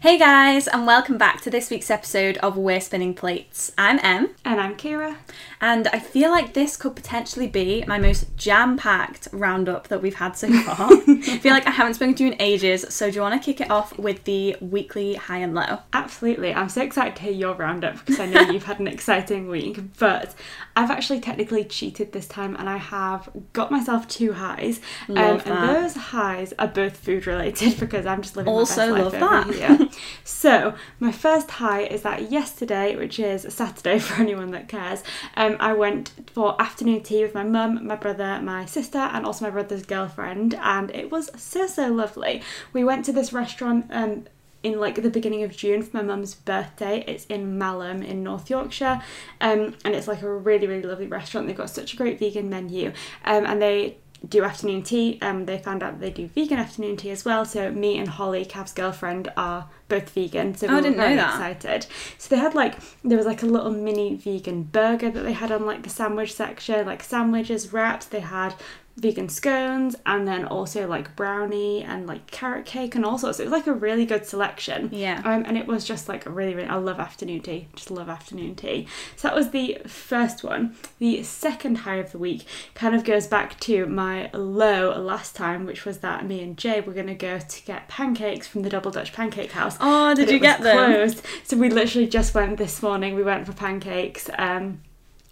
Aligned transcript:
Hey 0.00 0.16
guys, 0.18 0.66
and 0.66 0.86
welcome 0.86 1.18
back 1.18 1.42
to 1.42 1.50
this 1.50 1.68
week's 1.68 1.90
episode 1.90 2.38
of 2.38 2.56
We're 2.56 2.80
Spinning 2.80 3.12
Plates. 3.12 3.70
I'm 3.76 3.98
Em, 4.02 4.30
And 4.46 4.58
I'm 4.58 4.74
Kira. 4.74 5.16
and 5.60 5.88
I 5.88 5.98
feel 5.98 6.30
like 6.30 6.54
this 6.54 6.78
could 6.78 6.96
potentially 6.96 7.46
be 7.46 7.84
my 7.86 7.98
most 7.98 8.34
jam 8.34 8.78
packed 8.78 9.28
roundup 9.30 9.88
that 9.88 10.00
we've 10.00 10.14
had 10.14 10.38
so 10.38 10.50
far. 10.62 10.88
I 11.06 11.38
feel 11.42 11.52
like 11.52 11.66
I 11.66 11.70
haven't 11.72 11.94
spoken 11.94 12.14
to 12.14 12.24
you 12.24 12.32
in 12.32 12.40
ages, 12.40 12.86
so 12.88 13.10
do 13.10 13.16
you 13.16 13.20
want 13.20 13.42
to 13.42 13.44
kick 13.44 13.60
it 13.60 13.70
off 13.70 13.98
with 13.98 14.24
the 14.24 14.56
weekly 14.62 15.16
high 15.16 15.36
and 15.40 15.54
low? 15.54 15.80
Absolutely. 15.92 16.54
I'm 16.54 16.70
so 16.70 16.80
excited 16.80 17.14
to 17.16 17.22
hear 17.24 17.32
your 17.32 17.54
roundup 17.54 17.98
because 17.98 18.18
I 18.20 18.24
know 18.24 18.40
you've 18.50 18.64
had 18.64 18.80
an 18.80 18.88
exciting 18.88 19.48
week. 19.48 19.80
But 19.98 20.34
I've 20.76 20.90
actually 20.90 21.20
technically 21.20 21.64
cheated 21.64 22.12
this 22.12 22.26
time 22.26 22.56
and 22.56 22.70
I 22.70 22.78
have 22.78 23.28
got 23.52 23.70
myself 23.70 24.08
two 24.08 24.32
highs. 24.32 24.80
Um, 25.10 25.14
Love 25.16 25.46
and 25.46 25.68
those 25.68 25.94
highs 25.94 26.54
are 26.58 26.68
both 26.68 26.96
food 26.96 27.26
related 27.26 27.78
because 27.80 28.06
I'm 28.06 28.22
just 28.22 28.34
living 28.34 28.50
Also 28.50 28.92
my 28.92 29.02
best 29.02 29.14
life 29.20 29.22
over 29.44 29.52
that. 29.52 29.78
here. 29.78 29.88
So 30.24 30.74
my 30.98 31.12
first 31.12 31.50
high 31.52 31.82
is 31.82 32.02
that 32.02 32.30
yesterday, 32.30 32.96
which 32.96 33.18
is 33.18 33.46
Saturday 33.52 33.98
for 34.00 34.20
anyone 34.20 34.50
that 34.52 34.68
cares, 34.68 35.02
um, 35.36 35.56
I 35.60 35.72
went 35.72 36.12
for 36.32 36.60
afternoon 36.60 37.02
tea 37.02 37.22
with 37.22 37.34
my 37.34 37.44
mum, 37.44 37.86
my 37.86 37.96
brother, 37.96 38.40
my 38.42 38.66
sister, 38.66 38.98
and 38.98 39.24
also 39.26 39.44
my 39.44 39.50
brother's 39.50 39.84
girlfriend, 39.84 40.54
and 40.54 40.90
it 40.90 41.10
was 41.10 41.30
so 41.40 41.66
so 41.66 41.88
lovely. 41.88 42.42
We 42.72 42.84
went 42.84 43.04
to 43.06 43.12
this 43.12 43.32
restaurant 43.32 43.86
um, 43.90 44.26
in 44.62 44.78
like 44.78 45.02
the 45.02 45.10
beginning 45.10 45.42
of 45.42 45.56
June 45.56 45.82
for 45.82 45.98
my 45.98 46.02
mum's 46.02 46.34
birthday. 46.34 47.04
It's 47.06 47.24
in 47.26 47.58
Malham 47.58 48.04
in 48.06 48.22
North 48.22 48.50
Yorkshire, 48.50 49.02
um, 49.40 49.74
and 49.84 49.94
it's 49.94 50.08
like 50.08 50.22
a 50.22 50.32
really 50.32 50.66
really 50.66 50.82
lovely 50.82 51.06
restaurant. 51.06 51.46
They've 51.46 51.56
got 51.56 51.70
such 51.70 51.94
a 51.94 51.96
great 51.96 52.18
vegan 52.18 52.48
menu, 52.50 52.92
um, 53.24 53.46
and 53.46 53.60
they 53.60 53.96
do 54.28 54.44
afternoon 54.44 54.82
tea. 54.82 55.18
Um, 55.22 55.46
they 55.46 55.58
found 55.58 55.82
out 55.82 55.98
they 56.00 56.10
do 56.10 56.28
vegan 56.28 56.58
afternoon 56.58 56.96
tea 56.96 57.10
as 57.10 57.24
well. 57.24 57.44
So 57.44 57.70
me 57.70 57.98
and 57.98 58.08
Holly, 58.08 58.44
Cav's 58.44 58.72
girlfriend, 58.72 59.32
are 59.36 59.68
both 59.88 60.10
vegan. 60.10 60.54
So 60.54 60.66
we 60.66 60.72
Oh, 60.72 60.76
I 60.76 60.80
were 60.80 60.82
didn't 60.82 60.96
know 60.98 61.02
very 61.04 61.16
that. 61.16 61.30
excited. 61.30 61.86
So 62.18 62.34
they 62.34 62.40
had 62.40 62.54
like 62.54 62.76
there 63.02 63.16
was 63.16 63.26
like 63.26 63.42
a 63.42 63.46
little 63.46 63.70
mini 63.70 64.16
vegan 64.16 64.64
burger 64.64 65.10
that 65.10 65.22
they 65.22 65.32
had 65.32 65.50
on 65.50 65.64
like 65.66 65.82
the 65.82 65.90
sandwich 65.90 66.34
section, 66.34 66.86
like 66.86 67.02
sandwiches, 67.02 67.72
wraps. 67.72 68.06
They 68.06 68.20
had 68.20 68.54
vegan 69.00 69.28
scones 69.28 69.96
and 70.04 70.28
then 70.28 70.44
also 70.44 70.86
like 70.86 71.16
brownie 71.16 71.82
and 71.82 72.06
like 72.06 72.30
carrot 72.30 72.66
cake 72.66 72.94
and 72.94 73.04
all 73.04 73.18
sorts. 73.18 73.40
It 73.40 73.44
was 73.44 73.52
like 73.52 73.66
a 73.66 73.72
really 73.72 74.04
good 74.04 74.26
selection. 74.26 74.90
Yeah. 74.92 75.22
Um, 75.24 75.44
and 75.46 75.56
it 75.56 75.66
was 75.66 75.84
just 75.84 76.08
like 76.08 76.26
a 76.26 76.30
really, 76.30 76.54
really, 76.54 76.68
I 76.68 76.76
love 76.76 77.00
afternoon 77.00 77.40
tea. 77.40 77.68
Just 77.74 77.90
love 77.90 78.08
afternoon 78.08 78.54
tea. 78.54 78.86
So 79.16 79.28
that 79.28 79.34
was 79.34 79.50
the 79.50 79.78
first 79.86 80.44
one. 80.44 80.76
The 80.98 81.22
second 81.22 81.78
high 81.78 81.96
of 81.96 82.12
the 82.12 82.18
week 82.18 82.44
kind 82.74 82.94
of 82.94 83.04
goes 83.04 83.26
back 83.26 83.58
to 83.60 83.86
my 83.86 84.30
low 84.34 85.00
last 85.00 85.34
time, 85.34 85.64
which 85.64 85.86
was 85.86 85.98
that 85.98 86.26
me 86.26 86.42
and 86.42 86.56
Jay 86.56 86.80
were 86.80 86.92
going 86.92 87.06
to 87.06 87.14
go 87.14 87.38
to 87.38 87.64
get 87.64 87.88
pancakes 87.88 88.46
from 88.46 88.62
the 88.62 88.70
Double 88.70 88.90
Dutch 88.90 89.12
Pancake 89.14 89.52
House. 89.52 89.76
Oh, 89.80 90.14
did 90.14 90.30
you 90.30 90.38
get 90.38 90.60
them? 90.60 90.76
Closed. 90.76 91.24
So 91.44 91.56
we 91.56 91.70
literally 91.70 92.06
just 92.06 92.34
went 92.34 92.58
this 92.58 92.82
morning. 92.82 93.14
We 93.14 93.22
went 93.22 93.46
for 93.46 93.52
pancakes. 93.52 94.28
Um, 94.36 94.82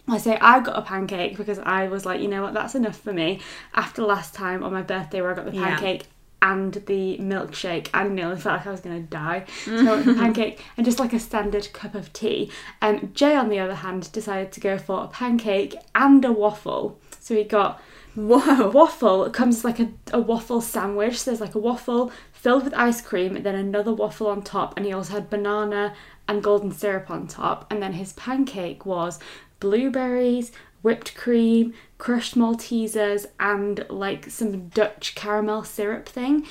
I 0.09 0.17
say 0.17 0.37
I 0.39 0.59
got 0.59 0.77
a 0.77 0.81
pancake 0.81 1.37
because 1.37 1.59
I 1.59 1.87
was 1.87 2.05
like, 2.05 2.21
you 2.21 2.27
know 2.27 2.41
what, 2.41 2.53
that's 2.53 2.75
enough 2.75 2.97
for 2.99 3.13
me. 3.13 3.39
After 3.73 4.03
last 4.03 4.33
time 4.33 4.63
on 4.63 4.71
my 4.73 4.81
birthday 4.81 5.21
where 5.21 5.31
I 5.31 5.35
got 5.35 5.45
the 5.45 5.53
Yeah. 5.55 5.69
pancake 5.75 6.03
and 6.41 6.73
the 6.73 7.17
milkshake, 7.19 7.89
I 7.93 8.07
nearly 8.07 8.37
felt 8.37 8.57
like 8.59 8.67
I 8.67 8.71
was 8.71 8.79
gonna 8.81 9.01
die. 9.01 9.45
So 9.65 10.01
for 10.03 10.13
pancake 10.15 10.63
and 10.77 10.85
just 10.85 10.99
like 10.99 11.13
a 11.13 11.19
standard 11.19 11.71
cup 11.73 11.95
of 11.95 12.11
tea. 12.13 12.49
Um, 12.81 13.11
Jay, 13.13 13.35
on 13.35 13.49
the 13.49 13.59
other 13.59 13.75
hand, 13.75 14.11
decided 14.11 14.51
to 14.53 14.59
go 14.59 14.77
for 14.77 15.03
a 15.03 15.07
pancake 15.07 15.75
and 15.93 16.23
a 16.25 16.31
waffle. 16.31 16.97
So 17.19 17.35
he 17.35 17.43
got 17.43 17.81
Whoa. 18.15 18.69
waffle 18.71 19.23
it 19.25 19.33
comes 19.33 19.63
like 19.63 19.79
a, 19.79 19.89
a 20.11 20.19
waffle 20.19 20.61
sandwich 20.61 21.19
so 21.21 21.29
there's 21.31 21.39
like 21.39 21.53
a 21.55 21.59
waffle 21.59 22.11
filled 22.33 22.63
with 22.63 22.73
ice 22.73 23.01
cream 23.01 23.35
and 23.35 23.45
then 23.45 23.53
another 23.55 23.93
waffle 23.93 24.27
on 24.27 24.41
top 24.41 24.75
and 24.75 24.85
he 24.85 24.91
also 24.91 25.13
had 25.13 25.29
banana 25.29 25.93
and 26.27 26.41
golden 26.43 26.71
syrup 26.71 27.09
on 27.11 27.27
top 27.27 27.65
and 27.71 27.81
then 27.83 27.93
his 27.93 28.11
pancake 28.13 28.83
was 28.85 29.19
blueberries 29.59 30.51
whipped 30.81 31.15
cream 31.15 31.73
crushed 31.97 32.35
maltesers 32.35 33.25
and 33.39 33.85
like 33.89 34.29
some 34.29 34.67
dutch 34.69 35.13
caramel 35.15 35.63
syrup 35.63 36.07
thing 36.07 36.45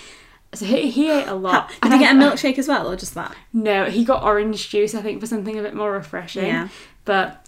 so 0.55 0.65
he, 0.65 0.91
he 0.91 1.11
ate 1.11 1.27
a 1.27 1.35
lot 1.35 1.69
Did 1.69 1.79
And 1.83 1.93
you 1.93 1.97
I- 1.99 2.03
get 2.03 2.17
a 2.17 2.19
milkshake 2.19 2.59
as 2.59 2.69
well, 2.69 2.91
or 2.91 2.97
just 2.97 3.15
that? 3.15 3.35
no, 3.53 3.85
he 3.87 4.03
got 4.05 4.23
orange 4.23 4.71
juice, 4.71 4.95
I 4.95 5.03
think, 5.03 5.21
for 5.21 5.27
something 5.27 5.59
a 5.59 5.63
bit 5.63 5.75
more 5.75 5.93
refreshing. 5.93 6.47
Yeah. 6.47 6.69
But 7.05 7.47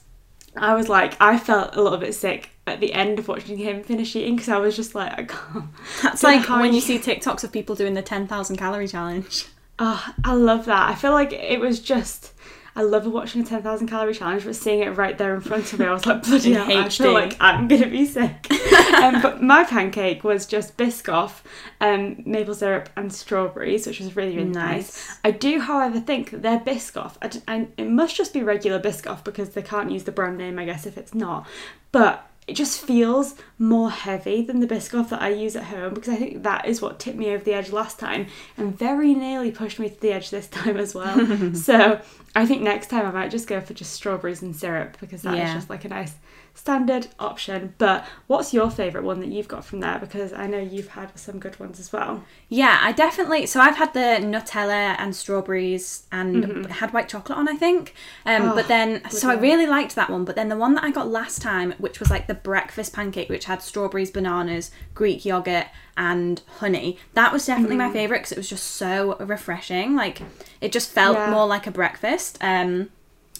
I 0.55 0.75
was 0.75 0.91
like, 0.91 1.15
I 1.19 1.39
felt 1.39 1.75
a 1.77 1.83
little 1.83 1.97
bit 1.97 2.15
sick 2.15 2.51
at 2.67 2.81
the 2.81 2.93
end 2.93 3.19
of 3.19 3.27
watching 3.27 3.57
him 3.57 3.83
finish 3.83 4.15
eating 4.15 4.37
because 4.37 4.51
I 4.51 4.59
was 4.59 4.77
just 4.77 4.95
like, 4.95 5.13
I 5.19 5.25
can't. 5.25 5.65
That's 6.03 6.23
like 6.31 6.47
when 6.51 6.61
I- 6.61 6.75
you 6.75 6.81
see 6.83 6.99
TikToks 6.99 7.43
of 7.43 7.53
people 7.53 7.75
doing 7.75 7.95
the 7.95 8.03
10,000 8.03 8.57
calorie 8.59 8.87
challenge. 8.89 9.47
Oh, 9.79 10.13
I 10.23 10.35
love 10.35 10.67
that. 10.67 10.91
I 10.91 10.95
feel 10.95 11.13
like 11.13 11.33
it 11.33 11.59
was 11.59 11.81
just. 11.81 12.35
I 12.77 12.83
love 12.83 13.07
watching 13.07 13.43
a 13.43 13.45
10,000 13.45 13.87
calorie 13.89 14.15
challenge, 14.15 14.45
but 14.45 14.57
seeing 14.57 14.81
it 14.81 14.91
right 14.91 15.17
there 15.19 15.35
in 15.35 15.41
front 15.41 15.73
of 15.73 15.79
me, 15.79 15.87
I 15.87 15.93
was 15.93 16.07
like, 16.07 16.23
bloody 16.23 16.53
hell, 16.53 16.71
I 16.71 16.89
feel 16.89 17.13
like 17.13 17.37
I'm 17.41 17.69
going 17.69 17.83
to 17.83 17.91
be 17.91 18.07
sick. 18.07 18.47
um, 18.95 19.21
but 19.21 19.43
my 19.43 19.65
pancake 19.65 20.23
was 20.25 20.47
just 20.47 20.77
Biscoff, 20.77 21.43
um, 21.81 22.23
maple 22.25 22.55
syrup, 22.55 22.89
and 22.97 23.13
strawberries, 23.13 23.87
which 23.87 24.01
was 24.01 24.15
really, 24.17 24.37
really 24.37 24.51
nice. 24.51 25.09
Nice. 25.09 25.19
I 25.25 25.31
do, 25.33 25.61
however, 25.61 26.01
think 26.01 26.31
that 26.31 26.43
their 26.43 26.61
Biscoff, 26.61 27.17
I 27.49 27.69
it 27.77 27.89
must 27.89 28.17
just 28.17 28.33
be 28.33 28.43
regular 28.43 28.81
Biscoff 28.81 29.25
because 29.25 29.51
they 29.51 29.63
can't 29.63 29.91
use 29.91 30.05
the 30.05 30.13
brand 30.13 30.39
name, 30.39 30.59
I 30.59 30.65
guess, 30.65 30.87
if 30.87 30.97
it's 30.97 31.15
not. 31.15 31.47
But 31.93 32.31
it 32.51 32.57
just 32.57 32.85
feels 32.85 33.37
more 33.59 33.91
heavy 33.93 34.43
than 34.43 34.59
the 34.59 34.67
Biscoff 34.67 35.11
that 35.11 35.23
I 35.23 35.29
use 35.29 35.55
at 35.55 35.65
home 35.65 35.95
because 35.95 36.13
I 36.13 36.17
think 36.17 36.43
that 36.43 36.67
is 36.67 36.83
what 36.83 36.99
tipped 36.99 37.17
me 37.17 37.31
over 37.31 37.45
the 37.45 37.53
edge 37.53 37.71
last 37.71 38.01
time 38.01 38.27
and 38.57 38.77
very 38.77 39.15
nearly 39.15 39.53
pushed 39.53 39.79
me 39.79 39.89
to 39.89 40.01
the 40.01 40.13
edge 40.13 40.31
this 40.31 40.49
time 40.49 40.77
as 40.77 40.93
well. 40.93 41.55
so 41.55 42.01
I 42.35 42.47
think 42.47 42.63
next 42.63 42.89
time 42.91 43.07
I 43.07 43.11
might 43.11 43.31
just 43.31 43.49
go 43.49 43.61
for 43.61 43.75
just 43.75 43.93
strawberries 43.93 44.41
and 44.43 44.55
syrup 44.55 44.97
because 45.01 45.23
that 45.23 45.35
is 45.35 45.41
Yeah. 45.41 45.55
just 45.55 45.69
like 45.71 45.85
a 45.85 45.89
nice 45.89 46.15
standard 46.61 47.07
option. 47.19 47.75
But 47.79 48.07
what's 48.27 48.53
your 48.53 48.71
favourite 48.71 49.05
one 49.07 49.21
that 49.21 49.29
you've 49.31 49.49
got 49.49 49.65
from 49.65 49.81
there? 49.81 49.99
Because 49.99 50.33
I 50.35 50.47
know 50.47 50.59
you've 50.59 50.89
had 50.89 51.19
some 51.19 51.39
good 51.39 51.59
ones 51.59 51.81
as 51.81 51.91
well. 51.93 52.23
Yeah, 52.51 52.79
I 52.83 52.93
definitely. 52.93 53.47
So 53.47 53.61
I've 53.61 53.77
had 53.77 53.95
the 53.95 54.25
Nutella 54.25 54.95
and 54.99 55.17
strawberries 55.17 56.05
and 56.13 56.67
had 56.67 56.93
white 56.93 57.09
chocolate 57.09 57.39
on, 57.39 57.49
I 57.49 57.55
think. 57.57 57.95
Um, 58.27 58.41
Mm-hmm. 58.41 58.51
Oh, 58.51 58.55
but 58.55 58.69
then, 58.69 59.11
so 59.11 59.29
I 59.31 59.35
really 59.35 59.67
liked 59.67 59.95
that 59.97 60.09
one. 60.11 60.25
But 60.25 60.35
then 60.37 60.49
the 60.49 60.57
one 60.57 60.75
that 60.75 60.85
I 60.85 60.91
got 60.91 61.09
last 61.09 61.41
time, 61.43 61.73
which 61.79 61.99
was 62.01 62.11
like 62.11 62.27
the 62.27 62.35
breakfast 62.35 62.93
pancake, 62.95 63.29
which 63.29 63.45
had 63.47 63.61
strawberries, 63.63 64.11
bananas, 64.11 64.71
Greek 64.95 65.25
yogurt, 65.25 65.67
and 65.97 66.41
honey, 66.59 66.99
that 67.15 67.33
was 67.33 67.45
definitely 67.47 67.77
Mm. 67.77 67.87
my 67.87 67.93
favorite 67.93 68.19
because 68.19 68.33
it 68.33 68.39
was 68.39 68.49
just 68.49 68.65
so 68.77 69.17
refreshing. 69.19 69.95
Like 69.97 70.23
it 70.61 70.73
just 70.73 70.91
felt 70.91 71.17
Yeah. 71.17 71.31
more 71.31 71.47
like 71.47 71.67
a 71.67 71.71
breakfast. 71.71 72.39
Um, 72.41 72.91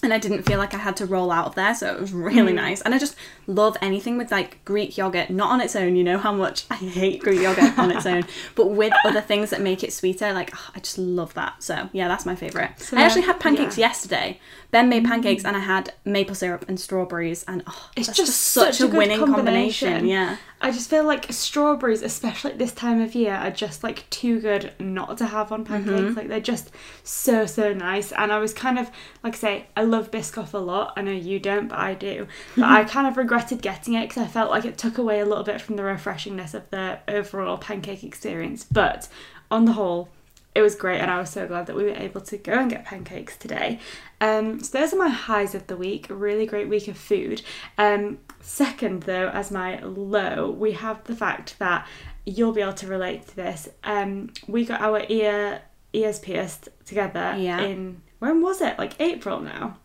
and 0.03 0.13
I 0.13 0.17
didn't 0.17 0.43
feel 0.43 0.57
like 0.57 0.73
I 0.73 0.77
had 0.77 0.95
to 0.97 1.05
roll 1.05 1.31
out 1.31 1.45
of 1.47 1.55
there, 1.55 1.75
so 1.75 1.93
it 1.93 1.99
was 2.01 2.11
Mm. 2.11 2.23
really 2.25 2.53
nice. 2.53 2.81
And 2.81 2.93
I 2.95 2.97
just 2.97 3.15
love 3.47 3.77
anything 3.81 4.17
with 4.17 4.31
like 4.31 4.63
Greek 4.65 4.97
yogurt, 4.97 5.29
not 5.29 5.51
on 5.51 5.61
its 5.61 5.75
own. 5.75 5.95
You 5.95 6.03
know 6.03 6.17
how 6.17 6.31
much 6.33 6.65
I 6.69 6.75
hate 6.75 7.21
Greek 7.21 7.41
yogurt 7.41 7.77
on 7.77 7.91
its 7.91 8.05
own, 8.05 8.23
but 8.55 8.71
with 8.71 8.93
other 9.05 9.21
things 9.21 9.49
that 9.51 9.61
make 9.61 9.83
it 9.83 9.93
sweeter. 9.93 10.33
Like 10.33 10.51
oh, 10.55 10.69
I 10.75 10.79
just 10.79 10.97
love 10.97 11.33
that. 11.35 11.61
So 11.63 11.89
yeah, 11.93 12.07
that's 12.07 12.25
my 12.25 12.35
favorite. 12.35 12.71
So, 12.77 12.97
I 12.97 13.01
actually 13.01 13.23
had 13.23 13.39
pancakes 13.39 13.77
yeah. 13.77 13.87
yesterday. 13.87 14.39
Ben 14.71 14.87
made 14.87 15.03
pancakes, 15.03 15.43
and 15.43 15.57
I 15.57 15.59
had 15.59 15.93
maple 16.05 16.33
syrup 16.33 16.63
and 16.69 16.79
strawberries, 16.79 17.43
and 17.45 17.61
oh, 17.67 17.89
It's 17.97 18.07
just 18.07 18.17
just, 18.17 18.37
such, 18.41 18.75
such 18.75 18.89
a 18.89 18.95
winning 18.95 19.19
combination. 19.19 19.89
combination. 19.89 20.07
Yeah. 20.07 20.37
I 20.61 20.71
just 20.71 20.89
feel 20.89 21.03
like 21.03 21.25
strawberries, 21.33 22.01
especially 22.03 22.51
at 22.51 22.59
this 22.59 22.71
time 22.71 23.01
of 23.01 23.13
year, 23.15 23.33
are 23.33 23.51
just 23.51 23.83
like 23.83 24.09
too 24.09 24.39
good 24.39 24.71
not 24.79 25.17
to 25.17 25.25
have 25.25 25.51
on 25.51 25.65
pancakes. 25.65 25.99
Mm-hmm. 25.99 26.13
Like 26.13 26.27
they're 26.29 26.39
just 26.39 26.71
so 27.03 27.45
so 27.45 27.73
nice. 27.73 28.11
And 28.13 28.31
I 28.31 28.37
was 28.39 28.53
kind 28.53 28.79
of 28.79 28.89
like 29.23 29.33
I 29.33 29.37
say, 29.37 29.65
I 29.75 29.83
love 29.91 30.09
Biscoff 30.11 30.53
a 30.53 30.57
lot. 30.57 30.93
I 30.95 31.01
know 31.01 31.11
you 31.11 31.39
don't, 31.39 31.67
but 31.67 31.77
I 31.79 31.93
do. 31.93 32.27
But 32.55 32.65
I 32.77 32.83
kind 32.85 33.07
of 33.07 33.17
regretted 33.17 33.61
getting 33.61 33.93
it 33.93 34.07
because 34.09 34.23
I 34.23 34.27
felt 34.27 34.49
like 34.49 34.65
it 34.65 34.77
took 34.77 34.97
away 34.97 35.19
a 35.19 35.25
little 35.25 35.43
bit 35.43 35.61
from 35.61 35.75
the 35.75 35.83
refreshingness 35.83 36.53
of 36.53 36.69
the 36.71 36.99
overall 37.07 37.57
pancake 37.57 38.03
experience. 38.03 38.63
But 38.63 39.07
on 39.51 39.65
the 39.65 39.73
whole, 39.73 40.09
it 40.53 40.61
was 40.61 40.75
great 40.75 40.99
and 40.99 41.09
I 41.09 41.17
was 41.19 41.29
so 41.29 41.47
glad 41.47 41.67
that 41.67 41.75
we 41.75 41.83
were 41.83 41.91
able 41.91 42.19
to 42.21 42.37
go 42.37 42.53
and 42.53 42.69
get 42.69 42.83
pancakes 42.85 43.37
today. 43.37 43.79
Um, 44.19 44.61
so 44.61 44.77
those 44.77 44.93
are 44.93 44.97
my 44.97 45.07
highs 45.09 45.55
of 45.55 45.67
the 45.67 45.77
week. 45.77 46.07
Really 46.09 46.45
great 46.45 46.67
week 46.67 46.87
of 46.87 46.97
food. 46.97 47.41
Um, 47.77 48.19
second, 48.41 49.03
though, 49.03 49.29
as 49.29 49.49
my 49.51 49.79
low, 49.81 50.49
we 50.51 50.73
have 50.73 51.03
the 51.05 51.15
fact 51.15 51.57
that 51.59 51.87
you'll 52.25 52.51
be 52.51 52.61
able 52.61 52.73
to 52.73 52.87
relate 52.87 53.27
to 53.27 53.35
this. 53.35 53.69
Um, 53.83 54.31
we 54.47 54.65
got 54.65 54.81
our 54.81 55.03
ear 55.09 55.61
ears 55.93 56.19
pierced 56.19 56.69
together 56.85 57.35
Yeah. 57.37 57.59
in 57.61 58.01
when 58.19 58.41
was 58.41 58.61
it? 58.61 58.77
Like 58.77 58.93
April 59.01 59.39
now. 59.39 59.77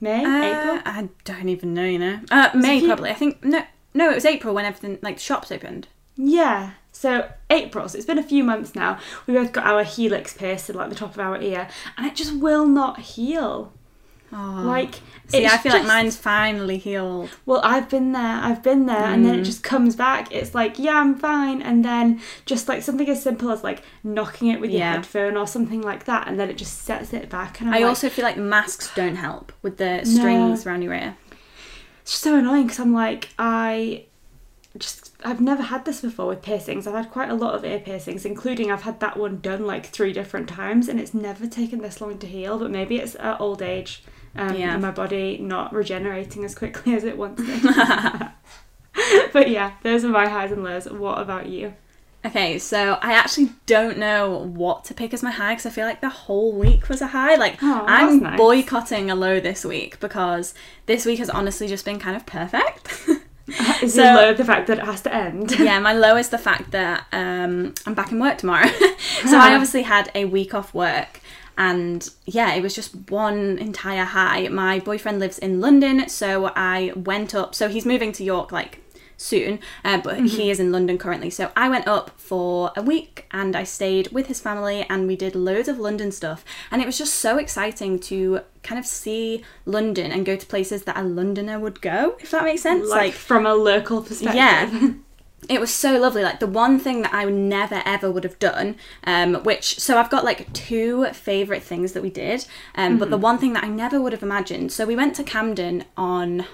May, 0.00 0.24
Uh, 0.24 0.44
April. 0.62 0.80
I 0.86 1.08
don't 1.24 1.48
even 1.48 1.74
know. 1.74 1.84
You 1.84 1.98
know, 1.98 2.20
uh, 2.30 2.50
May 2.54 2.78
you- 2.78 2.86
probably. 2.86 3.10
I 3.10 3.14
think 3.14 3.44
no, 3.44 3.62
no, 3.94 4.10
it 4.10 4.14
was 4.14 4.24
April 4.24 4.54
when 4.54 4.64
everything 4.64 4.98
like 5.02 5.16
the 5.16 5.22
shops 5.22 5.50
opened. 5.52 5.88
Yeah. 6.16 6.72
So 6.92 7.30
April, 7.50 7.88
so 7.88 7.96
it's 7.96 8.06
been 8.06 8.18
a 8.18 8.22
few 8.22 8.42
months 8.44 8.74
now. 8.74 8.98
We 9.26 9.34
both 9.34 9.52
got 9.52 9.64
our 9.66 9.84
helix 9.84 10.32
pierced 10.34 10.68
at 10.70 10.76
like 10.76 10.88
the 10.90 10.94
top 10.96 11.14
of 11.14 11.20
our 11.20 11.40
ear, 11.40 11.68
and 11.96 12.06
it 12.06 12.14
just 12.16 12.34
will 12.34 12.66
not 12.66 12.98
heal. 13.00 13.72
Oh. 14.32 14.62
Like, 14.64 14.96
See, 15.30 15.44
it's 15.44 15.52
I 15.52 15.58
feel 15.58 15.72
like 15.72 15.86
mine's 15.86 16.16
finally 16.16 16.78
healed. 16.78 17.30
Well, 17.46 17.60
I've 17.64 17.88
been 17.88 18.12
there, 18.12 18.22
I've 18.42 18.62
been 18.62 18.86
there, 18.86 19.04
and 19.04 19.24
then 19.24 19.34
it 19.34 19.40
Mm. 19.42 19.44
just 19.44 19.62
comes 19.62 19.96
back. 19.96 20.32
It's 20.32 20.54
like, 20.54 20.78
yeah, 20.78 20.98
I'm 21.00 21.14
fine, 21.16 21.62
and 21.62 21.84
then 21.84 22.20
just 22.46 22.68
like 22.68 22.82
something 22.82 23.08
as 23.08 23.22
simple 23.22 23.50
as 23.50 23.62
like 23.64 23.82
knocking 24.02 24.48
it 24.48 24.60
with 24.60 24.70
your 24.70 24.80
Yeah. 24.80 24.92
headphone 24.96 25.36
or 25.36 25.46
something 25.46 25.82
like 25.82 26.04
that, 26.04 26.26
and 26.28 26.38
then 26.38 26.50
it 26.50 26.56
just 26.56 26.82
sets 26.84 27.12
it 27.12 27.28
back. 27.30 27.60
And 27.60 27.68
I'm 27.70 27.74
I 27.74 27.78
like, 27.78 27.86
also 27.88 28.08
feel 28.08 28.24
like 28.24 28.36
masks 28.36 28.90
don't 28.94 29.16
help 29.16 29.52
with 29.62 29.76
the 29.78 30.04
strings 30.04 30.66
around 30.66 30.82
your 30.82 30.94
ear. 30.94 31.16
it's 32.02 32.12
just 32.12 32.22
so 32.22 32.36
annoying 32.36 32.64
because 32.64 32.80
I'm 32.80 32.92
like, 32.92 33.28
I 33.38 34.04
just 34.78 35.10
I've 35.24 35.40
never 35.40 35.62
had 35.62 35.84
this 35.84 36.00
before 36.00 36.26
with 36.28 36.42
piercings. 36.42 36.86
I've 36.86 36.94
had 36.94 37.10
quite 37.10 37.28
a 37.28 37.34
lot 37.34 37.54
of 37.54 37.64
ear 37.64 37.78
piercings, 37.80 38.24
including 38.24 38.70
I've 38.70 38.82
had 38.82 39.00
that 39.00 39.16
one 39.16 39.38
done 39.40 39.66
like 39.66 39.86
three 39.86 40.12
different 40.12 40.48
times, 40.48 40.88
and 40.88 40.98
it's 41.00 41.12
never 41.12 41.46
taken 41.46 41.80
this 41.82 42.00
long 42.00 42.18
to 42.18 42.26
heal. 42.26 42.58
But 42.58 42.70
maybe 42.70 42.96
it's 42.96 43.16
uh, 43.16 43.36
old 43.38 43.62
age 43.62 44.02
um, 44.36 44.54
Yeah. 44.56 44.72
and 44.74 44.82
my 44.82 44.90
body 44.90 45.38
not 45.38 45.72
regenerating 45.72 46.44
as 46.44 46.54
quickly 46.54 46.94
as 46.96 47.04
it 47.04 47.16
once 47.16 47.40
did. 47.40 47.62
but 49.32 49.48
yeah, 49.48 49.72
those 49.82 50.04
are 50.04 50.08
my 50.08 50.28
highs 50.28 50.52
and 50.52 50.62
lows. 50.64 50.86
What 50.88 51.18
about 51.20 51.46
you? 51.48 51.74
Okay, 52.24 52.58
so 52.58 52.98
I 53.00 53.14
actually 53.14 53.50
don't 53.64 53.96
know 53.96 54.30
what 54.54 54.84
to 54.86 54.94
pick 54.94 55.14
as 55.14 55.22
my 55.22 55.30
high 55.30 55.52
because 55.54 55.64
I 55.64 55.70
feel 55.70 55.86
like 55.86 56.02
the 56.02 56.10
whole 56.10 56.52
week 56.52 56.88
was 56.90 57.00
a 57.00 57.06
high. 57.06 57.36
Like 57.36 57.58
Oh, 57.62 57.84
I'm 57.86 58.20
nice. 58.20 58.36
boycotting 58.36 59.10
a 59.10 59.14
low 59.14 59.40
this 59.40 59.64
week 59.64 59.98
because 60.00 60.52
this 60.84 61.06
week 61.06 61.18
has 61.18 61.30
honestly 61.30 61.66
just 61.66 61.84
been 61.86 61.98
kind 61.98 62.16
of 62.16 62.26
perfect. 62.26 63.08
Is 63.82 63.94
So- 63.94 64.02
low 64.02 64.34
the 64.34 64.44
fact 64.44 64.66
that 64.66 64.78
it 64.78 64.84
has 64.84 65.00
to 65.02 65.14
end? 65.14 65.58
yeah, 65.58 65.78
my 65.80 65.94
low 65.94 66.16
is 66.16 66.28
the 66.28 66.36
fact 66.38 66.72
that 66.72 67.06
um, 67.12 67.72
I'm 67.86 67.94
back 67.94 68.12
in 68.12 68.20
work 68.20 68.36
tomorrow. 68.36 68.68
so 69.24 69.38
I 69.38 69.54
obviously 69.54 69.82
had 69.82 70.10
a 70.14 70.26
week 70.26 70.52
off 70.52 70.74
work. 70.74 71.19
And 71.60 72.08
yeah, 72.24 72.54
it 72.54 72.62
was 72.62 72.74
just 72.74 72.94
one 73.10 73.58
entire 73.58 74.04
high. 74.04 74.48
My 74.48 74.78
boyfriend 74.78 75.20
lives 75.20 75.38
in 75.38 75.60
London, 75.60 76.08
so 76.08 76.46
I 76.56 76.94
went 76.96 77.34
up. 77.34 77.54
So 77.54 77.68
he's 77.68 77.84
moving 77.84 78.12
to 78.12 78.24
York 78.24 78.50
like 78.50 78.80
soon, 79.18 79.58
uh, 79.84 79.98
but 79.98 80.20
he 80.20 80.50
is 80.50 80.58
in 80.58 80.72
London 80.72 80.96
currently. 80.96 81.28
So 81.28 81.52
I 81.54 81.68
went 81.68 81.86
up 81.86 82.18
for 82.18 82.72
a 82.76 82.82
week 82.82 83.26
and 83.30 83.54
I 83.54 83.64
stayed 83.64 84.10
with 84.10 84.28
his 84.28 84.40
family 84.40 84.86
and 84.88 85.06
we 85.06 85.16
did 85.16 85.34
loads 85.34 85.68
of 85.68 85.78
London 85.78 86.10
stuff. 86.10 86.46
And 86.70 86.80
it 86.80 86.86
was 86.86 86.96
just 86.96 87.16
so 87.16 87.36
exciting 87.36 87.98
to 88.00 88.40
kind 88.62 88.78
of 88.78 88.86
see 88.86 89.44
London 89.66 90.12
and 90.12 90.24
go 90.24 90.36
to 90.36 90.46
places 90.46 90.84
that 90.84 90.96
a 90.96 91.02
Londoner 91.02 91.60
would 91.60 91.82
go, 91.82 92.16
if 92.20 92.30
that 92.30 92.44
makes 92.44 92.62
sense. 92.62 92.88
like, 92.88 93.12
from 93.12 93.44
a 93.44 93.52
local 93.54 94.00
perspective. 94.00 94.34
Yeah. 94.34 94.92
It 95.48 95.60
was 95.60 95.72
so 95.72 95.98
lovely. 95.98 96.22
Like 96.22 96.38
the 96.38 96.46
one 96.46 96.78
thing 96.78 97.02
that 97.02 97.14
I 97.14 97.24
never 97.24 97.82
ever 97.84 98.10
would 98.10 98.24
have 98.24 98.38
done, 98.38 98.76
um, 99.04 99.34
which 99.42 99.80
so 99.80 99.98
I've 99.98 100.10
got 100.10 100.24
like 100.24 100.52
two 100.52 101.06
favorite 101.06 101.62
things 101.62 101.92
that 101.92 102.02
we 102.02 102.10
did, 102.10 102.46
um, 102.74 102.98
but 102.98 103.10
the 103.10 103.16
one 103.16 103.38
thing 103.38 103.54
that 103.54 103.64
I 103.64 103.68
never 103.68 104.00
would 104.00 104.12
have 104.12 104.22
imagined. 104.22 104.70
So 104.72 104.86
we 104.86 104.96
went 104.96 105.14
to 105.16 105.24
Camden 105.24 105.84
on. 105.96 106.46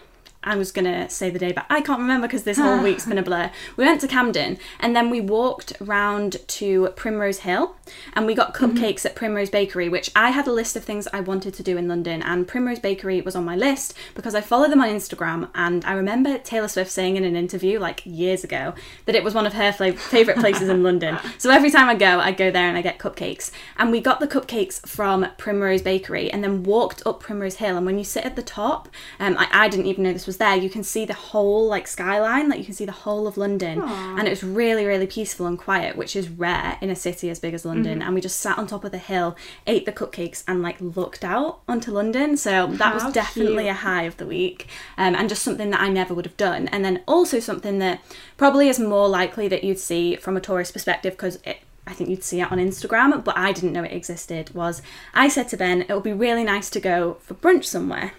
I 0.47 0.57
was 0.57 0.73
gonna 0.73 1.11
say 1.11 1.29
the 1.29 1.39
day, 1.39 1.53
but 1.53 1.67
I 1.69 1.81
can't 1.81 2.01
remember 2.01 2.27
because 2.27 2.45
this 2.45 2.59
whole 2.59 2.83
week's 2.83 3.05
been 3.05 3.19
a 3.19 3.23
blur. 3.23 3.51
We 3.77 3.85
went 3.85 4.01
to 4.03 4.09
Camden 4.09 4.59
and 4.81 4.95
then 4.95 5.11
we 5.11 5.21
walked 5.21 5.73
round 5.81 6.37
to 6.49 6.89
Primrose 6.97 7.41
Hill 7.41 7.77
and 8.15 8.27
we 8.27 8.35
got 8.35 8.55
cupcakes 8.55 9.05
at 9.05 9.15
Primrose 9.15 9.51
Bakery, 9.51 9.89
which 9.89 10.11
I 10.15 10.31
had 10.31 10.47
a 10.47 10.53
list 10.53 10.77
of 10.77 10.85
things 10.85 11.09
I 11.13 11.21
wanted 11.21 11.55
to 11.55 11.63
do 11.63 11.77
in 11.77 11.89
London, 11.89 12.23
and 12.23 12.47
Primrose 12.47 12.79
Bakery 12.79 13.21
was 13.21 13.37
on 13.37 13.45
my 13.45 13.57
list 13.57 13.95
because 14.15 14.35
I 14.35 14.41
follow 14.41 14.69
them 14.69 14.81
on 14.81 14.89
Instagram. 14.89 15.49
And 15.55 15.85
I 15.85 15.93
remember 15.93 16.39
Taylor 16.39 16.69
Swift 16.69 16.91
saying 16.91 17.17
in 17.17 17.25
an 17.25 17.37
interview 17.37 17.79
like 17.79 18.03
years 18.05 18.45
ago 18.45 18.75
that 19.07 19.15
it 19.15 19.25
was 19.25 19.35
one 19.35 19.47
of 19.47 19.55
her 19.55 19.73
fla- 19.73 19.93
favorite 19.93 20.39
places 20.39 20.69
in 20.69 20.83
London. 20.83 21.19
So 21.39 21.51
every 21.51 21.71
time 21.71 21.89
I 21.89 21.95
go, 21.95 22.19
I 22.19 22.33
go 22.33 22.51
there 22.51 22.69
and 22.69 22.79
I 22.79 22.83
get 22.83 22.99
cupcakes. 22.99 23.51
And 23.77 23.93
we 23.93 24.01
got 24.01 24.21
the 24.21 24.27
cupcakes 24.27 24.87
from 24.87 25.27
Primrose 25.37 25.83
Bakery 25.83 26.31
and 26.31 26.43
then 26.43 26.63
walked 26.63 27.03
up 27.07 27.21
Primrose 27.21 27.57
Hill. 27.57 27.77
And 27.77 27.85
when 27.85 27.99
you 27.99 28.05
sit 28.05 28.25
at 28.25 28.37
the 28.37 28.43
top, 28.43 28.89
um, 29.21 29.37
I, 29.39 29.49
I 29.53 29.69
didn't 29.69 29.87
even 29.87 30.05
know 30.05 30.13
this 30.13 30.27
was 30.27 30.36
there. 30.39 30.57
You 30.57 30.71
can 30.71 30.83
see 30.83 31.05
the 31.05 31.15
whole 31.15 31.67
like 31.67 31.87
skyline, 31.87 32.49
like 32.49 32.59
you 32.59 32.65
can 32.65 32.75
see 32.75 32.85
the 32.85 32.93
whole 32.93 33.27
of 33.27 33.37
London, 33.37 33.81
and 33.83 34.27
it 34.27 34.31
was 34.31 34.43
really 34.43 34.85
really 34.87 35.07
peaceful 35.07 35.47
and 35.47 35.59
quiet, 35.59 35.97
which 35.97 36.17
is 36.17 36.29
rare 36.29 36.79
in 36.81 36.91
a 36.91 36.97
city 36.97 37.31
as 37.31 37.39
big 37.39 37.55
as 37.55 37.65
London. 37.65 38.03
And 38.03 38.15
we 38.15 38.21
just 38.21 38.41
sat 38.41 38.59
on 38.59 38.67
top 38.67 38.85
of 38.85 38.93
the 38.93 38.99
hill, 38.99 39.37
ate 39.67 39.87
the 39.87 39.93
cupcakes, 39.93 40.45
and 40.47 40.63
like 40.63 40.77
looked 40.81 41.25
out 41.25 41.61
onto 41.69 41.91
London. 41.91 42.37
So 42.37 42.67
that 42.67 42.81
How 42.81 42.95
was 42.95 43.13
definitely 43.13 43.65
cute. 43.65 43.77
a 43.77 43.79
high 43.79 44.03
of 44.03 44.17
the 44.17 44.27
week, 44.27 44.67
um, 44.99 45.15
and 45.15 45.29
just 45.29 45.43
something 45.43 45.71
that 45.71 45.81
I 45.81 45.89
never 45.89 46.15
would 46.15 46.27
have 46.27 46.37
done. 46.37 46.69
And 46.69 46.85
then 46.85 47.03
also 47.07 47.41
something 47.41 47.79
that 47.79 48.01
probably 48.37 48.69
is 48.69 48.79
more 48.79 49.09
likely 49.09 49.49
that 49.49 49.65
you'd 49.65 49.79
see 49.79 50.17
from 50.17 50.37
a 50.37 50.41
tourist 50.41 50.73
perspective 50.73 51.13
because 51.15 51.37
it. 51.45 51.59
I 51.89 51.93
think 51.93 52.11
you'd 52.11 52.25
see 52.25 52.41
it 52.41 52.51
on 52.51 52.59
Instagram, 52.59 53.23
but 53.23 53.39
I 53.39 53.53
didn't 53.53 53.73
know 53.73 53.85
it 53.85 53.93
existed. 53.93 54.53
Was 54.57 54.83
I 55.15 55.29
said 55.29 55.49
to 55.51 55.57
Ben, 55.57 55.83
it 55.83 55.95
would 55.95 56.03
be 56.03 56.13
really 56.13 56.43
nice 56.43 56.69
to 56.71 56.81
go 56.81 57.19
for 57.21 57.35
brunch 57.35 57.67
somewhere. 57.67 58.13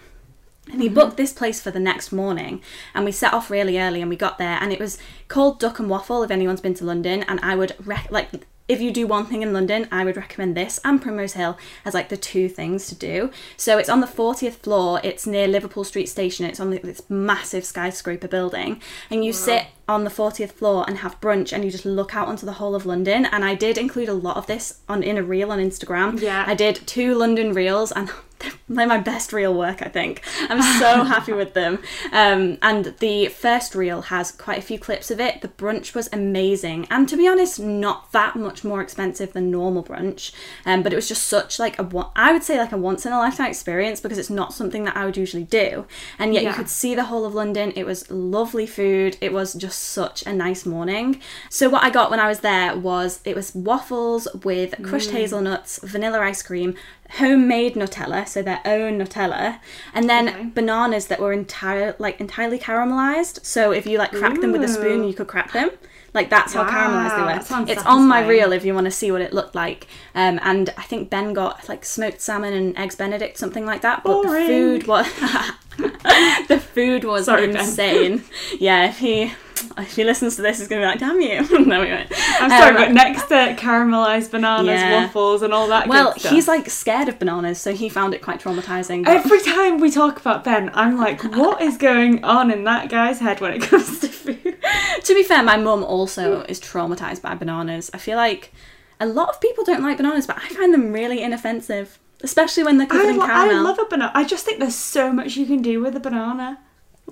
And 0.70 0.80
he 0.80 0.88
mm-hmm. 0.88 0.94
booked 0.94 1.16
this 1.16 1.32
place 1.32 1.60
for 1.60 1.70
the 1.70 1.80
next 1.80 2.12
morning, 2.12 2.62
and 2.94 3.04
we 3.04 3.12
set 3.12 3.32
off 3.32 3.50
really 3.50 3.78
early, 3.78 4.00
and 4.00 4.10
we 4.10 4.16
got 4.16 4.38
there, 4.38 4.58
and 4.60 4.72
it 4.72 4.80
was 4.80 4.98
called 5.28 5.58
Duck 5.58 5.78
and 5.78 5.88
Waffle. 5.88 6.22
If 6.22 6.30
anyone's 6.30 6.60
been 6.60 6.74
to 6.74 6.84
London, 6.84 7.24
and 7.28 7.40
I 7.42 7.54
would 7.56 7.74
rec- 7.86 8.10
like 8.10 8.30
if 8.68 8.82
you 8.82 8.90
do 8.90 9.06
one 9.06 9.24
thing 9.24 9.40
in 9.40 9.54
London, 9.54 9.88
I 9.90 10.04
would 10.04 10.16
recommend 10.16 10.54
this 10.54 10.78
and 10.84 11.00
Primrose 11.00 11.32
Hill 11.32 11.56
as 11.86 11.94
like 11.94 12.10
the 12.10 12.18
two 12.18 12.50
things 12.50 12.86
to 12.88 12.94
do. 12.94 13.30
So 13.56 13.78
it's 13.78 13.88
on 13.88 14.02
the 14.02 14.06
40th 14.06 14.56
floor. 14.56 15.00
It's 15.02 15.26
near 15.26 15.48
Liverpool 15.48 15.84
Street 15.84 16.06
Station. 16.06 16.44
It's 16.44 16.60
on 16.60 16.70
this 16.70 17.02
massive 17.08 17.64
skyscraper 17.64 18.28
building, 18.28 18.82
and 19.10 19.24
you 19.24 19.32
sit 19.32 19.68
on 19.88 20.04
the 20.04 20.10
40th 20.10 20.52
floor 20.52 20.84
and 20.86 20.98
have 20.98 21.18
brunch, 21.20 21.52
and 21.52 21.64
you 21.64 21.70
just 21.70 21.86
look 21.86 22.14
out 22.14 22.28
onto 22.28 22.44
the 22.44 22.52
whole 22.52 22.74
of 22.74 22.84
London. 22.84 23.24
And 23.24 23.42
I 23.42 23.54
did 23.54 23.78
include 23.78 24.10
a 24.10 24.14
lot 24.14 24.36
of 24.36 24.46
this 24.46 24.80
on 24.86 25.02
in 25.02 25.16
a 25.16 25.22
reel 25.22 25.50
on 25.50 25.58
Instagram. 25.58 26.20
Yeah. 26.20 26.44
I 26.46 26.54
did 26.54 26.86
two 26.86 27.14
London 27.14 27.54
reels, 27.54 27.90
and 27.90 28.10
they're 28.68 28.86
my 28.86 28.98
best 28.98 29.32
reel 29.32 29.54
work. 29.54 29.82
I 29.82 29.88
think 29.88 30.22
I'm 30.48 30.62
so 30.78 31.04
happy 31.14 31.32
with 31.32 31.54
them. 31.54 31.78
Um, 32.12 32.58
and 32.62 32.94
the 32.98 33.26
first 33.28 33.74
reel 33.74 34.02
has 34.02 34.30
quite 34.32 34.58
a 34.58 34.62
few 34.62 34.78
clips 34.78 35.10
of 35.10 35.20
it. 35.20 35.40
The 35.40 35.48
brunch 35.48 35.94
was 35.94 36.08
amazing, 36.12 36.86
and 36.90 37.08
to 37.08 37.16
be 37.16 37.26
honest, 37.28 37.58
not 37.60 38.12
that 38.12 38.36
much 38.36 38.64
more 38.64 38.80
expensive 38.80 39.32
than 39.32 39.50
normal 39.50 39.82
brunch. 39.82 40.32
Um, 40.64 40.82
but 40.82 40.92
it 40.92 40.96
was 40.96 41.08
just 41.08 41.24
such 41.24 41.58
like 41.58 41.78
a 41.78 41.88
I 42.14 42.32
would 42.32 42.42
say 42.44 42.58
like 42.58 42.72
a 42.72 42.76
once 42.76 43.04
in 43.06 43.12
a 43.12 43.18
lifetime 43.18 43.48
experience 43.48 44.00
because 44.00 44.18
it's 44.18 44.30
not 44.30 44.52
something 44.52 44.84
that 44.84 44.96
I 44.96 45.04
would 45.04 45.16
usually 45.16 45.44
do. 45.44 45.86
And 46.18 46.34
yet 46.34 46.42
Yeah. 46.42 46.50
you 46.50 46.54
could 46.54 46.68
see 46.68 46.94
the 46.94 47.04
whole 47.04 47.24
of 47.24 47.34
London. 47.34 47.72
It 47.74 47.84
was 47.84 48.10
lovely 48.10 48.66
food. 48.66 49.16
It 49.20 49.32
was 49.32 49.54
just 49.54 49.80
such 49.80 50.24
a 50.26 50.32
nice 50.32 50.64
morning. 50.66 51.20
So 51.50 51.68
what 51.68 51.82
I 51.82 51.90
got 51.90 52.10
when 52.10 52.20
I 52.20 52.28
was 52.28 52.40
there 52.40 52.76
was 52.76 53.20
it 53.24 53.34
was 53.34 53.54
waffles 53.54 54.28
with 54.44 54.74
crushed 54.82 55.10
hazelnuts, 55.10 55.80
vanilla 55.82 56.20
ice 56.20 56.42
cream, 56.42 56.74
homemade 57.12 57.74
Nutella, 57.74 58.28
so 58.28 58.42
their 58.42 58.60
own 58.64 58.98
Nutella, 58.98 59.60
and 59.94 60.08
then 60.08 60.28
Okay. 60.28 60.44
bananas 60.54 61.06
that 61.06 61.20
were 61.20 61.32
entire 61.32 61.94
like 61.98 62.20
entirely 62.20 62.58
caramelized. 62.58 63.44
So 63.44 63.72
if 63.72 63.86
you 63.86 63.98
like 63.98 64.12
crack 64.12 64.40
them 64.40 64.52
with 64.52 64.62
a 64.62 64.68
spoon, 64.68 65.04
you 65.04 65.14
could 65.14 65.26
crack 65.28 65.52
them. 65.52 65.70
Like 66.14 66.30
that's 66.30 66.54
how 66.54 66.64
Wow, 66.64 66.70
caramelized 66.70 67.16
they 67.16 67.22
were. 67.62 67.70
It's 67.72 67.84
on 67.84 68.06
my 68.08 68.26
reel 68.26 68.52
if 68.52 68.64
you 68.64 68.74
want 68.74 68.86
to 68.86 68.90
see 68.90 69.10
what 69.10 69.20
it 69.20 69.32
looked 69.32 69.54
like. 69.54 69.86
Um, 70.14 70.38
and 70.42 70.72
I 70.76 70.82
think 70.82 71.10
Ben 71.10 71.32
got 71.32 71.68
like 71.68 71.84
smoked 71.84 72.20
salmon 72.20 72.52
and 72.54 72.76
eggs 72.78 72.94
Benedict, 72.96 73.36
something 73.38 73.64
like 73.66 73.82
that. 73.82 74.02
But 74.04 74.22
Boring. 74.22 74.46
the 74.46 74.80
food 74.80 74.86
was 74.86 75.06
the 76.48 76.58
food 76.60 77.04
was 77.04 77.26
Sorry, 77.26 77.46
Ben. 77.46 77.56
insane. 77.56 78.24
yeah, 78.58 78.90
he 78.92 79.32
if 79.78 79.96
he 79.96 80.04
listens 80.04 80.36
to 80.36 80.42
this, 80.42 80.58
he's 80.58 80.68
gonna 80.68 80.82
be 80.82 80.86
like, 80.86 80.98
"Damn 80.98 81.20
you!" 81.20 81.42
no, 81.66 81.80
we 81.80 81.86
won't. 81.90 82.12
I'm 82.40 82.50
sorry, 82.50 82.70
Um, 82.70 82.74
but 82.76 82.92
next 82.92 83.24
to 83.28 83.54
caramelized 83.58 84.30
bananas, 84.30 84.66
Yeah. 84.80 85.02
waffles, 85.02 85.42
and 85.42 85.52
all 85.54 85.68
that. 85.68 85.86
well, 85.88 86.12
good 86.12 86.20
stuff. 86.20 86.32
he's 86.32 86.48
like 86.48 86.68
scared 86.70 87.08
of 87.08 87.18
bananas, 87.18 87.60
so 87.60 87.72
he 87.72 87.88
found 87.88 88.14
it 88.14 88.22
quite 88.22 88.40
traumatizing. 88.40 89.04
but- 89.04 89.16
Every 89.16 89.40
time 89.42 89.78
we 89.78 89.90
talk 89.90 90.20
about 90.20 90.44
Ben, 90.44 90.70
I'm 90.74 90.96
like, 90.98 91.22
what 91.36 91.60
is 91.62 91.76
going 91.76 92.24
on 92.24 92.50
in 92.50 92.64
that 92.64 92.88
guy's 92.88 93.20
head 93.20 93.40
when 93.40 93.52
it 93.52 93.62
comes 93.70 94.00
to 94.00 94.08
food? 94.08 94.56
to 95.04 95.14
be 95.14 95.22
fair, 95.22 95.42
my 95.42 95.56
mum 95.56 95.82
also 95.84 96.42
is 96.42 96.60
traumatized 96.60 97.22
by 97.22 97.34
bananas. 97.34 97.90
I 97.94 97.98
feel 97.98 98.16
like 98.16 98.52
a 99.00 99.06
lot 99.06 99.28
of 99.28 99.40
people 99.40 99.64
don't 99.64 99.82
like 99.82 99.96
bananas, 99.96 100.26
but 100.26 100.36
I 100.38 100.48
find 100.48 100.74
them 100.74 100.92
really 100.92 101.22
inoffensive, 101.22 101.98
especially 102.22 102.64
when 102.64 102.78
they're 102.78 102.86
covered 102.86 103.06
I, 103.06 103.10
in 103.10 103.16
lo- 103.18 103.26
I 103.28 103.52
love 103.52 103.78
a 103.78 103.84
banana. 103.84 104.10
I 104.14 104.24
just 104.24 104.44
think 104.44 104.58
there's 104.58 104.74
so 104.74 105.12
much 105.12 105.36
you 105.36 105.46
can 105.46 105.62
do 105.62 105.80
with 105.80 105.94
a 105.96 106.00
banana. 106.00 106.58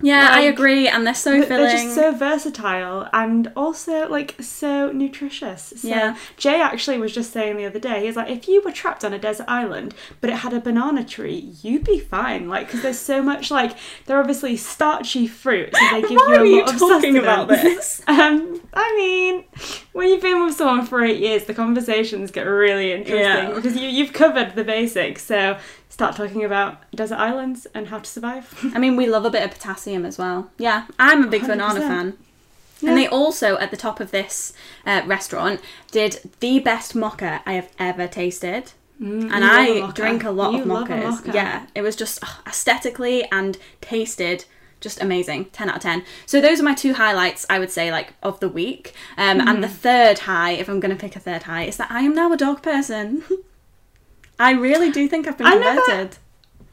Yeah, 0.03 0.29
I 0.33 0.43
agree, 0.43 0.89
and 0.89 1.07
they're 1.07 1.15
so 1.15 1.43
filling. 1.43 1.49
They're 1.49 1.71
just 1.73 1.95
so 1.95 2.13
versatile 2.13 3.09
and 3.13 3.51
also 3.57 4.09
like 4.09 4.35
so 4.41 4.93
nutritious. 4.93 5.73
So 5.77 5.89
Yeah. 5.89 6.17
Jay 6.37 6.61
actually 6.61 6.99
was 6.99 7.13
just 7.15 7.33
saying 7.33 7.57
the 7.57 7.65
other 7.67 7.79
day, 7.79 8.05
he's 8.07 8.17
like, 8.17 8.29
if 8.31 8.47
you 8.49 8.63
were 8.63 8.73
trapped 8.73 9.05
on 9.05 9.13
a 9.13 9.19
desert 9.19 9.47
island 9.49 9.95
but 10.21 10.31
it 10.31 10.37
had 10.37 10.53
a 10.53 10.61
banana 10.61 11.05
tree, 11.05 11.53
you'd 11.63 11.85
be 11.85 11.99
fine. 11.99 12.49
Like, 12.49 12.67
because 12.67 12.83
there's 12.83 12.99
so 12.99 13.23
much 13.23 13.51
like 13.51 13.77
they're 14.07 14.21
obviously 14.21 14.57
starchy 14.57 15.27
fruits. 15.27 15.79
so 15.79 15.87
they 15.93 16.03
give 16.03 16.19
Why 16.21 16.27
you 16.29 16.35
a 16.35 16.39
are 16.41 16.45
you 16.47 16.65
of 16.65 16.79
talking 16.79 17.17
about 17.17 17.49
this? 17.49 18.03
Um, 18.09 18.61
I 18.73 18.95
mean, 18.97 19.45
when 19.93 20.09
you've 20.09 20.23
been 20.23 20.45
with 20.45 20.55
someone 20.55 20.87
for 20.87 21.03
eight 21.03 21.21
years, 21.21 21.45
the 21.45 21.55
conversations 21.55 22.31
get 22.31 22.43
really 22.43 22.93
interesting 22.93 23.19
Yeah. 23.21 23.53
because 23.55 23.77
you, 23.77 23.89
you've 23.89 24.13
covered 24.13 24.55
the 24.55 24.65
basics. 24.65 25.25
So 25.25 25.59
start 25.89 26.17
talking 26.17 26.45
about 26.45 26.83
desert 26.95 27.17
islands 27.19 27.67
and 27.75 27.89
how 27.89 27.99
to 27.99 28.09
survive. 28.11 28.53
I 28.75 28.79
mean, 28.79 28.97
we 28.97 29.07
love 29.07 29.25
a 29.25 29.31
bit 29.31 29.43
of 29.45 29.51
potassium 29.53 30.05
as 30.05 30.19
well. 30.19 30.51
Yeah, 30.59 30.87
I'm 30.99 31.25
a 31.25 31.29
big 31.29 31.43
banana 31.47 31.81
100%. 31.81 31.89
fan. 31.89 32.19
Yeah. 32.81 32.91
And 32.91 32.99
they 32.99 33.09
also, 33.09 33.57
at 33.59 33.71
the 33.71 33.77
top 33.77 34.01
of 34.01 34.11
this 34.11 34.53
uh, 34.85 35.03
restaurant, 35.07 35.61
did 35.91 36.31
the 36.41 36.59
best 36.59 36.95
mocha 36.95 37.41
I 37.47 37.55
have 37.55 37.71
ever 37.79 38.07
tasted. 38.07 38.73
and 39.01 39.23
Mm, 39.23 39.23
you 39.23 39.29
love 39.31 39.43
a 39.43 39.45
I 39.77 39.81
mocha. 39.81 39.93
drink 39.95 40.25
a 40.25 40.31
lot 40.31 40.53
You 40.53 40.61
of 40.61 40.67
love 40.67 40.91
a 40.91 40.93
mochas. 40.93 41.11
mocha. 41.27 41.31
Yeah, 41.35 41.67
it 41.75 41.83
was 41.83 41.97
just 41.97 42.19
ugh, 42.23 42.43
aesthetically 42.47 43.25
and 43.33 43.57
tasted 43.81 44.45
just 44.79 45.01
amazing. 45.03 45.47
Ten 45.47 45.71
out 45.71 45.77
of 45.77 45.83
ten. 45.83 46.05
So 46.27 46.39
those 46.41 46.61
are 46.61 46.63
my 46.63 46.75
two 46.75 46.93
highlights. 46.93 47.47
I 47.49 47.59
would 47.59 47.71
say 47.71 47.91
like 47.91 48.13
of 48.23 48.39
the 48.41 48.49
week. 48.49 48.93
Um, 49.17 49.41
and 49.41 49.49
Mm-hmm. 49.49 49.61
the 49.63 49.69
third 49.69 50.19
high, 50.21 50.51
if 50.53 50.69
I'm 50.69 50.81
going 50.81 50.95
to 50.95 51.01
pick 51.01 51.17
a 51.17 51.21
third 51.21 51.45
high, 51.45 51.63
is 51.65 51.79
that 51.79 51.91
I 51.91 52.01
am 52.03 52.15
now 52.15 52.31
a 52.31 52.37
dog 52.37 52.63
person. 52.63 53.23
I 54.39 54.53
really 54.53 54.91
do 54.91 55.09
think 55.09 55.27
I've 55.27 55.39
been 55.39 55.47
I 55.47 55.55
never- 55.55 55.81
converted. 55.83 56.19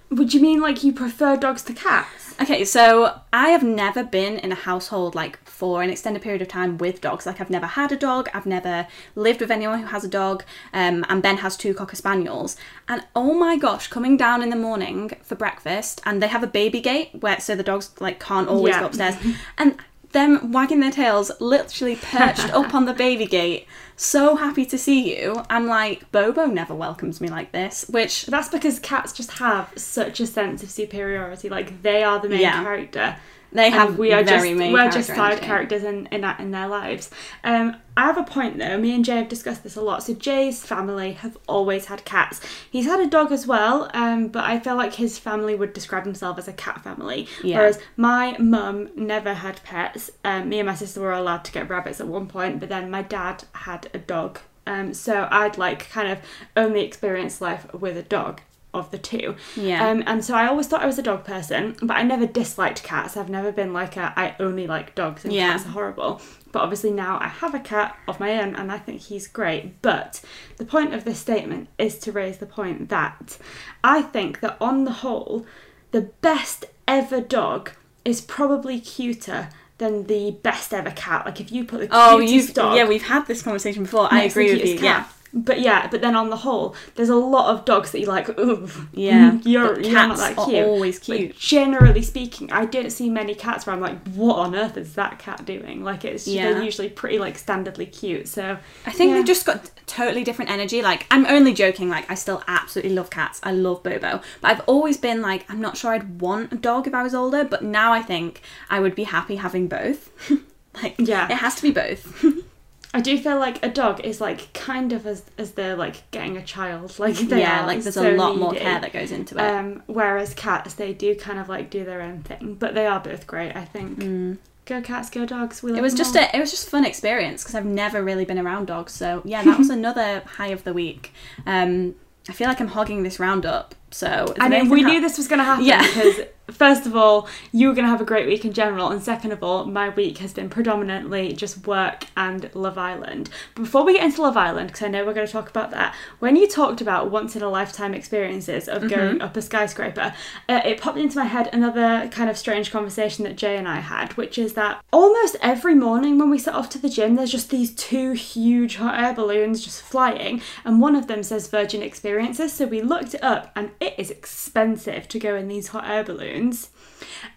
Would 0.10 0.32
you 0.32 0.42
mean 0.42 0.62
like 0.62 0.84
you 0.84 0.94
prefer 0.94 1.36
dogs 1.36 1.64
to 1.64 1.74
cats? 1.74 2.36
Okay, 2.40 2.66
so 2.66 3.22
I 3.32 3.50
have 3.50 3.64
never 3.64 4.04
been 4.04 4.38
in 4.38 4.52
a 4.52 4.56
household 4.56 5.16
like 5.16 5.40
for 5.44 5.82
an 5.82 5.90
extended 5.90 6.22
period 6.22 6.42
of 6.44 6.48
time 6.48 6.78
with 6.78 7.02
dogs. 7.02 7.26
Like 7.26 7.42
I've 7.42 7.50
never 7.50 7.66
had 7.66 7.92
a 7.92 7.96
dog. 7.96 8.30
I've 8.32 8.46
never 8.46 8.88
lived 9.16 9.42
with 9.42 9.50
anyone 9.50 9.80
who 9.80 9.88
has 9.88 10.04
a 10.04 10.08
dog. 10.08 10.44
Um, 10.72 11.04
and 11.10 11.24
Ben 11.24 11.38
has 11.38 11.58
two 11.58 11.74
cocker 11.74 11.96
spaniels. 11.96 12.58
And 12.88 13.04
oh 13.16 13.34
my 13.34 13.58
gosh, 13.58 13.88
coming 13.88 14.16
down 14.16 14.44
in 14.44 14.52
the 14.52 14.56
morning 14.56 15.12
for 15.24 15.34
breakfast, 15.34 16.00
and 16.06 16.22
they 16.22 16.28
have 16.28 16.44
a 16.44 16.48
baby 16.48 16.80
gate 16.80 17.10
where 17.20 17.40
so 17.40 17.56
the 17.56 17.64
dogs 17.64 17.90
like 18.00 18.20
can't 18.20 18.48
always 18.48 18.74
Yeah. 18.76 18.82
go 18.82 18.86
upstairs, 18.88 19.16
and 19.58 19.78
them 20.14 20.52
wagging 20.52 20.80
their 20.80 20.92
tails, 20.92 21.32
literally 21.40 21.96
perched 21.96 22.50
up 22.54 22.74
on 22.74 22.86
the 22.86 22.94
baby 22.94 23.26
gate. 23.26 23.68
So 23.96 24.36
happy 24.36 24.66
to 24.68 24.78
see 24.78 25.16
you. 25.20 25.44
I'm 25.50 25.68
like 25.68 26.12
Bobo 26.12 26.46
never 26.46 26.74
welcomes 26.74 27.22
me 27.22 27.28
like 27.28 27.52
this, 27.52 27.86
which 27.90 28.26
that's 28.28 28.50
because 28.50 28.80
cats 28.80 29.14
just 29.14 29.32
have 29.34 29.72
such 29.76 30.20
a 30.20 30.26
sense 30.28 30.64
of 30.64 30.72
superiority. 30.72 31.50
Like 31.50 31.82
they 31.84 32.04
are 32.04 32.20
the 32.20 32.30
main 32.30 32.42
Yeah. 32.42 32.64
character. 32.64 33.18
They 33.54 33.68
and 33.68 33.74
have 33.74 33.98
we 33.98 34.12
are 34.12 34.24
very 34.24 34.56
just 34.56 34.74
we're 34.74 34.92
just 34.92 35.08
side 35.08 35.34
energy. 35.34 35.46
characters 35.46 35.84
in, 35.84 36.08
in 36.08 36.22
that 36.22 36.40
in 36.40 36.52
their 36.52 36.68
lives. 36.68 37.10
Um, 37.44 37.78
I 37.96 38.06
have 38.06 38.18
a 38.18 38.24
point 38.24 38.58
though. 38.58 38.78
Me 38.78 38.94
and 38.94 39.06
Jay 39.06 39.18
have 39.18 39.30
discussed 39.30 39.64
this 39.64 39.76
a 39.76 39.82
lot. 39.82 40.04
So 40.04 40.14
Jay's 40.14 40.66
family 40.66 41.14
have 41.14 41.38
always 41.48 41.86
had 41.86 42.04
cats. 42.06 42.42
He's 42.70 42.86
had 42.86 43.00
a 43.00 43.08
dog 43.08 43.32
as 43.32 43.46
well, 43.46 43.90
um, 43.94 44.30
but 44.30 44.44
I 44.44 44.60
feel 44.60 44.76
like 44.76 44.96
his 44.96 45.20
family 45.20 45.56
would 45.56 45.74
describe 45.74 46.06
himself 46.06 46.38
as 46.38 46.48
a 46.48 46.54
cat 46.54 46.84
family. 46.84 47.28
Yeah. 47.44 47.60
Whereas 47.60 47.80
my 47.96 48.36
mum 48.40 48.90
never 48.96 49.36
had 49.36 49.64
pets. 49.64 50.10
Um, 50.26 50.50
me 50.50 50.60
and 50.60 50.68
my 50.68 50.76
sister 50.76 51.02
were 51.02 51.14
allowed 51.14 51.46
to 51.46 51.52
get 51.52 51.70
rabbits 51.70 52.02
at 52.02 52.08
one 52.08 52.28
point, 52.28 52.60
but 52.60 52.70
then 52.70 52.90
my 52.90 53.04
dad 53.04 53.44
had 53.54 53.90
a 53.94 54.00
dog. 54.00 54.40
Um, 54.66 54.94
so 54.94 55.28
I'd 55.30 55.58
like 55.58 55.90
kind 55.90 56.08
of 56.08 56.20
only 56.56 56.86
experienced 56.86 57.42
life 57.42 57.72
with 57.74 57.98
a 57.98 58.04
dog 58.04 58.42
of 58.74 58.90
the 58.92 58.98
two. 58.98 59.36
Yeah. 59.56 59.88
Um, 59.88 60.04
and 60.08 60.24
so 60.26 60.34
I 60.36 60.48
always 60.48 60.68
thought 60.68 60.82
I 60.82 60.86
was 60.86 60.98
a 60.98 61.04
dog 61.04 61.24
person, 61.26 61.76
but 61.82 61.96
I 61.96 62.04
never 62.04 62.26
disliked 62.26 62.84
cats. 62.84 63.16
I've 63.16 63.30
never 63.30 63.52
been 63.52 63.74
like 63.74 63.98
a 63.98 64.14
I 64.16 64.36
only 64.40 64.66
like 64.68 64.96
dogs 64.96 65.24
and 65.26 65.34
Yeah. 65.34 65.52
cats 65.52 65.66
are 65.66 65.70
horrible. 65.70 66.22
But 66.52 66.62
obviously 66.62 66.92
now 66.92 67.18
I 67.20 67.28
have 67.28 67.54
a 67.56 67.60
cat 67.60 67.98
of 68.08 68.20
my 68.20 68.40
own 68.42 68.56
and 68.56 68.72
I 68.72 68.78
think 68.78 69.02
he's 69.02 69.28
great. 69.28 69.82
But 69.82 70.22
the 70.58 70.66
point 70.66 70.94
of 70.94 71.04
this 71.06 71.20
statement 71.20 71.68
is 71.78 71.98
to 72.00 72.12
raise 72.12 72.38
the 72.38 72.46
point 72.46 72.90
that 72.90 73.38
I 73.84 74.02
think 74.02 74.40
that 74.42 74.58
on 74.62 74.84
the 74.86 74.92
whole, 74.92 75.46
the 75.92 76.02
best 76.22 76.66
ever 76.88 77.22
dog 77.22 77.72
is 78.06 78.22
probably 78.22 78.80
cuter 78.80 79.50
than 79.80 80.06
the 80.06 80.32
best 80.44 80.74
ever 80.74 80.92
cat. 80.92 81.26
Like 81.26 81.40
if 81.42 81.52
you 81.52 81.66
put 81.66 81.80
the 81.82 81.88
Oh, 81.92 82.18
cutest 82.20 82.50
you 82.50 82.54
dog 82.54 82.76
yeah, 82.78 82.88
we've 82.88 83.04
had 83.08 83.26
this 83.28 83.42
conversation 83.42 83.84
before. 83.84 84.08
I 84.12 84.22
next 84.22 84.34
to 84.34 84.40
the 84.40 84.46
agree 84.46 84.54
with 84.54 84.62
you. 84.62 84.68
cutest 84.78 84.84
Yeah, 84.84 85.00
cat. 85.04 85.14
But 85.36 85.62
yeah, 85.62 85.88
but 85.88 86.02
then 86.02 86.16
on 86.16 86.30
the 86.30 86.38
whole, 86.38 86.76
there's 86.94 87.10
a 87.10 87.16
lot 87.16 87.50
of 87.54 87.66
dogs 87.66 87.92
that 87.92 88.00
you 88.00 88.06
like. 88.06 88.30
Ooh, 88.38 88.70
yeah. 88.94 89.32
Mm, 89.32 89.46
you're, 89.46 89.76
But 89.76 89.86
you're 89.86 89.94
not 89.94 90.10
cats 90.18 90.22
that 90.22 90.38
are 90.38 90.46
cute. 90.46 90.66
always 90.68 91.00
But 91.00 91.18
cute. 91.18 91.40
generally 91.40 92.04
speaking, 92.04 92.52
I 92.52 92.66
don't 92.66 92.92
see 92.92 93.10
many 93.10 93.34
cats 93.34 93.66
where 93.66 93.74
I'm 93.76 93.82
like, 93.82 93.98
what 94.10 94.36
on 94.38 94.54
earth 94.56 94.78
is 94.78 94.94
that 94.94 95.18
cat 95.18 95.44
doing? 95.44 95.84
Like 95.84 96.06
it's 96.06 96.28
Yeah. 96.28 96.54
they're 96.54 96.62
usually 96.64 96.90
pretty 96.90 97.18
like 97.18 97.36
standardly 97.44 97.92
cute. 97.92 98.28
So 98.28 98.58
I 98.86 98.92
think 98.92 99.10
yeah. 99.10 99.16
they've 99.18 99.26
just 99.26 99.46
got 99.48 99.72
totally 99.88 100.24
different 100.24 100.52
energy. 100.52 100.84
Like 100.84 101.08
I'm 101.10 101.26
only 101.26 101.54
joking. 101.56 101.90
Like 101.90 102.10
I 102.12 102.14
still 102.14 102.44
absolutely 102.48 102.94
love 102.94 103.10
cats. 103.10 103.40
I 103.42 103.54
love 103.54 103.82
Bobo, 103.82 104.22
but 104.42 104.48
I've 104.52 104.62
always 104.68 104.98
been 104.98 105.24
like 105.24 105.46
I'm 105.50 105.60
not 105.60 105.78
sure 105.78 105.94
I'd 105.94 106.22
want 106.22 106.54
a 106.54 106.58
dog 106.58 106.86
if 106.86 106.94
I 106.94 107.02
was 107.02 107.16
older. 107.16 107.44
But 107.44 107.64
now 107.64 107.92
I 107.92 108.04
think 108.04 108.42
I 108.70 108.80
would 108.80 108.94
be 108.94 109.06
happy 109.06 109.38
having 109.38 109.68
both. 109.68 110.12
like 110.84 110.94
Yeah. 111.00 111.26
it 111.26 111.38
has 111.38 111.56
to 111.56 111.64
be 111.64 111.72
both. 111.72 112.24
I 112.94 113.02
do 113.02 113.18
feel 113.18 113.40
like 113.40 113.64
a 113.66 113.70
dog 113.70 114.02
is 114.02 114.22
like 114.22 114.54
kind 114.54 114.94
of 114.94 115.08
as 115.08 115.24
as 115.38 115.54
they're 115.54 115.76
like 115.76 116.10
getting 116.12 116.38
a 116.38 116.44
child. 116.44 116.94
Like 117.00 117.16
they 117.16 117.40
yeah, 117.42 117.64
are 117.64 117.68
like 117.68 117.82
there's 117.82 117.96
so 117.96 118.10
a 118.10 118.16
lot 118.16 118.38
more 118.38 118.54
care 118.54 118.80
that 118.80 118.94
goes 118.94 119.12
into 119.12 119.36
it. 119.36 119.42
Um, 119.42 119.82
whereas 119.88 120.34
cats, 120.34 120.76
they 120.76 120.94
do 120.94 121.16
kind 121.16 121.40
of 121.40 121.50
like 121.50 121.70
do 121.70 121.84
their 121.84 122.02
own 122.02 122.22
thing, 122.24 122.56
but 122.60 122.76
they 122.76 122.86
are 122.86 123.00
both 123.00 123.26
great. 123.28 123.56
I 123.56 123.66
think. 123.66 124.40
Go 124.66 124.82
cats, 124.82 125.10
go 125.10 125.26
dogs. 125.26 125.62
We 125.62 125.72
love 125.72 125.76
Mm. 125.78 125.80
it 125.80 125.82
was 125.84 125.94
just 125.94 126.16
all. 126.16 126.24
a 126.24 126.38
it 126.38 126.40
was 126.40 126.52
just 126.52 126.70
fun 126.70 126.86
experience 126.86 127.44
because 127.44 127.56
I've 127.56 127.66
never 127.66 128.02
really 128.02 128.24
been 128.26 128.40
around 128.40 128.68
dogs. 128.68 128.94
So 128.94 129.22
yeah, 129.26 129.44
that 129.44 129.58
was 129.58 129.70
another 129.80 130.22
high 130.38 130.48
of 130.48 130.64
the 130.64 130.72
week. 130.74 131.12
Um, 131.46 131.96
I 132.30 132.32
feel 132.32 132.48
like 132.48 132.62
I'm 132.62 132.70
hogging 132.70 133.04
this 133.04 133.20
roundup. 133.20 133.76
So 133.94 134.34
I 134.40 134.50
mean, 134.50 134.70
we 134.70 134.84
knew 134.84 135.00
this 135.00 135.18
was 135.18 135.28
going 135.28 135.40
to 135.40 135.46
happen 135.46 135.66
Yeah. 135.66 135.82
because, 135.88 136.22
first 136.52 136.86
of 136.86 136.96
all, 136.96 137.28
you 137.52 137.68
were 137.68 137.74
going 137.74 137.86
to 137.86 137.90
have 137.90 138.02
a 138.02 138.06
great 138.06 138.28
week 138.28 138.44
in 138.44 138.52
general, 138.52 138.90
and 138.90 139.02
second 139.02 139.32
of 139.32 139.44
all, 139.44 139.66
my 139.66 139.90
week 139.90 140.18
has 140.18 140.34
been 140.34 140.50
predominantly 140.50 141.34
just 141.34 141.66
work 141.66 142.06
and 142.18 142.50
Love 142.54 142.78
Island. 142.78 143.30
But 143.56 143.64
before 143.64 143.86
we 143.86 143.94
get 143.94 144.04
into 144.04 144.22
Love 144.22 144.36
Island, 144.36 144.68
because 144.68 144.84
I 144.84 144.88
know 144.88 145.06
we're 145.06 145.14
going 145.14 145.28
to 145.28 145.32
talk 145.32 145.50
about 145.50 145.72
that, 145.72 145.96
when 146.20 146.36
you 146.36 146.48
talked 146.48 146.82
about 146.82 147.12
once 147.12 147.36
in 147.36 147.44
a 147.44 147.50
lifetime 147.50 147.94
experiences 147.94 148.68
of 148.68 148.90
going 148.90 149.22
up 149.22 149.38
a 149.38 149.42
skyscraper, 149.42 150.14
uh, 150.50 150.62
it 150.66 150.82
popped 150.82 150.98
into 150.98 151.18
my 151.18 151.26
head 151.26 151.50
another 151.54 152.10
kind 152.10 152.30
of 152.30 152.38
strange 152.38 152.72
conversation 152.72 153.24
that 153.24 153.38
Jay 153.38 153.56
and 153.58 153.68
I 153.68 153.80
had, 153.80 154.14
which 154.18 154.38
is 154.38 154.54
that 154.54 154.84
almost 154.92 155.38
every 155.42 155.76
morning 155.76 156.18
when 156.18 156.30
we 156.30 156.40
set 156.40 156.56
off 156.56 156.70
to 156.72 156.80
the 156.80 156.90
gym, 156.90 157.16
there's 157.16 157.32
just 157.32 157.52
these 157.52 157.74
two 157.74 158.14
huge 158.14 158.78
hot 158.78 159.02
air 159.02 159.14
balloons 159.14 159.64
just 159.64 159.82
flying, 159.82 160.42
and 160.66 160.82
one 160.82 160.96
of 160.96 161.08
them 161.08 161.24
says 161.24 161.48
Virgin 161.48 161.82
Experiences. 161.82 162.54
So 162.54 162.66
we 162.66 162.82
looked 162.82 163.14
it 163.14 163.24
up, 163.24 163.52
and 163.56 163.72
it 163.84 163.96
is 163.98 164.10
expensive 164.10 165.08
to 165.10 165.20
go 165.20 165.36
in 165.36 165.48
these 165.48 165.70
hot 165.70 165.90
air 165.90 166.04
balloons. 166.04 166.70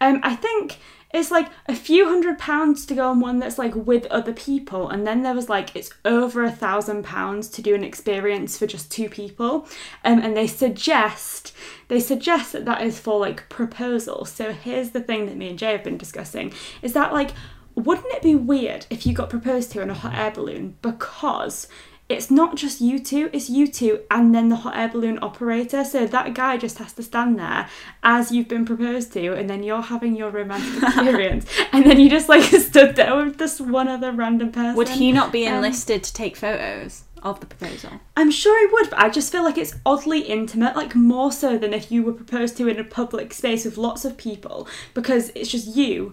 Um, 0.00 0.20
I 0.22 0.36
think 0.36 0.78
it's 1.12 1.30
like 1.30 1.48
a 1.66 1.74
few 1.74 2.06
hundred 2.06 2.38
pounds 2.38 2.84
to 2.86 2.94
go 2.94 3.08
on 3.08 3.20
one 3.20 3.38
that's 3.38 3.58
like 3.58 3.74
with 3.74 4.06
other 4.06 4.32
people, 4.32 4.88
and 4.88 5.06
then 5.06 5.22
there 5.22 5.34
was 5.34 5.48
like 5.48 5.74
it's 5.74 5.90
over 6.04 6.44
a 6.44 6.50
thousand 6.50 7.04
pounds 7.04 7.48
to 7.50 7.62
do 7.62 7.74
an 7.74 7.84
experience 7.84 8.58
for 8.58 8.66
just 8.66 8.90
two 8.90 9.08
people. 9.08 9.66
Um, 10.04 10.20
and 10.20 10.36
they 10.36 10.46
suggest 10.46 11.52
they 11.88 12.00
suggest 12.00 12.52
that 12.52 12.64
that 12.64 12.82
is 12.82 12.98
for 12.98 13.18
like 13.18 13.48
proposal. 13.48 14.24
So 14.24 14.52
here's 14.52 14.90
the 14.90 15.00
thing 15.00 15.26
that 15.26 15.36
me 15.36 15.48
and 15.48 15.58
Jay 15.58 15.72
have 15.72 15.84
been 15.84 15.98
discussing: 15.98 16.52
is 16.82 16.92
that 16.92 17.12
like 17.12 17.32
wouldn't 17.74 18.12
it 18.14 18.22
be 18.22 18.34
weird 18.34 18.86
if 18.88 19.04
you 19.04 19.12
got 19.12 19.28
proposed 19.28 19.70
to 19.72 19.82
in 19.82 19.90
a 19.90 19.94
hot 19.94 20.14
air 20.14 20.30
balloon 20.30 20.76
because 20.80 21.68
it's 22.08 22.30
not 22.30 22.54
just 22.56 22.80
you 22.80 22.98
two, 23.00 23.28
it's 23.32 23.50
you 23.50 23.66
two 23.66 24.00
and 24.10 24.32
then 24.34 24.48
the 24.48 24.56
hot 24.56 24.76
air 24.76 24.88
balloon 24.88 25.18
operator. 25.22 25.84
So 25.84 26.06
that 26.06 26.34
guy 26.34 26.56
just 26.56 26.78
has 26.78 26.92
to 26.94 27.02
stand 27.02 27.38
there 27.38 27.68
as 28.02 28.30
you've 28.30 28.48
been 28.48 28.64
proposed 28.64 29.12
to, 29.14 29.34
and 29.34 29.50
then 29.50 29.62
you're 29.62 29.82
having 29.82 30.14
your 30.14 30.30
romantic 30.30 30.82
experience, 30.82 31.46
and 31.72 31.84
then 31.84 31.98
you 31.98 32.08
just 32.08 32.28
like 32.28 32.42
stood 32.62 32.94
there 32.96 33.16
with 33.16 33.38
this 33.38 33.60
one 33.60 33.88
other 33.88 34.12
random 34.12 34.52
person. 34.52 34.76
Would 34.76 34.88
he 34.90 35.10
not 35.12 35.32
be 35.32 35.46
Um, 35.48 35.54
enlisted 35.56 36.04
to 36.04 36.12
take 36.12 36.36
photos 36.36 37.04
of 37.22 37.40
the 37.40 37.46
proposal? 37.46 37.90
I'm 38.16 38.30
sure 38.30 38.56
he 38.60 38.72
would, 38.72 38.90
but 38.90 39.00
I 39.00 39.08
just 39.08 39.32
feel 39.32 39.42
like 39.42 39.58
it's 39.58 39.74
oddly 39.84 40.20
intimate, 40.20 40.76
like 40.76 40.94
more 40.94 41.32
so 41.32 41.58
than 41.58 41.74
if 41.74 41.90
you 41.90 42.04
were 42.04 42.12
proposed 42.12 42.56
to 42.58 42.68
in 42.68 42.78
a 42.78 42.84
public 42.84 43.32
space 43.34 43.64
with 43.64 43.76
lots 43.76 44.04
of 44.04 44.16
people, 44.16 44.68
because 44.94 45.32
it's 45.34 45.50
just 45.50 45.74
you, 45.74 46.12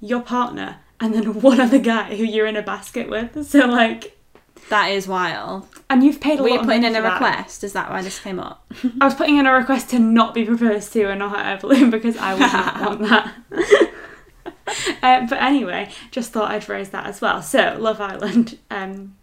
your 0.00 0.22
partner, 0.22 0.76
and 1.00 1.12
then 1.12 1.40
one 1.42 1.60
other 1.60 1.78
guy 1.78 2.16
who 2.16 2.24
you're 2.24 2.46
in 2.46 2.56
a 2.56 2.62
basket 2.62 3.10
with. 3.10 3.46
So 3.46 3.66
like, 3.66 4.16
That 4.70 4.86
is 4.90 5.06
wild. 5.06 5.68
and 5.90 6.02
you've 6.02 6.20
paid 6.20 6.40
a 6.40 6.42
Were 6.42 6.48
lot. 6.50 6.60
you 6.60 6.66
putting 6.66 6.84
in 6.84 6.96
a 6.96 7.02
that. 7.02 7.12
request? 7.20 7.62
Is 7.64 7.72
that 7.74 7.90
why 7.90 8.02
this 8.02 8.18
came 8.18 8.40
up? 8.40 8.64
I 9.00 9.04
was 9.04 9.14
putting 9.14 9.36
in 9.36 9.46
a 9.46 9.52
request 9.52 9.90
to 9.90 9.98
not 9.98 10.34
be 10.34 10.44
proposed 10.44 10.92
to 10.94 11.10
and 11.10 11.18
not 11.18 11.38
air 11.44 11.58
balloon 11.60 11.90
because 11.90 12.16
I 12.16 12.32
would 12.34 12.40
not 12.40 12.80
want 12.80 13.00
that. 13.08 13.34
uh, 15.02 15.26
but 15.28 15.42
anyway, 15.42 15.90
just 16.10 16.32
thought 16.32 16.50
I'd 16.50 16.68
raise 16.68 16.90
that 16.90 17.06
as 17.06 17.20
well. 17.20 17.42
So, 17.42 17.76
Love 17.78 18.00
Island. 18.00 18.58
Um, 18.70 19.16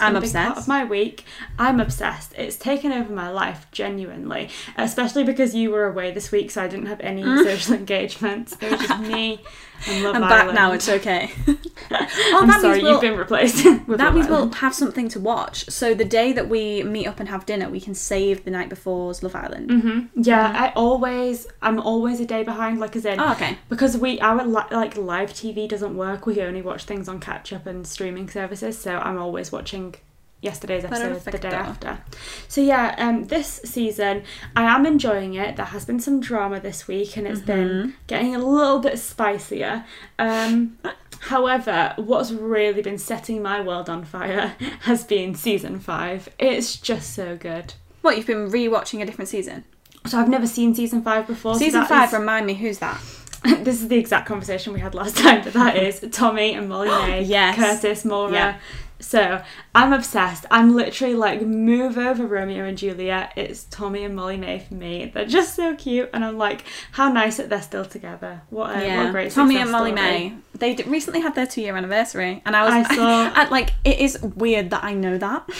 I'm 0.00 0.12
big 0.14 0.22
part 0.32 0.46
obsessed. 0.48 0.58
of 0.58 0.68
my 0.68 0.84
week. 0.84 1.24
I'm 1.58 1.80
obsessed. 1.80 2.32
It's 2.36 2.56
taken 2.56 2.92
over 2.92 3.12
my 3.12 3.30
life 3.30 3.66
genuinely, 3.72 4.48
especially 4.76 5.24
because 5.24 5.54
you 5.56 5.70
were 5.72 5.86
away 5.86 6.12
this 6.12 6.30
week, 6.30 6.52
so 6.52 6.62
I 6.62 6.68
didn't 6.68 6.86
have 6.86 7.00
any 7.00 7.22
social 7.24 7.74
engagements. 7.74 8.56
It 8.60 8.70
was 8.70 8.80
just 8.80 9.00
me 9.00 9.40
I'm 9.86 10.06
Island. 10.06 10.28
back 10.28 10.54
now. 10.54 10.72
It's 10.72 10.88
okay. 10.88 11.30
I'm 11.90 12.60
sorry, 12.60 12.82
we'll- 12.82 12.92
you've 12.92 13.00
been 13.00 13.16
replaced. 13.16 13.64
with 13.86 13.98
that 13.98 14.14
means 14.14 14.28
we'll 14.28 14.50
have 14.54 14.74
something 14.74 15.08
to 15.10 15.20
watch. 15.20 15.68
So 15.70 15.94
the 15.94 16.04
day 16.04 16.32
that 16.32 16.48
we 16.48 16.82
meet 16.82 17.06
up 17.06 17.20
and 17.20 17.28
have 17.28 17.46
dinner, 17.46 17.68
we 17.68 17.80
can 17.80 17.94
save 17.94 18.44
the 18.44 18.50
night 18.50 18.68
before's 18.68 19.22
Love 19.22 19.34
Island. 19.34 19.70
hmm 19.70 20.00
Yeah, 20.14 20.52
I 20.56 20.72
always, 20.74 21.46
I'm 21.62 21.78
always 21.78 22.20
a 22.20 22.26
day 22.26 22.42
behind. 22.42 22.80
Like 22.80 22.96
as 22.96 23.04
in, 23.04 23.20
Oh, 23.20 23.32
okay. 23.32 23.56
because 23.68 23.96
we 23.96 24.20
our 24.20 24.44
li- 24.44 24.62
like 24.70 24.96
live 24.96 25.32
TV 25.32 25.68
doesn't 25.68 25.96
work. 25.96 26.26
We 26.26 26.40
only 26.42 26.62
watch 26.62 26.84
things 26.84 27.08
on 27.08 27.20
catch 27.20 27.52
up 27.52 27.66
and 27.66 27.86
streaming 27.86 28.28
services. 28.28 28.78
So 28.78 28.98
I'm 28.98 29.18
always 29.18 29.52
watching 29.52 29.94
yesterday's 30.40 30.84
episode 30.84 31.20
the 31.32 31.38
day 31.38 31.48
after. 31.48 31.98
So 32.46 32.60
yeah, 32.60 32.94
um, 32.98 33.24
this 33.24 33.60
season 33.64 34.22
I 34.54 34.62
am 34.64 34.86
enjoying 34.86 35.34
it. 35.34 35.56
There 35.56 35.66
has 35.66 35.84
been 35.84 36.00
some 36.00 36.20
drama 36.20 36.60
this 36.60 36.86
week, 36.88 37.16
and 37.16 37.26
it's 37.26 37.40
been 37.40 37.94
getting 38.06 38.34
a 38.34 38.38
little 38.38 38.78
bit 38.78 38.98
spicier. 38.98 39.84
Um, 40.18 40.78
however, 41.20 41.94
what's 41.96 42.30
really 42.30 42.82
been 42.82 42.98
setting 42.98 43.42
my 43.42 43.60
world 43.60 43.88
on 43.88 44.04
fire 44.04 44.54
has 44.82 45.04
been 45.04 45.34
season 45.34 45.80
five. 45.80 46.28
It's 46.38 46.76
just 46.76 47.14
so 47.14 47.36
good. 47.36 47.74
What 48.02 48.16
you've 48.16 48.26
been 48.26 48.48
rewatching 48.50 49.02
a 49.02 49.06
different 49.06 49.28
season? 49.28 49.64
So 50.06 50.18
I've 50.18 50.28
never 50.28 50.46
seen 50.46 50.74
season 50.74 51.02
five 51.02 51.26
before. 51.26 51.56
Season 51.56 51.80
that 51.80 51.88
five. 51.88 52.08
is- 52.12 52.18
Remind 52.18 52.46
me 52.46 52.54
who's 52.54 52.78
that? 52.78 53.00
this 53.42 53.80
is 53.82 53.88
the 53.88 53.96
exact 53.98 54.26
conversation 54.26 54.72
we 54.72 54.80
had 54.80 54.94
last 54.94 55.16
time, 55.24 55.42
but 55.44 55.52
that 55.52 55.76
is 55.76 56.04
Tommy 56.12 56.54
and 56.54 56.68
Molly 56.68 56.88
May, 57.08 57.22
Yes. 57.24 57.56
Curtis, 57.56 58.04
Maura. 58.04 58.32
Yeah. 58.32 58.58
So 59.00 59.42
I'm 59.74 59.92
obsessed. 59.92 60.44
I'm 60.50 60.74
literally 60.74 61.14
like 61.14 61.42
move 61.42 61.96
over 61.96 62.26
Romeo 62.26 62.64
and 62.64 62.76
Juliet. 62.76 63.32
It's 63.36 63.64
Tommy 63.64 64.02
and 64.04 64.16
Molly-Mae 64.16 64.58
for 64.60 64.74
me. 64.74 65.10
They're 65.14 65.24
just 65.24 65.54
so 65.54 65.76
cute, 65.76 66.10
and 66.12 66.24
I'm 66.24 66.36
like, 66.36 66.64
how 66.92 67.08
nice 67.10 67.36
that 67.36 67.48
they're 67.48 67.62
still 67.62 67.84
together. 67.84 68.42
What 68.50 68.70
a, 68.76 68.96
what 68.96 69.06
a 69.06 69.10
great 69.12 69.30
Tommy 69.32 69.56
and 69.58 69.70
Molly 69.70 69.92
story. 69.92 70.02
May. 70.10 70.34
They 70.54 70.74
d- 70.74 70.82
recently 70.84 71.20
had 71.20 71.34
their 71.36 71.46
two-year 71.46 71.76
anniversary, 71.76 72.42
and 72.44 72.56
I 72.56 72.64
was 72.64 72.86
I 72.86 72.94
saw- 72.96 73.32
and, 73.40 73.50
like, 73.50 73.70
it 73.84 73.98
is 74.00 74.20
weird 74.20 74.70
that 74.70 74.82
I 74.84 74.94
know 74.94 75.16
that. 75.18 75.48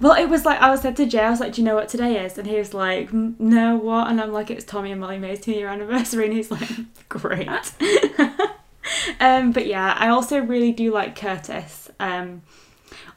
Well, 0.00 0.12
it 0.14 0.26
was 0.28 0.44
like 0.44 0.60
I 0.60 0.70
was 0.70 0.82
said 0.82 0.94
to 0.98 1.06
Jay, 1.06 1.18
I 1.18 1.30
was 1.30 1.40
like, 1.40 1.54
"Do 1.54 1.60
you 1.60 1.64
know 1.66 1.74
what 1.74 1.88
today 1.88 2.24
is?" 2.24 2.38
And 2.38 2.46
he 2.46 2.54
was 2.54 2.72
like, 2.72 3.10
"Mm, 3.10 3.34
"No, 3.40 3.74
what?" 3.74 4.06
And 4.08 4.20
I'm 4.20 4.32
like, 4.32 4.48
"It's 4.48 4.64
Tommy 4.64 4.92
and 4.92 5.00
Molly-Mae's 5.00 5.40
two 5.40 5.50
year 5.50 5.66
anniversary," 5.66 6.24
and 6.26 6.34
he's 6.34 6.52
like, 6.52 6.68
"Great." 7.08 7.48
um, 9.20 9.50
but 9.50 9.66
yeah, 9.66 9.96
I 9.98 10.08
also 10.08 10.38
really 10.38 10.70
do 10.70 10.92
like 10.92 11.16
Curtis. 11.16 11.81
Um, 12.02 12.42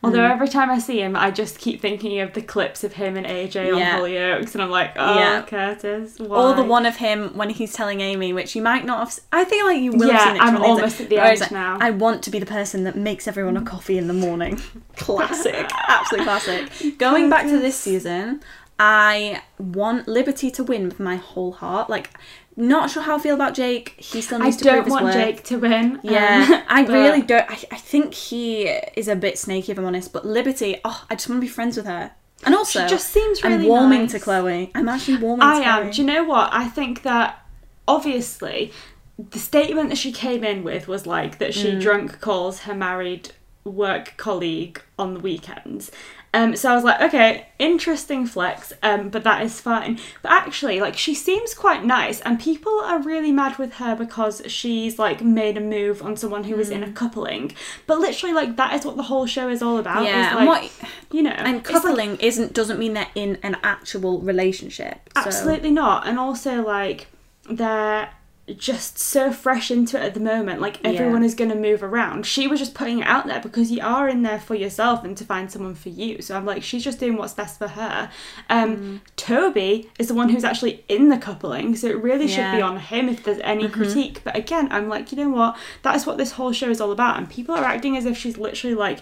although 0.03 0.19
Mm. 0.19 0.31
every 0.31 0.47
time 0.47 0.69
I 0.69 0.79
see 0.79 1.01
him, 1.01 1.15
I 1.15 1.31
just 1.31 1.59
keep 1.59 1.81
thinking 1.81 2.19
of 2.21 2.33
the 2.33 2.41
clips 2.41 2.83
of 2.83 2.93
him 2.93 3.17
and 3.17 3.25
AJ 3.25 3.71
on 3.73 3.81
Hollyoaks, 3.81 4.53
and 4.53 4.61
I'm 4.63 4.69
like, 4.69 4.91
"Oh, 4.95 5.17
Yeah. 5.19 5.41
Curtis." 5.41 6.17
Why? 6.19 6.37
Or 6.37 6.53
the 6.55 6.63
one 6.63 6.85
of 6.85 6.97
him 6.97 7.31
when 7.35 7.49
he's 7.49 7.73
telling 7.73 7.99
Amy, 8.01 8.31
which 8.31 8.55
you 8.55 8.61
might 8.61 8.85
not 8.85 8.99
have. 8.99 9.07
s- 9.09 9.21
I 9.33 9.43
feel 9.45 9.65
like 9.65 9.81
you 9.81 9.91
will 9.91 9.99
have 10.11 10.21
Yeah, 10.21 10.27
seen 10.27 10.35
it. 10.37 10.41
I'm 10.41 10.61
almost 10.61 11.01
at 11.01 11.09
the 11.09 11.17
end 11.17 11.39
like, 11.41 11.51
now. 11.51 11.77
I 11.81 11.89
want 11.89 12.23
to 12.23 12.29
be 12.29 12.39
the 12.39 12.45
person 12.45 12.83
that 12.85 12.95
makes 12.95 13.27
everyone 13.27 13.57
a 13.57 13.61
coffee 13.61 13.97
in 13.97 14.07
the 14.07 14.13
morning. 14.13 14.61
classic, 14.95 15.69
absolute 15.87 16.23
classic. 16.23 16.69
Going 16.97 17.29
back 17.29 17.45
to 17.47 17.57
this 17.59 17.75
season, 17.75 18.41
I 18.79 19.41
want 19.57 20.07
Liberty 20.07 20.51
to 20.51 20.63
win 20.63 20.85
with 20.89 20.99
my 20.99 21.15
whole 21.15 21.53
heart. 21.53 21.89
Like, 21.89 22.11
not 22.57 22.89
sure 22.89 23.03
how 23.03 23.17
I 23.17 23.19
feel 23.19 23.35
about 23.35 23.53
Jake. 23.53 23.95
He 23.97 24.21
still 24.21 24.41
I 24.41 24.45
needs 24.45 24.57
to 24.57 24.69
prove 24.69 24.85
his 24.85 24.93
worth. 24.93 25.01
I 25.03 25.11
don't 25.11 25.15
want. 25.15 25.35
Jake 25.35 25.43
to 25.45 25.57
win. 25.57 25.99
Yeah, 26.03 26.47
um, 26.49 26.63
I 26.69 26.83
but- 26.85 26.93
really 26.93 27.21
don't. 27.21 27.49
I, 27.49 27.57
I 27.71 27.77
think 27.77 28.13
he 28.13 28.63
is 28.95 29.07
a 29.07 29.15
bit 29.15 29.37
snaky, 29.37 29.71
if 29.71 29.77
I'm 29.77 29.85
honest. 29.85 30.13
But 30.13 30.25
Liberty, 30.25 30.79
oh, 30.85 31.05
I 31.09 31.15
just 31.15 31.27
want 31.29 31.41
to 31.41 31.45
be 31.45 31.51
friends 31.51 31.75
with 31.77 31.85
her. 31.85 32.11
And 32.45 32.53
also, 32.53 32.81
She 32.83 32.87
just 32.89 33.09
seems 33.09 33.39
I'm 33.43 33.53
really 33.53 33.67
warming 33.67 34.01
nice. 34.03 34.11
to 34.11 34.19
Chloe. 34.19 34.71
I'm 34.75 34.87
actually 34.89 35.17
warming. 35.17 35.43
I 35.43 35.55
am. 35.61 35.81
Chloe. 35.83 35.91
Do 35.93 36.01
you 36.01 36.07
know 36.07 36.23
what? 36.25 36.49
I 36.53 36.67
think 36.67 37.01
that 37.03 37.43
obviously 37.87 38.71
the 39.17 39.39
statement 39.39 39.89
that 39.89 39.97
she 39.97 40.11
came 40.11 40.43
in 40.43 40.63
with 40.63 40.87
was 40.87 41.05
like 41.07 41.37
that 41.39 41.51
Mm. 41.51 41.61
she 41.61 41.79
drunk 41.79 42.19
calls 42.19 42.61
her 42.61 42.73
married 42.75 43.31
work 43.63 44.13
colleague 44.17 44.81
on 44.99 45.13
the 45.15 45.19
weekends. 45.19 45.91
Um, 46.35 46.55
so 46.55 46.69
I 46.69 46.75
was 46.75 46.83
like, 46.83 46.99
okay, 47.01 47.47
interesting 47.59 48.25
flex, 48.27 48.73
um, 48.83 49.07
but 49.09 49.23
that 49.23 49.41
is 49.41 49.61
fine. 49.61 49.99
But 50.21 50.33
actually, 50.33 50.81
like, 50.81 50.97
she 50.97 51.15
seems 51.15 51.53
quite 51.53 51.85
nice, 51.85 52.19
and 52.21 52.39
people 52.39 52.77
are 52.81 53.01
really 53.01 53.31
mad 53.31 53.57
with 53.57 53.75
her 53.75 53.95
because 53.95 54.41
she's 54.47 54.99
like 54.99 55.21
made 55.21 55.55
a 55.57 55.61
move 55.61 56.01
on 56.03 56.17
someone 56.17 56.43
who 56.43 56.55
was 56.57 56.69
in 56.69 56.83
a 56.83 56.91
coupling. 56.91 57.53
But 57.87 57.99
literally, 57.99 58.33
like, 58.35 58.57
that 58.57 58.73
is 58.73 58.85
what 58.85 58.97
the 58.97 59.03
whole 59.03 59.25
show 59.25 59.47
is 59.49 59.61
all 59.61 59.77
about. 59.77 60.03
Yeah, 60.03 60.29
is, 60.31 60.35
like, 60.35 60.47
what 60.47 60.71
you 61.11 61.23
know, 61.23 61.29
and 61.31 61.57
it's 61.57 61.71
like- 61.71 61.81
coupling 61.81 62.17
isn't 62.17 62.53
doesn't 62.53 62.79
mean 62.79 62.93
they're 62.93 63.07
in 63.15 63.37
an 63.41 63.55
actual 63.63 64.19
relationship. 64.19 64.99
So- 65.15 65.21
Absolutely 65.27 65.71
not. 65.71 66.05
And 66.05 66.19
also, 66.19 66.61
like, 66.65 67.07
they're 67.49 68.09
just 68.57 68.99
so 68.99 69.31
fresh 69.31 69.71
into 69.71 69.97
it 69.99 70.03
at 70.03 70.13
the 70.13 70.19
moment. 70.19 70.61
Like, 70.61 70.79
everyone 70.83 71.21
Yeah. 71.23 71.25
is 71.25 71.33
going 71.33 71.49
to 71.49 71.55
move 71.55 71.81
around. 71.81 72.27
She 72.27 72.47
was 72.47 72.59
just 72.59 72.75
putting 72.75 72.99
it 72.99 73.07
out 73.07 73.25
there 73.25 73.39
because 73.39 73.71
you 73.71 73.81
are 73.81 74.07
in 74.07 74.21
there 74.21 74.39
for 74.39 74.53
yourself 74.53 75.03
and 75.03 75.17
to 75.17 75.23
find 75.25 75.51
someone 75.51 75.73
for 75.73 75.89
you. 75.89 76.21
So 76.21 76.37
I'm 76.37 76.45
like, 76.45 76.61
she's 76.61 76.83
just 76.83 76.99
doing 76.99 77.17
what's 77.17 77.33
best 77.33 77.57
for 77.57 77.69
her. 77.69 78.11
Um, 78.49 78.75
Mm. 78.77 78.99
Toby 79.15 79.89
is 79.97 80.09
the 80.09 80.13
one 80.13 80.29
who's 80.29 80.43
actually 80.43 80.83
in 80.87 81.09
the 81.09 81.17
coupling. 81.17 81.75
So 81.75 81.87
it 81.87 81.97
really 82.03 82.27
should 82.27 82.51
be 82.51 82.61
on 82.61 82.77
him 82.79 83.09
if 83.09 83.23
there's 83.23 83.39
any 83.39 83.63
Mm-hmm. 83.63 83.73
critique. 83.73 84.21
But 84.23 84.35
again, 84.35 84.67
I'm 84.71 84.89
like, 84.89 85.11
you 85.11 85.17
know 85.17 85.29
what? 85.29 85.57
That 85.81 85.95
is 85.95 86.05
what 86.05 86.17
this 86.19 86.33
whole 86.33 86.51
show 86.51 86.69
is 86.69 86.79
all 86.79 86.91
about. 86.91 87.17
And 87.17 87.27
people 87.27 87.55
are 87.55 87.63
acting 87.63 87.97
as 87.97 88.05
if 88.05 88.15
she's 88.15 88.37
literally 88.37 88.75
like, 88.75 88.99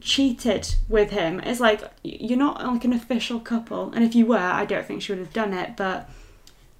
cheated 0.00 0.74
with 0.86 1.12
him 1.12 1.40
it's 1.40 1.60
like 1.60 1.80
you're 2.02 2.38
not 2.38 2.62
like 2.62 2.84
an 2.84 2.92
official 2.92 3.40
couple 3.40 3.90
and 3.94 4.04
if 4.04 4.14
you 4.14 4.26
were 4.26 4.36
i 4.36 4.62
don't 4.66 4.84
think 4.84 5.00
she 5.00 5.10
would 5.10 5.18
have 5.18 5.32
done 5.32 5.54
it 5.54 5.78
but 5.78 6.10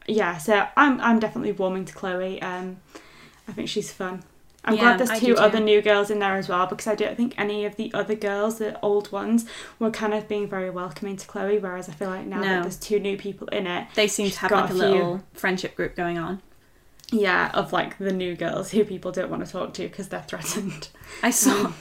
yeah 0.07 0.37
so 0.39 0.67
i'm 0.77 1.01
i'm 1.01 1.19
definitely 1.19 1.53
warming 1.53 1.85
to 1.85 1.93
chloe 1.95 2.41
um 2.43 2.77
i 3.49 3.53
think 3.53 3.69
she's 3.69 3.93
fun 3.93 4.23
i'm 4.65 4.75
Yeah, 4.75 4.97
glad 4.97 4.99
there's 5.09 5.21
two 5.21 5.37
other 5.37 5.61
new 5.61 5.81
girls 5.83 6.11
in 6.11 6.19
there 6.19 6.37
as 6.37 6.49
well 6.49 6.67
because 6.67 6.87
i 6.87 6.95
don't 6.95 7.17
think 7.17 7.35
any 7.39 7.65
of 7.65 7.77
the 7.77 7.93
other 7.95 8.15
girls 8.15 8.59
the 8.59 8.79
old 8.81 9.11
ones 9.13 9.47
were 9.79 9.91
kind 9.91 10.13
of 10.15 10.29
being 10.29 10.49
very 10.49 10.71
welcoming 10.71 11.17
to 11.17 11.27
chloe 11.27 11.59
whereas 11.59 11.89
i 11.89 11.93
feel 11.93 12.11
like 12.11 12.27
now 12.27 12.39
No. 12.41 12.45
that 12.45 12.63
there's 12.63 12.77
two 12.79 12.99
new 13.01 13.17
people 13.17 13.49
in 13.49 13.67
it 13.67 13.87
They 13.95 14.09
seem 14.09 14.31
to 14.31 14.39
have 14.41 14.51
like 14.51 14.71
a 14.71 14.73
a 14.73 14.75
little 14.75 15.23
friendship 15.33 15.75
group 15.75 15.97
going 15.97 16.19
on. 16.19 16.43
Yeah 17.15 17.51
of 17.55 17.73
like 17.73 17.97
the 17.99 18.13
new 18.13 18.35
girls 18.35 18.71
who 18.73 18.85
people 18.85 19.13
don't 19.13 19.31
want 19.31 19.45
to 19.45 19.51
talk 19.51 19.73
to 19.75 19.83
because 19.83 20.09
they're 20.09 20.23
threatened 20.23 20.89
I 21.23 21.31
saw, 21.31 21.73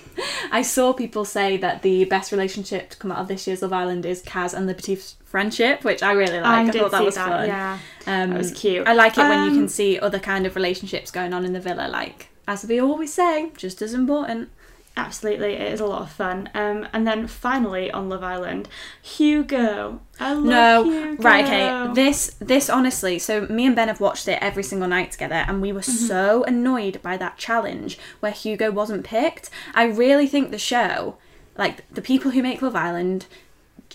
I 0.51 0.61
saw 0.61 0.93
people 0.93 1.25
say 1.25 1.57
that 1.57 1.81
the 1.81 2.05
best 2.05 2.31
relationship 2.31 2.91
to 2.91 2.97
come 2.97 3.11
out 3.11 3.17
of 3.17 3.27
this 3.27 3.47
year's 3.47 3.61
Love 3.63 3.73
Island 3.73 4.05
is 4.05 4.21
Kaz 4.21 4.53
and 4.53 4.67
Liberty's 4.67 5.15
friendship, 5.25 5.83
which 5.83 6.03
I 6.03 6.11
really 6.11 6.39
like. 6.39 6.45
I, 6.45 6.69
did 6.69 6.81
thought 6.81 6.91
that 6.91 7.03
was 7.03 7.15
that 7.15 7.27
fun. 7.27 7.47
yeah 7.47 7.79
Um, 8.05 8.29
that 8.29 8.37
was 8.37 8.51
cute 8.51 8.87
I 8.87 8.93
like 8.93 9.17
it 9.17 9.21
when 9.21 9.43
you 9.45 9.49
Um, 9.51 9.55
can 9.55 9.69
see 9.69 9.97
other 9.97 10.19
kind 10.19 10.45
of 10.45 10.55
relationships 10.55 11.09
going 11.09 11.33
on 11.33 11.45
in 11.45 11.53
the 11.53 11.59
villa. 11.59 11.87
Like 11.87 12.27
as 12.47 12.63
we 12.65 12.79
always 12.79 13.11
say, 13.13 13.51
just 13.57 13.81
as 13.81 13.93
important. 13.93 14.49
Absolutely, 14.95 15.53
it 15.53 15.73
is 15.73 15.79
a 15.79 15.86
lot 15.88 16.03
of 16.03 16.12
fun. 16.12 16.49
Um, 16.53 16.88
and 16.93 17.08
then 17.08 17.25
finally 17.25 17.89
on 17.89 18.10
Love 18.10 18.23
Island, 18.23 18.69
Hugo. 19.01 19.99
I 20.19 20.34
love 20.34 20.43
No, 20.43 20.84
Hugo. 20.84 21.23
right, 21.23 21.45
okay. 21.45 21.93
This, 21.93 22.36
this 22.39 22.69
honestly, 22.69 23.17
so 23.19 23.47
me 23.47 23.65
and 23.65 23.75
Ben 23.75 23.88
have 23.88 23.99
watched 23.99 24.27
it 24.27 24.38
every 24.41 24.63
single 24.63 24.88
night 24.88 25.12
together, 25.12 25.45
and 25.47 25.62
we 25.62 25.71
were 25.71 25.79
Mm-hmm. 25.82 26.06
so 26.08 26.43
annoyed 26.43 27.01
by 27.01 27.17
that 27.17 27.38
challenge 27.38 27.97
where 28.19 28.32
Hugo 28.32 28.71
wasn't 28.71 29.03
picked. 29.03 29.49
I 29.73 29.86
really 29.86 30.27
think 30.27 30.51
the 30.51 30.58
show, 30.60 31.17
like 31.58 31.89
the 31.91 32.01
people 32.01 32.32
who 32.32 32.43
make 32.43 32.62
Love 32.62 32.75
Island, 32.75 33.25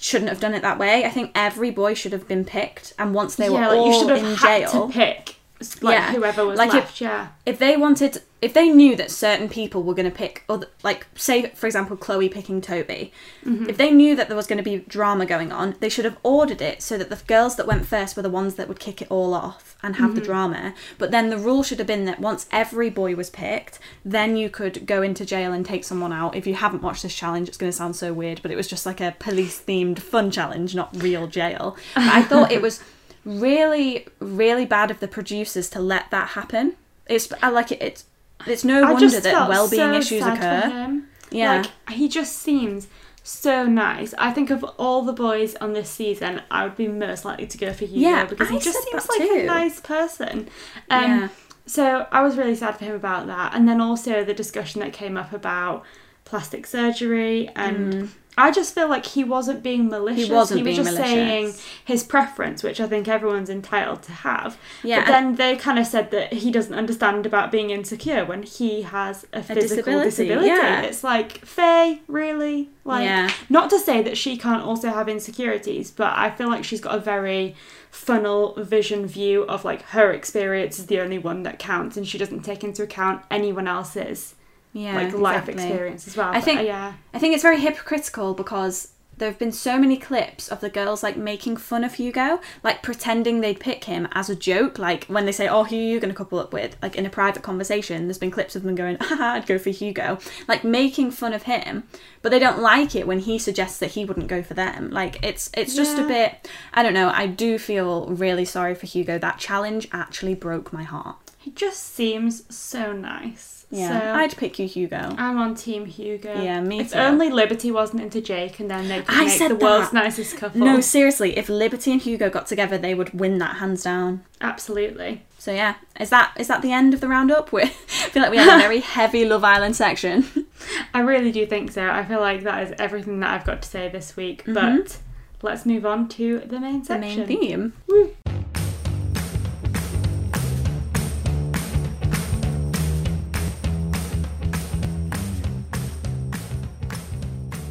shouldn't 0.01 0.29
have 0.31 0.41
done 0.41 0.55
it 0.55 0.63
that 0.63 0.79
way. 0.79 1.05
I 1.05 1.11
think 1.11 1.31
every 1.35 1.71
boy 1.71 1.95
should 1.95 2.13
have 2.13 2.27
been 2.29 2.45
picked, 2.45 2.93
and 2.99 3.15
once 3.15 3.37
they 3.37 3.47
yeah, 3.47 3.53
were 3.53 3.61
like 3.61 3.71
all 3.79 3.87
you 3.93 3.99
should 4.01 4.11
have 4.11 4.19
in 4.19 4.35
had 4.35 4.69
jail, 4.71 4.89
to 4.89 4.93
pick 4.93 5.37
like 5.83 5.95
Yeah, 5.99 6.13
whoever 6.13 6.45
was 6.47 6.59
like 6.59 6.69
if- 6.69 6.75
left. 6.75 7.01
yeah, 7.01 7.29
if 7.47 7.59
they 7.59 7.77
wanted 7.77 8.23
if 8.41 8.55
they 8.55 8.69
knew 8.69 8.95
that 8.95 9.11
certain 9.11 9.49
people 9.49 9.83
were 9.83 9.95
going 9.95 10.09
to 10.11 10.17
pick 10.17 10.45
other 10.49 10.69
like 10.85 11.07
say 11.17 11.49
for 11.51 11.67
example 11.67 11.97
chloe 11.97 12.29
picking 12.29 12.61
toby 12.61 13.13
Mm-hmm. 13.45 13.69
if 13.71 13.77
they 13.79 13.91
knew 13.91 14.15
that 14.17 14.29
there 14.29 14.37
was 14.37 14.47
going 14.47 14.59
to 14.59 14.63
be 14.63 14.79
drama 14.89 15.25
going 15.27 15.51
on 15.53 15.75
they 15.81 15.89
should 15.89 16.05
have 16.05 16.19
ordered 16.23 16.61
it 16.61 16.83
so 16.83 16.99
that 16.99 17.09
the 17.09 17.17
girls 17.27 17.57
that 17.57 17.67
went 17.67 17.87
first 17.87 18.15
were 18.17 18.23
the 18.23 18.29
ones 18.31 18.57
that 18.57 18.69
would 18.69 18.79
kick 18.79 19.01
it 19.03 19.11
all 19.11 19.33
off 19.35 19.77
and 19.83 19.97
have 19.97 20.11
Mm-hmm. 20.11 20.19
the 20.21 20.25
drama 20.25 20.75
but 20.99 21.11
then 21.11 21.31
the 21.31 21.39
rule 21.39 21.63
should 21.63 21.79
have 21.79 21.87
been 21.87 22.05
that 22.05 22.21
once 22.21 22.47
every 22.53 22.91
boy 22.91 23.15
was 23.17 23.31
picked 23.31 23.79
then 24.05 24.37
you 24.37 24.51
could 24.51 24.87
go 24.87 25.03
into 25.03 25.25
jail 25.25 25.53
and 25.53 25.65
take 25.65 25.85
someone 25.85 26.13
out 26.13 26.35
if 26.37 26.47
you 26.47 26.55
haven't 26.55 26.83
watched 26.83 27.03
this 27.03 27.15
challenge 27.15 27.49
it's 27.49 27.57
going 27.59 27.71
to 27.73 27.77
sound 27.77 27.97
so 27.97 28.13
weird 28.13 28.41
but 28.43 28.51
it 28.51 28.57
was 28.57 28.69
just 28.69 28.85
like 28.87 29.01
a 29.01 29.15
police 29.19 29.61
themed 29.61 29.99
fun 29.99 30.31
challenge 30.31 30.75
not 30.75 30.91
real 31.03 31.27
jail 31.27 31.77
but 31.95 32.05
i 32.05 32.23
thought 32.23 32.53
it 32.53 32.61
was 32.69 32.83
really 33.25 34.07
really 34.21 34.65
bad 34.65 34.91
of 34.91 35.01
the 35.01 35.09
producers 35.09 35.69
to 35.71 35.81
let 35.81 36.11
that 36.11 36.29
happen 36.31 36.75
it's 37.07 37.31
i 37.43 37.49
like 37.49 37.71
it 37.73 37.81
it's 37.83 38.05
it's 38.47 38.65
no 38.65 38.83
I 38.83 38.93
wonder 38.93 39.21
that 39.21 39.49
well-being 39.49 39.93
so 39.93 39.99
issues 39.99 40.23
sad 40.23 40.39
for 40.39 40.45
occur 40.45 40.71
him. 40.71 41.09
yeah 41.31 41.57
Like 41.63 41.91
he 41.97 42.09
just 42.09 42.37
seems 42.39 42.89
so 43.23 43.67
nice. 43.67 44.15
I 44.17 44.33
think 44.33 44.49
of 44.49 44.65
all 44.79 45.03
the 45.03 45.13
boys 45.13 45.55
on 45.57 45.75
this 45.75 45.91
season, 45.91 46.41
I 46.51 46.65
would 46.65 46.77
be 46.77 46.89
most 46.89 47.27
likely 47.27 47.47
to 47.47 47.59
go 47.59 47.75
for 47.75 47.85
Hugo 47.85 48.01
Yeah, 48.09 48.25
because 48.25 48.49
he 48.49 48.57
I 48.57 48.59
just 48.59 48.83
seems 48.85 49.07
like 49.07 49.19
too. 49.19 49.41
a 49.41 49.45
nice 49.45 49.81
person. 49.81 50.49
Um, 50.89 51.03
Yeah. 51.03 51.29
So 51.67 52.07
I 52.11 52.23
was 52.23 52.39
really 52.39 52.55
sad 52.55 52.79
for 52.79 52.87
him 52.87 52.95
about 52.95 53.27
that, 53.27 53.55
and 53.55 53.69
then 53.69 53.83
also 53.83 54.25
the 54.25 54.33
discussion 54.33 54.81
that 54.81 54.95
came 54.95 55.19
up 55.19 55.35
about 55.35 55.85
plastic 56.29 56.67
surgery 56.67 57.49
and. 57.57 58.11
I 58.41 58.53
just 58.53 58.73
feel 58.73 58.89
like 58.89 59.05
he 59.05 59.25
wasn't 59.25 59.65
being 59.65 59.89
malicious. 59.89 60.29
Mm. 60.29 60.33
wasn't 60.35 60.59
he 60.59 60.63
was 60.63 60.77
being 60.77 60.85
just 60.85 60.95
malicious. 60.97 61.13
saying 61.13 61.55
his 61.85 62.05
preference, 62.05 62.63
which 62.63 62.81
I 62.81 62.87
think 62.87 63.09
everyone's 63.09 63.51
entitled 63.51 64.05
to 64.05 64.13
have. 64.13 64.57
Yeah, 64.85 65.01
But 65.01 65.07
then 65.09 65.35
they 65.35 65.57
kind 65.57 65.77
of 65.77 65.89
said 65.89 66.13
that 66.13 66.33
he 66.35 66.53
doesn't 66.53 66.73
understand 66.73 67.27
about 67.27 67.51
being 67.51 67.71
insecure 67.71 68.25
when 68.25 68.45
he 68.45 68.83
has 68.83 69.27
a 69.33 69.43
physical 69.43 70.05
disability, 70.05 70.05
disability. 70.11 70.47
yeah. 70.51 70.83
It's 70.83 71.03
like, 71.03 71.45
Faye, 71.45 72.01
really? 72.07 72.71
Like, 72.85 73.07
Yeah. 73.07 73.29
not 73.51 73.71
to 73.71 73.79
say 73.81 74.03
that 74.03 74.17
she 74.17 74.37
can't 74.37 74.63
also 74.63 74.91
have 74.91 75.09
insecurities, 75.09 75.91
but 75.91 76.13
I 76.17 76.31
feel 76.31 76.47
like 76.49 76.63
she's 76.63 76.81
got 76.81 76.95
a 76.95 77.01
very 77.01 77.57
funnel 77.91 78.55
vision 78.57 79.05
view 79.05 79.43
of 79.47 79.65
like 79.65 79.83
her 79.89 80.13
experience 80.13 80.79
is 80.79 80.87
the 80.87 81.01
only 81.01 81.19
one 81.19 81.43
that 81.43 81.59
counts, 81.59 81.97
and 81.97 82.07
she 82.07 82.19
doesn't 82.19 82.43
take 82.45 82.63
into 82.63 82.85
account 82.85 83.25
anyone 83.33 83.67
else's 83.67 84.37
yeah 84.79 84.97
like 84.97 85.13
life 85.13 85.49
exactly. 85.49 85.65
experience 85.65 86.07
as 86.09 86.17
well. 86.17 86.29
I 86.29 86.35
But, 86.35 86.45
think- 86.45 86.63
yeah, 86.67 86.93
I 87.15 87.19
think 87.19 87.35
it's 87.35 87.43
very 87.43 87.61
hypocritical 87.61 88.35
because 88.35 88.77
there 89.19 89.29
have 89.29 89.39
been 89.41 89.51
so 89.51 89.77
many 89.77 89.97
clips 89.97 90.47
of 90.47 90.61
the 90.61 90.71
girls 90.71 91.03
like 91.03 91.17
making 91.17 91.57
fun 91.57 91.83
of 91.83 91.95
Hugo, 91.95 92.39
like 92.63 92.85
pretending 92.85 93.41
they'd 93.41 93.59
pick 93.59 93.83
him 93.83 94.07
as 94.13 94.31
a 94.31 94.37
joke. 94.37 94.79
Like 94.79 95.07
when 95.07 95.27
they 95.27 95.33
say, 95.33 95.49
"Oh, 95.49 95.65
who 95.65 95.75
are 95.75 95.79
you 95.93 95.99
going 95.99 96.13
to 96.13 96.17
couple 96.17 96.39
up 96.39 96.53
with?" 96.53 96.77
Like 96.81 96.95
in 96.95 97.05
a 97.05 97.11
private 97.11 97.43
conversation, 97.43 98.07
there's 98.07 98.19
been 98.19 98.31
clips 98.31 98.55
of 98.55 98.63
them 98.63 98.77
going, 98.77 98.97
"Haha, 99.01 99.25
I'd 99.35 99.47
go 99.47 99.59
for 99.59 99.71
Hugo," 99.71 100.19
like 100.47 100.63
making 100.63 101.11
fun 101.11 101.33
of 101.33 101.43
him. 101.45 101.83
But 102.23 102.31
they 102.31 102.39
don't 102.39 102.61
like 102.61 102.95
it 102.95 103.09
when 103.09 103.19
he 103.19 103.41
suggests 103.41 103.81
that 103.81 103.91
he 103.97 104.05
wouldn't 104.05 104.29
go 104.29 104.41
for 104.41 104.55
them. 104.55 104.91
Like 104.91 105.19
it's 105.25 105.51
it's 105.55 105.75
just 105.75 105.99
a 105.99 106.07
bit. 106.07 106.49
I 106.73 106.85
don't 106.85 106.95
know. 106.95 107.11
I 107.13 107.27
do 107.27 107.59
feel 107.59 108.07
really 108.07 108.45
sorry 108.45 108.77
for 108.77 108.87
Hugo. 108.87 109.19
That 109.19 109.39
challenge 109.39 109.89
actually 109.91 110.37
broke 110.37 110.73
my 110.73 110.85
heart. 110.85 111.17
He 111.39 111.51
just 111.51 111.83
seems 111.83 112.45
so 112.55 112.93
nice. 112.93 113.58
Yeah, 113.71 114.01
So 114.01 114.15
I'd 114.15 114.37
pick 114.37 114.59
you, 114.59 114.67
Hugo. 114.67 115.15
I'm 115.19 115.37
on 115.37 115.55
Team 115.55 115.85
Hugo. 115.85 116.41
Yeah, 116.41 116.61
me 116.63 116.81
if 116.81 116.93
too. 116.93 116.99
only 116.99 117.29
Liberty 117.29 117.71
wasn't 117.71 118.01
into 118.03 118.21
Jake, 118.23 118.61
and 118.61 118.71
then 118.71 118.89
they 118.89 119.03
could 119.03 119.15
I 119.15 119.25
make 119.27 119.37
said 119.39 119.51
the 119.51 119.57
world's 119.57 119.93
nicest 119.93 120.37
couple. 120.39 120.61
No, 120.61 120.81
seriously, 120.81 121.37
if 121.37 121.51
Liberty 121.51 121.93
and 121.93 122.01
Hugo 122.01 122.31
got 122.31 122.47
together, 122.47 122.79
they 122.79 122.95
would 122.95 123.13
win 123.19 123.37
that 123.39 123.57
hands 123.57 123.83
down. 123.83 124.25
absolutely. 124.41 125.23
So 125.41 125.53
yeah, 125.53 125.75
is 126.01 126.11
that 126.11 126.33
is 126.37 126.49
that 126.49 126.63
the 126.63 126.73
end 126.73 126.95
of 126.95 127.01
the 127.01 127.09
roundup? 127.09 127.53
We 127.53 127.63
I 127.63 127.67
feel 128.11 128.23
like 128.23 128.31
we 128.33 128.39
had 128.39 128.57
a 128.57 128.63
very 128.69 128.81
heavy 128.81 129.25
Love 129.25 129.45
Island 129.45 129.77
section. 129.77 130.25
I 130.95 131.01
really 131.01 131.31
do 131.31 131.47
think 131.47 131.71
so. 131.71 131.89
I 131.89 132.05
feel 132.05 132.21
like 132.21 132.43
that 132.45 132.63
is 132.65 132.75
everything 132.79 133.21
that 133.21 133.31
I've 133.31 133.45
got 133.47 133.63
to 133.63 133.69
say 133.69 133.89
this 133.89 134.17
week. 134.17 134.43
But 134.47 134.99
let's 135.43 135.65
move 135.67 135.85
on 135.87 136.09
to 136.11 136.41
the 136.41 136.59
main 136.59 136.83
Mm-hmm. 136.83 137.01
the 137.03 137.09
section. 137.09 137.27
main 137.27 137.27
theme. 137.41 137.73
Woo. 137.87 138.15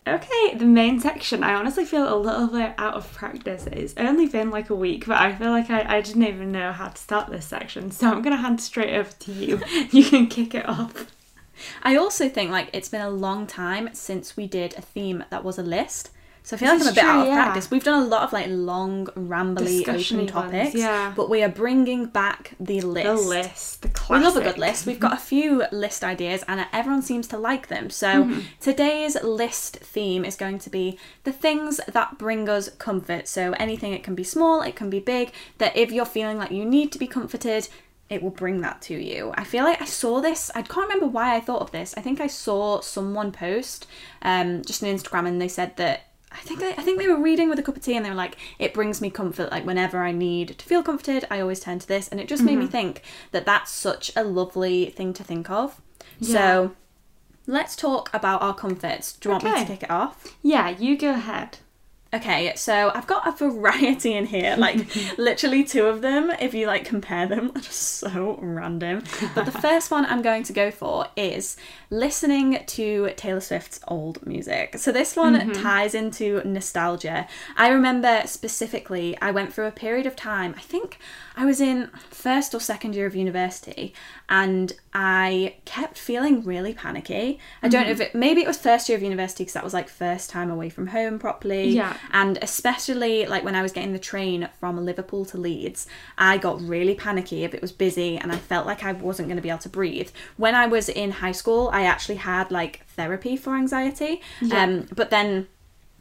Okay, 0.08 0.56
the 0.56 0.65
main 0.65 1.02
section. 1.02 1.43
I 1.43 1.54
honestly 1.54 1.84
feel 1.84 2.13
a 2.13 2.15
little 2.15 2.48
bit 2.48 2.74
out 2.78 2.93
of 2.93 3.12
practice. 3.13 3.67
It's 3.67 3.93
only 3.98 4.26
been 4.26 4.50
like 4.50 4.70
a 4.70 4.76
week, 4.76 5.06
but 5.06 5.17
I 5.17 5.36
feel 5.36 5.50
like 5.52 5.70
I, 5.70 5.98
I 5.98 6.02
didn't 6.02 6.24
even 6.24 6.54
know 6.54 6.72
how 6.72 6.88
to 6.88 6.98
start 6.98 7.30
this 7.30 7.46
section. 7.46 7.91
So 7.91 8.08
I'm 8.08 8.22
going 8.22 8.36
to 8.36 8.41
hand 8.41 8.62
straight 8.62 8.93
over 8.93 9.12
to 9.12 9.32
you. 9.34 9.62
You 9.91 10.04
can 10.04 10.28
kick 10.28 10.56
it 10.56 10.67
off. 10.67 11.08
I 11.84 11.96
also 11.96 12.30
think 12.30 12.52
like 12.52 12.70
it's 12.72 12.89
been 12.89 13.02
a 13.02 13.10
long 13.10 13.48
time 13.48 13.89
since 13.93 14.38
we 14.38 14.48
did 14.48 14.76
a 14.76 14.82
theme 14.82 15.26
that 15.30 15.43
was 15.43 15.58
a 15.58 15.63
list. 15.63 16.12
So 16.48 16.56
I 16.56 16.60
feel 16.60 16.78
This 16.78 16.86
like 16.86 16.88
I'm 16.88 16.94
a 16.94 16.96
bit 16.96 17.02
true, 17.02 17.10
out 17.10 17.22
of 17.24 17.28
yeah. 17.28 17.44
practice. 17.44 17.72
We've 17.72 17.84
done 17.84 18.04
a 18.04 18.06
lot 18.06 18.22
of 18.24 18.32
like 18.32 18.46
long, 18.48 19.08
rambly, 19.08 19.80
Discussion-y 19.80 20.24
open 20.24 20.34
ones, 20.34 20.52
topics, 20.52 20.76
yeah. 20.76 21.12
but 21.14 21.30
we 21.30 21.44
are 21.44 21.50
bringing 21.50 22.06
back 22.06 22.54
the 22.58 22.80
list. 22.80 23.06
The 23.06 23.30
list, 23.30 23.82
the 23.82 23.90
We 24.10 24.20
love 24.20 24.38
a 24.38 24.42
good 24.42 24.58
list. 24.58 24.86
We've 24.86 24.98
got 24.98 25.12
a 25.12 25.18
few 25.18 25.66
list 25.74 26.06
ideas 26.06 26.46
and 26.48 26.66
everyone 26.72 27.02
seems 27.02 27.28
to 27.28 27.38
like 27.38 27.68
them. 27.68 27.90
So 27.90 28.32
today's 28.62 29.22
list 29.22 29.76
theme 29.80 30.24
is 30.24 30.38
going 30.38 30.60
to 30.60 30.70
be 30.70 30.98
the 31.26 31.34
things 31.34 31.82
that 31.86 32.18
bring 32.18 32.48
us 32.48 32.70
comfort. 32.78 33.28
So 33.28 33.52
anything, 33.60 33.92
it 33.92 34.06
can 34.06 34.16
be 34.16 34.24
small, 34.24 34.62
it 34.62 34.78
can 34.78 34.90
be 34.90 35.02
big, 35.02 35.34
that 35.58 35.76
if 35.76 35.92
you're 35.92 36.06
feeling 36.06 36.38
like 36.38 36.52
you 36.52 36.64
need 36.64 36.94
to 36.94 36.98
be 36.98 37.08
comforted, 37.08 37.68
it 38.10 38.24
will 38.24 38.30
bring 38.30 38.62
that 38.62 38.82
to 38.84 38.96
you. 38.96 39.34
I 39.36 39.44
feel 39.44 39.66
like 39.66 39.82
I 39.82 39.86
saw 39.86 40.22
this, 40.22 40.50
I 40.56 40.62
can't 40.62 40.88
remember 40.88 41.08
why 41.08 41.36
I 41.36 41.42
thought 41.42 41.62
of 41.62 41.72
this. 41.72 41.94
I 41.98 42.02
think 42.02 42.22
I 42.22 42.28
saw 42.28 42.80
someone 42.80 43.34
post 43.34 43.86
um, 44.22 44.62
just 44.64 44.82
on 44.82 44.88
Instagram 44.88 45.28
and 45.28 45.42
they 45.42 45.50
said 45.50 45.76
that 45.76 46.07
I 46.32 46.38
think 46.38 46.60
they, 46.60 46.72
I 46.72 46.82
think 46.82 47.00
they 47.00 47.08
were 47.08 47.22
reading 47.22 47.50
with 47.50 47.60
a 47.60 47.63
cup 47.63 47.78
of 47.78 47.84
tea 47.84 47.96
and 47.96 48.06
they 48.06 48.10
were 48.10 48.16
like, 48.16 48.38
it 48.60 48.74
brings 48.74 49.02
me 49.02 49.10
comfort. 49.10 49.50
Like 49.50 49.66
whenever 49.66 50.00
I 50.00 50.12
need 50.12 50.58
to 50.58 50.66
feel 50.66 50.84
comforted, 50.84 51.26
I 51.32 51.40
always 51.40 51.60
turn 51.60 51.80
to 51.80 51.88
this, 51.88 52.08
and 52.08 52.20
it 52.20 52.28
just 52.28 52.44
made 52.44 52.58
me 52.58 52.63
mm-hmm. 52.63 52.72
think 52.72 53.02
that 53.32 53.46
that's 53.46 53.72
such 53.72 54.12
a 54.16 54.24
lovely 54.24 54.90
thing 54.90 55.13
to 55.13 55.24
think 55.24 55.50
of. 55.50 55.82
So 56.22 56.74
let's 57.46 57.76
talk 57.76 58.10
about 58.13 58.42
our 58.42 58.54
comforts. 58.54 59.13
Do 59.13 59.30
you 59.30 59.32
want 59.34 59.44
me 59.44 59.52
to 59.52 59.66
kick 59.66 59.84
it 59.84 59.92
off? 59.92 60.36
Yeah, 60.42 60.70
you 60.70 60.98
go 60.98 61.12
ahead. 61.12 61.60
Okay, 62.13 62.54
so 62.56 62.91
I've 62.96 63.08
got 63.08 63.28
a 63.28 63.32
variety 63.32 64.13
in 64.13 64.26
here, 64.26 64.56
like 64.58 64.88
literally 65.17 65.63
two 65.63 65.86
of 65.86 66.02
them, 66.02 66.32
if 66.39 66.54
you 66.54 66.65
like 66.67 66.86
compare 66.86 67.28
them, 67.28 67.52
are 67.56 67.62
just 67.62 67.82
so 67.82 68.39
random. 68.41 69.04
But 69.36 69.46
the 69.46 69.52
first 69.62 69.91
one 69.91 70.06
I'm 70.06 70.22
going 70.22 70.43
to 70.43 70.54
go 70.54 70.72
for 70.72 71.08
is 71.15 71.58
listening 71.89 72.63
to 72.65 73.12
Taylor 73.17 73.41
Swift's 73.41 73.80
old 73.88 74.26
music. 74.26 74.78
So 74.78 74.91
this 74.91 75.15
one 75.15 75.36
mm-hmm. 75.36 75.52
ties 75.62 75.93
into 75.93 76.41
nostalgia. 76.48 77.28
I 77.58 77.70
remember 77.70 78.22
specifically, 78.26 79.17
I 79.22 79.32
went 79.32 79.54
through 79.54 79.67
a 79.67 79.72
period 79.72 80.06
of 80.06 80.15
time, 80.15 80.54
I 80.58 80.62
think 80.62 81.00
I 81.36 81.46
was 81.46 81.60
in 81.60 81.89
first 82.10 82.56
or 82.56 82.60
second 82.60 82.96
year 82.96 83.06
of 83.06 83.15
university, 83.15 83.93
and 84.30 84.74
I 84.94 85.56
kept 85.63 85.98
feeling 85.98 86.44
really 86.44 86.74
panicky. 86.74 87.40
I 87.63 87.70
don't 87.70 87.86
know 87.86 87.92
if 87.92 88.02
it, 88.02 88.16
maybe 88.16 88.42
it 88.42 88.48
was 88.48 88.58
first 88.58 88.90
year 88.90 88.98
of 88.98 89.04
university 89.04 89.44
because 89.44 89.54
that 89.54 89.63
was 89.63 89.74
like 89.74 89.88
first 89.88 90.30
time 90.30 90.52
away 90.52 90.70
from 90.70 90.88
home 90.88 91.18
properly. 91.18 91.70
Yeah. 91.70 91.96
And 92.12 92.38
especially 92.42 93.26
like 93.26 93.46
when 93.46 93.56
I 93.56 93.62
was 93.62 93.72
getting 93.72 93.94
the 93.94 94.00
train 94.00 94.50
from 94.60 94.84
Liverpool 94.84 95.24
to 95.26 95.38
Leeds, 95.38 95.88
I 96.18 96.38
got 96.38 96.62
really 96.62 96.94
panicky 96.94 97.46
if 97.46 97.54
it 97.54 97.62
was 97.62 97.72
busy 97.72 98.18
and 98.18 98.32
I 98.32 98.38
felt 98.38 98.66
like 98.66 98.84
I 98.84 98.92
wasn't 98.92 99.30
going 99.30 99.38
to 99.38 99.42
be 99.42 99.50
able 99.50 99.60
to 99.60 99.70
breathe. 99.70 100.10
When 100.36 100.56
I 100.56 100.68
was 100.68 100.90
in 100.90 101.12
high 101.12 101.32
school, 101.32 101.70
I 101.72 101.84
actually 101.84 102.16
had 102.16 102.52
like 102.52 102.86
therapy 102.90 103.38
for 103.38 103.56
anxiety. 103.56 104.22
Um, 104.52 104.88
but 104.94 105.10
then 105.10 105.48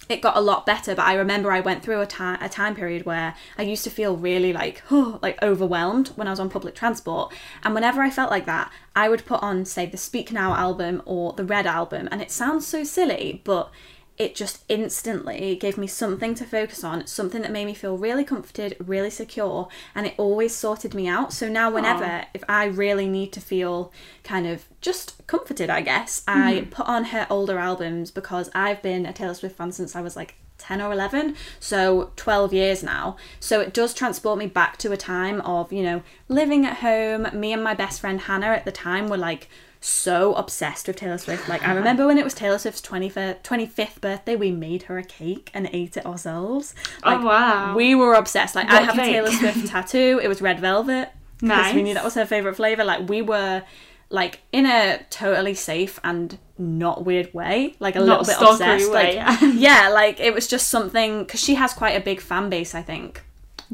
it 0.09 0.23
got 0.23 0.37
a 0.37 0.40
lot 0.40 0.66
better 0.66 0.95
but 0.95 1.05
i 1.05 1.14
remember 1.14 1.51
i 1.51 1.61
went 1.61 1.83
through 1.83 2.01
a 2.01 2.07
time 2.07 2.38
a 2.40 2.49
time 2.49 2.75
period 2.75 3.05
where 3.05 3.35
i 3.59 3.62
used 3.62 3.85
to 3.85 3.90
feel 3.90 4.16
really 4.16 4.53
like 4.53 4.83
like 4.90 5.40
overwhelmed 5.42 6.09
when 6.09 6.27
i 6.27 6.31
was 6.31 6.40
on 6.40 6.51
public 6.51 6.75
transport. 6.75 7.33
And 7.62 7.75
whenever 7.75 8.03
i 8.03 8.11
felt 8.11 8.31
like 8.31 8.47
that 8.47 8.71
i 8.95 9.09
would 9.09 9.27
put 9.27 9.42
on 9.42 9.64
say 9.64 9.87
the 9.87 9.97
speak 9.97 10.33
now 10.33 10.55
album 10.55 11.03
or 11.05 11.33
the 11.33 11.45
red 11.45 11.66
album. 11.66 12.09
And 12.11 12.23
it 12.23 12.31
sounds 12.31 12.66
so 12.66 12.85
silly 12.85 13.40
but 13.45 13.71
it 14.18 14.35
just 14.35 14.64
instantly 14.68 15.57
gave 15.57 15.76
me 15.76 15.87
something 15.87 16.35
to 16.35 16.44
focus 16.44 16.83
on, 16.83 17.07
something 17.07 17.42
that 17.42 17.52
made 17.52 17.66
me 17.66 17.74
feel 17.74 17.98
really 17.98 18.24
comforted, 18.24 18.76
really 18.79 19.11
secure, 19.11 19.68
and 19.94 20.07
it 20.07 20.14
always 20.16 20.55
sorted 20.55 20.94
me 20.94 21.07
out. 21.07 21.33
So 21.33 21.48
now, 21.48 21.70
whenever, 21.70 22.24
if 22.33 22.42
I 22.48 22.64
really 22.64 23.09
need 23.09 23.33
to 23.35 23.40
feel 23.40 23.92
kind 24.24 24.46
of 24.46 24.64
just 24.81 25.26
comforted, 25.26 25.68
I 25.68 25.83
guess, 25.83 26.22
I 26.26 26.61
hmm. 26.61 26.70
put 26.70 26.87
on 26.87 27.05
her 27.05 27.26
older 27.29 27.59
albums 27.59 28.11
because 28.11 28.50
I've 28.55 28.83
been 28.83 29.05
a 29.05 29.12
Taylor 29.12 29.35
Swift 29.35 29.57
fan 29.57 29.72
since 29.72 29.94
I 29.94 30.00
was 30.00 30.16
like 30.16 30.37
10 30.59 30.81
or 30.81 30.90
11 30.90 31.37
so 31.61 32.12
12 32.16 32.52
years 32.52 32.83
now. 32.83 33.16
So 33.38 33.61
it 33.61 33.74
does 33.74 33.92
transport 33.92 34.38
me 34.38 34.46
back 34.46 34.79
to 34.79 34.92
a 34.92 34.96
time 34.96 35.40
of 35.42 35.72
you 35.72 35.83
know 35.83 36.02
living 36.29 36.64
at 36.64 36.79
home. 36.79 37.29
Me 37.38 37.52
and 37.52 37.62
my 37.62 37.74
best 37.74 38.00
friend 38.00 38.22
hannah 38.22 38.46
at 38.46 38.64
the 38.64 38.72
time 38.72 39.09
were 39.09 39.18
like 39.18 39.48
so 39.81 40.35
obsessed 40.35 40.87
with 40.89 40.97
Taylor 40.97 41.19
Swift. 41.19 41.49
Like 41.49 41.67
I 41.67 41.73
remember 41.75 42.07
when 42.07 42.19
it 42.19 42.25
was 42.25 42.35
Taylor 42.35 42.59
Swift's 42.59 42.81
25th, 42.81 43.43
25th 43.43 44.01
birthday, 44.01 44.37
we 44.37 44.51
made 44.51 44.85
her 44.85 44.99
a 44.99 45.05
cake 45.05 45.51
and 45.55 45.69
ate 45.73 45.97
it 45.97 46.05
ourselves. 46.07 46.75
Oh, 47.05 47.11
like, 47.11 47.21
oh 47.21 47.25
wow. 47.27 47.77
We 47.77 47.95
were 47.95 48.15
obsessed. 48.15 48.55
Like 48.55 48.69
I 48.69 48.75
What 48.81 48.85
have 48.85 48.99
a? 48.99 49.03
Taylor 49.03 49.31
Swift 49.31 49.67
tattoo. 49.69 50.21
It 50.23 50.29
was 50.29 50.41
red 50.43 50.61
velvet. 50.61 51.11
Because 51.39 51.75
we 51.75 51.83
knew 51.83 51.95
that 51.95 52.05
was 52.05 52.15
her 52.15 52.25
favourite 52.27 52.57
flavour. 52.57 52.83
Like 52.85 53.09
we 53.09 53.21
were 53.23 53.62
like 54.09 54.41
in 54.53 54.65
a 54.67 55.01
totally 55.11 55.55
safe 55.55 55.99
and 56.05 56.39
not 56.59 57.05
weird 57.05 57.35
way. 57.35 57.75
Like 57.79 57.97
a 57.97 57.99
Not 58.01 58.21
little 58.21 58.25
bit 58.25 58.51
obsessed. 58.53 58.91
way, 58.91 59.19
Like 59.19 59.41
yeah. 59.43 59.53
yeah, 59.85 59.89
like 59.91 60.19
it 60.21 60.33
was 60.33 60.47
just 60.47 60.69
something 60.71 61.25
because 61.25 61.41
she 61.41 61.57
has 61.57 61.75
quite 61.75 61.91
a 61.93 62.01
big 62.01 62.21
fan 62.21 62.49
base, 62.49 62.75
I 62.75 62.83
think. 62.83 63.23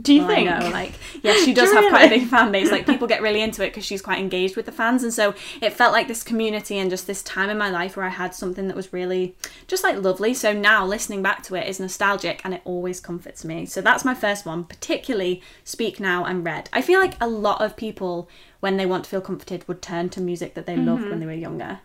Do 0.00 0.14
you 0.14 0.20
Well, 0.22 0.28
think? 0.35 0.48
I 0.50 0.59
know, 0.59 0.70
like, 0.70 0.92
yeah, 1.22 1.35
she 1.35 1.52
does 1.55 1.68
Do 1.70 1.74
have 1.76 1.85
you 1.85 1.90
quite 1.90 2.07
a 2.07 2.09
big 2.09 2.26
fan 2.28 2.50
base. 2.50 2.70
Like, 2.70 2.87
people 2.87 3.07
get 3.14 3.20
really 3.20 3.42
into 3.42 3.62
it 3.62 3.68
because 3.68 3.85
she's 3.85 4.00
quite 4.00 4.18
engaged 4.20 4.57
with 4.57 4.66
the 4.66 4.72
fans, 4.72 5.02
and 5.02 5.12
so 5.12 5.35
it 5.61 5.72
felt 5.74 5.92
like 5.92 6.09
this 6.09 6.22
community 6.22 6.78
and 6.78 6.88
just 6.90 7.07
this 7.07 7.22
time 7.22 7.50
in 7.50 7.59
my 7.59 7.68
life 7.68 7.96
where 7.96 8.07
I 8.07 8.11
had 8.11 8.35
something 8.35 8.68
that 8.68 8.76
was 8.76 8.92
really 8.92 9.37
just 9.66 9.85
like 9.85 9.96
lovely. 10.02 10.33
So 10.35 10.52
now 10.55 10.87
listening 10.87 11.22
back 11.22 11.42
to 11.44 11.55
it 11.57 11.68
is 11.68 11.78
nostalgic, 11.78 12.40
and 12.44 12.55
it 12.55 12.62
always 12.64 13.00
comforts 13.00 13.44
me. 13.44 13.66
So 13.66 13.81
that's 13.83 14.05
my 14.05 14.14
first 14.14 14.46
one, 14.46 14.64
particularly 14.64 15.42
"Speak 15.64 16.00
Now" 16.00 16.24
and 16.24 16.44
"Red." 16.44 16.70
I 16.72 16.81
feel 16.81 16.98
like 16.98 17.14
a 17.20 17.28
lot 17.28 17.61
of 17.61 17.76
people, 17.76 18.28
when 18.61 18.78
they 18.78 18.87
want 18.87 19.05
to 19.05 19.11
feel 19.11 19.20
comforted, 19.20 19.68
would 19.68 19.83
turn 19.83 20.09
to 20.11 20.20
music 20.20 20.55
that 20.55 20.64
they 20.66 20.76
loved 20.76 21.02
Mm-hmm. 21.02 21.11
when 21.11 21.20
they 21.20 21.26
were 21.26 21.33
younger. 21.33 21.81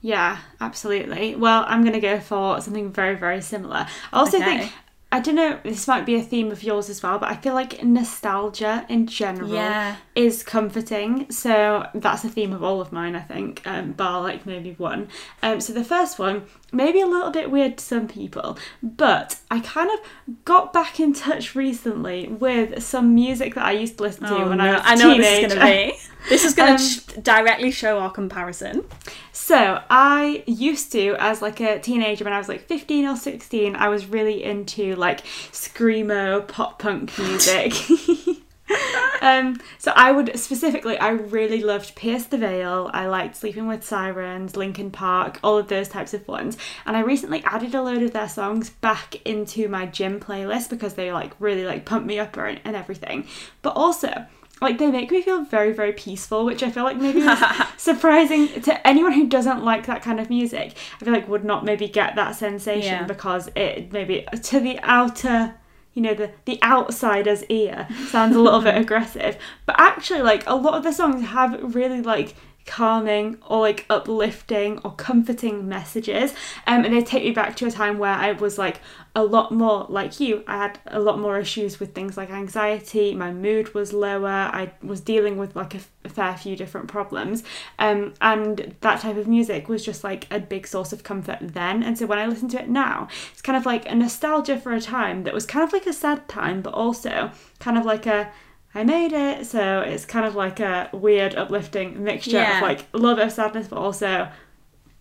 Yeah, 0.00 0.38
absolutely. 0.60 1.34
Well, 1.34 1.64
I'm 1.66 1.80
going 1.82 1.94
to 1.94 2.00
go 2.00 2.20
for 2.20 2.60
something 2.60 2.92
very, 2.92 3.14
very 3.14 3.40
similar. 3.40 3.86
I 4.12 4.18
also 4.18 4.36
Okay. 4.38 4.58
think, 4.58 4.72
I 5.14 5.20
don't 5.20 5.36
know, 5.36 5.60
this 5.62 5.86
might 5.86 6.04
be 6.04 6.16
a 6.16 6.22
theme 6.22 6.50
of 6.50 6.64
yours 6.64 6.90
as 6.90 7.00
well, 7.00 7.20
but 7.20 7.30
I 7.30 7.36
feel 7.36 7.54
like 7.54 7.84
nostalgia 7.84 8.84
in 8.88 9.06
general 9.06 9.48
Yeah. 9.54 9.94
is 10.16 10.42
comforting. 10.42 11.30
So 11.30 11.86
that's 11.94 12.24
a 12.24 12.28
theme 12.28 12.52
of 12.52 12.64
all 12.64 12.80
of 12.80 12.90
mine, 12.90 13.14
I 13.14 13.20
think, 13.20 13.62
um, 13.64 13.92
bar 13.92 14.20
like 14.22 14.44
maybe 14.44 14.74
one. 14.76 15.06
Um, 15.40 15.60
so 15.60 15.72
the 15.72 15.84
first 15.84 16.18
one, 16.18 16.46
maybe 16.72 17.00
a 17.00 17.06
little 17.06 17.30
bit 17.30 17.52
weird 17.52 17.78
to 17.78 17.84
some 17.84 18.08
people, 18.08 18.58
but 18.82 19.38
I 19.52 19.60
kind 19.60 19.88
of 19.88 20.00
got 20.44 20.72
back 20.72 20.98
in 20.98 21.12
touch 21.12 21.54
recently 21.54 22.26
with 22.26 22.82
some 22.82 23.14
music 23.14 23.54
that 23.54 23.64
I 23.66 23.70
used 23.70 23.98
to 23.98 24.02
listen 24.02 24.26
to 24.26 24.34
when 24.48 24.60
I 24.60 24.72
was 24.72 24.80
a 24.80 24.84
Oh, 24.84 24.86
I 24.88 24.94
know 24.96 25.08
what 25.10 25.18
this 25.18 25.38
is 25.44 25.54
going 25.54 25.60
to 25.60 25.64
be. 25.64 25.98
This 26.28 26.44
is 26.44 26.54
going 26.54 26.72
Um, 26.72 26.76
to 26.78 26.82
sh- 26.82 27.00
directly 27.22 27.70
show 27.70 27.98
our 27.98 28.10
comparison. 28.10 28.84
So 29.32 29.80
I 29.90 30.42
used 30.46 30.90
to, 30.92 31.16
as 31.18 31.42
like 31.42 31.60
a 31.60 31.78
teenager, 31.78 32.24
when 32.24 32.32
I 32.32 32.38
was 32.38 32.48
like 32.48 32.66
fifteen 32.66 33.04
or 33.06 33.16
sixteen, 33.16 33.76
I 33.76 33.88
was 33.88 34.06
really 34.06 34.42
into 34.42 34.94
like 34.96 35.24
screamo 35.52 36.46
pop 36.48 36.78
punk 36.78 37.16
music. 37.18 37.74
um, 39.20 39.60
so 39.78 39.92
I 39.94 40.10
would 40.12 40.38
specifically, 40.38 40.96
I 40.98 41.10
really 41.10 41.62
loved 41.62 41.94
Pierce 41.94 42.24
the 42.24 42.38
Veil. 42.38 42.90
I 42.92 43.06
liked 43.06 43.36
Sleeping 43.36 43.66
with 43.66 43.84
Sirens, 43.84 44.56
Linkin 44.56 44.90
Park, 44.90 45.38
all 45.44 45.58
of 45.58 45.68
those 45.68 45.88
types 45.88 46.14
of 46.14 46.26
ones. 46.26 46.56
And 46.86 46.96
I 46.96 47.00
recently 47.00 47.42
added 47.44 47.74
a 47.74 47.82
load 47.82 48.02
of 48.02 48.12
their 48.12 48.28
songs 48.28 48.70
back 48.70 49.16
into 49.26 49.68
my 49.68 49.86
gym 49.86 50.18
playlist 50.20 50.70
because 50.70 50.94
they 50.94 51.12
like 51.12 51.32
really 51.38 51.64
like 51.66 51.84
pump 51.84 52.06
me 52.06 52.18
up 52.18 52.36
and 52.36 52.60
and 52.64 52.74
everything. 52.74 53.26
But 53.62 53.76
also, 53.76 54.26
like 54.60 54.78
they 54.78 54.90
make 54.90 55.10
me 55.10 55.20
feel 55.20 55.42
very 55.44 55.72
very 55.72 55.92
peaceful 55.92 56.44
which 56.44 56.62
i 56.62 56.70
feel 56.70 56.84
like 56.84 56.96
maybe 56.96 57.20
is 57.20 57.38
surprising 57.76 58.48
to 58.62 58.86
anyone 58.86 59.12
who 59.12 59.26
doesn't 59.26 59.64
like 59.64 59.86
that 59.86 60.02
kind 60.02 60.18
of 60.20 60.30
music 60.30 60.76
i 61.00 61.04
feel 61.04 61.12
like 61.12 61.28
would 61.28 61.44
not 61.44 61.64
maybe 61.64 61.88
get 61.88 62.14
that 62.16 62.34
sensation 62.36 62.82
Yeah. 63.00 63.02
because 63.04 63.48
it 63.56 63.92
maybe 63.92 64.26
to 64.42 64.60
the 64.60 64.78
outer 64.82 65.54
you 65.92 66.02
know 66.02 66.14
the 66.14 66.30
the 66.44 66.58
outsider's 66.62 67.44
ear 67.44 67.86
sounds 68.08 68.34
a 68.36 68.40
little 68.40 68.60
bit 68.60 68.76
aggressive 68.84 69.36
but 69.66 69.76
actually 69.78 70.22
like 70.22 70.44
a 70.48 70.54
lot 70.54 70.74
of 70.74 70.82
the 70.82 70.92
songs 70.92 71.24
have 71.26 71.74
really 71.74 72.00
like 72.00 72.34
calming 72.66 73.38
or 73.46 73.60
like 73.60 73.84
uplifting 73.90 74.78
or 74.78 74.92
comforting 74.92 75.68
messages. 75.68 76.32
Um, 76.66 76.84
and 76.84 76.94
they 76.94 77.02
take 77.02 77.24
me 77.24 77.30
back 77.30 77.56
to 77.56 77.66
a 77.66 77.70
time 77.70 77.98
where 77.98 78.14
i 78.14 78.32
was 78.32 78.58
like 78.58 78.80
a 79.16 79.22
lot 79.22 79.52
more 79.52 79.86
like 79.88 80.18
you. 80.18 80.42
I 80.46 80.56
had 80.56 80.78
a 80.86 80.98
lot 80.98 81.20
more 81.20 81.38
issues 81.38 81.78
with 81.78 81.94
things 81.94 82.16
like 82.16 82.30
anxiety 82.30 83.14
my 83.14 83.32
mood 83.32 83.72
was 83.74 83.92
lower 83.92 84.28
i 84.28 84.72
was 84.82 85.00
dealing 85.00 85.36
with 85.36 85.54
like 85.54 85.74
a, 85.74 85.78
f- 85.78 85.90
a 86.04 86.08
fair 86.08 86.36
few 86.36 86.56
different 86.56 86.88
problems. 86.88 87.44
Um, 87.78 88.14
and 88.20 88.74
that 88.80 89.00
type 89.00 89.16
of 89.16 89.28
music 89.28 89.68
was 89.68 89.84
just 89.84 90.02
like 90.02 90.26
a 90.32 90.40
big 90.40 90.66
source 90.66 90.92
of 90.92 91.02
comfort 91.02 91.38
then. 91.40 91.82
And 91.82 91.98
so 91.98 92.06
when 92.06 92.18
i 92.18 92.26
listen 92.26 92.48
to 92.50 92.60
it 92.60 92.68
now 92.68 93.08
it's 93.32 93.42
kind 93.42 93.56
of 93.56 93.66
like 93.66 93.90
a 93.90 93.94
nostalgia 93.94 94.58
for 94.58 94.72
a 94.72 94.80
time 94.80 95.24
that 95.24 95.34
was 95.34 95.46
kind 95.46 95.64
of 95.64 95.72
like 95.72 95.86
a 95.86 95.92
sad 95.92 96.28
time 96.28 96.62
but 96.62 96.74
also 96.74 97.30
kind 97.58 97.78
of 97.78 97.84
like 97.84 98.06
a 98.06 98.30
I 98.74 98.82
made 98.84 99.12
it, 99.12 99.46
so 99.46 99.80
it's 99.80 100.04
kind 100.04 100.26
of 100.26 100.34
like 100.34 100.58
a 100.60 100.88
weird, 100.92 101.34
uplifting 101.36 102.02
mixture 102.02 102.32
Yeah. 102.32 102.56
of 102.56 102.62
like 102.62 102.86
a 102.92 102.98
little 102.98 103.14
bit 103.16 103.26
of 103.26 103.32
sadness, 103.32 103.68
but 103.68 103.78
also 103.78 104.28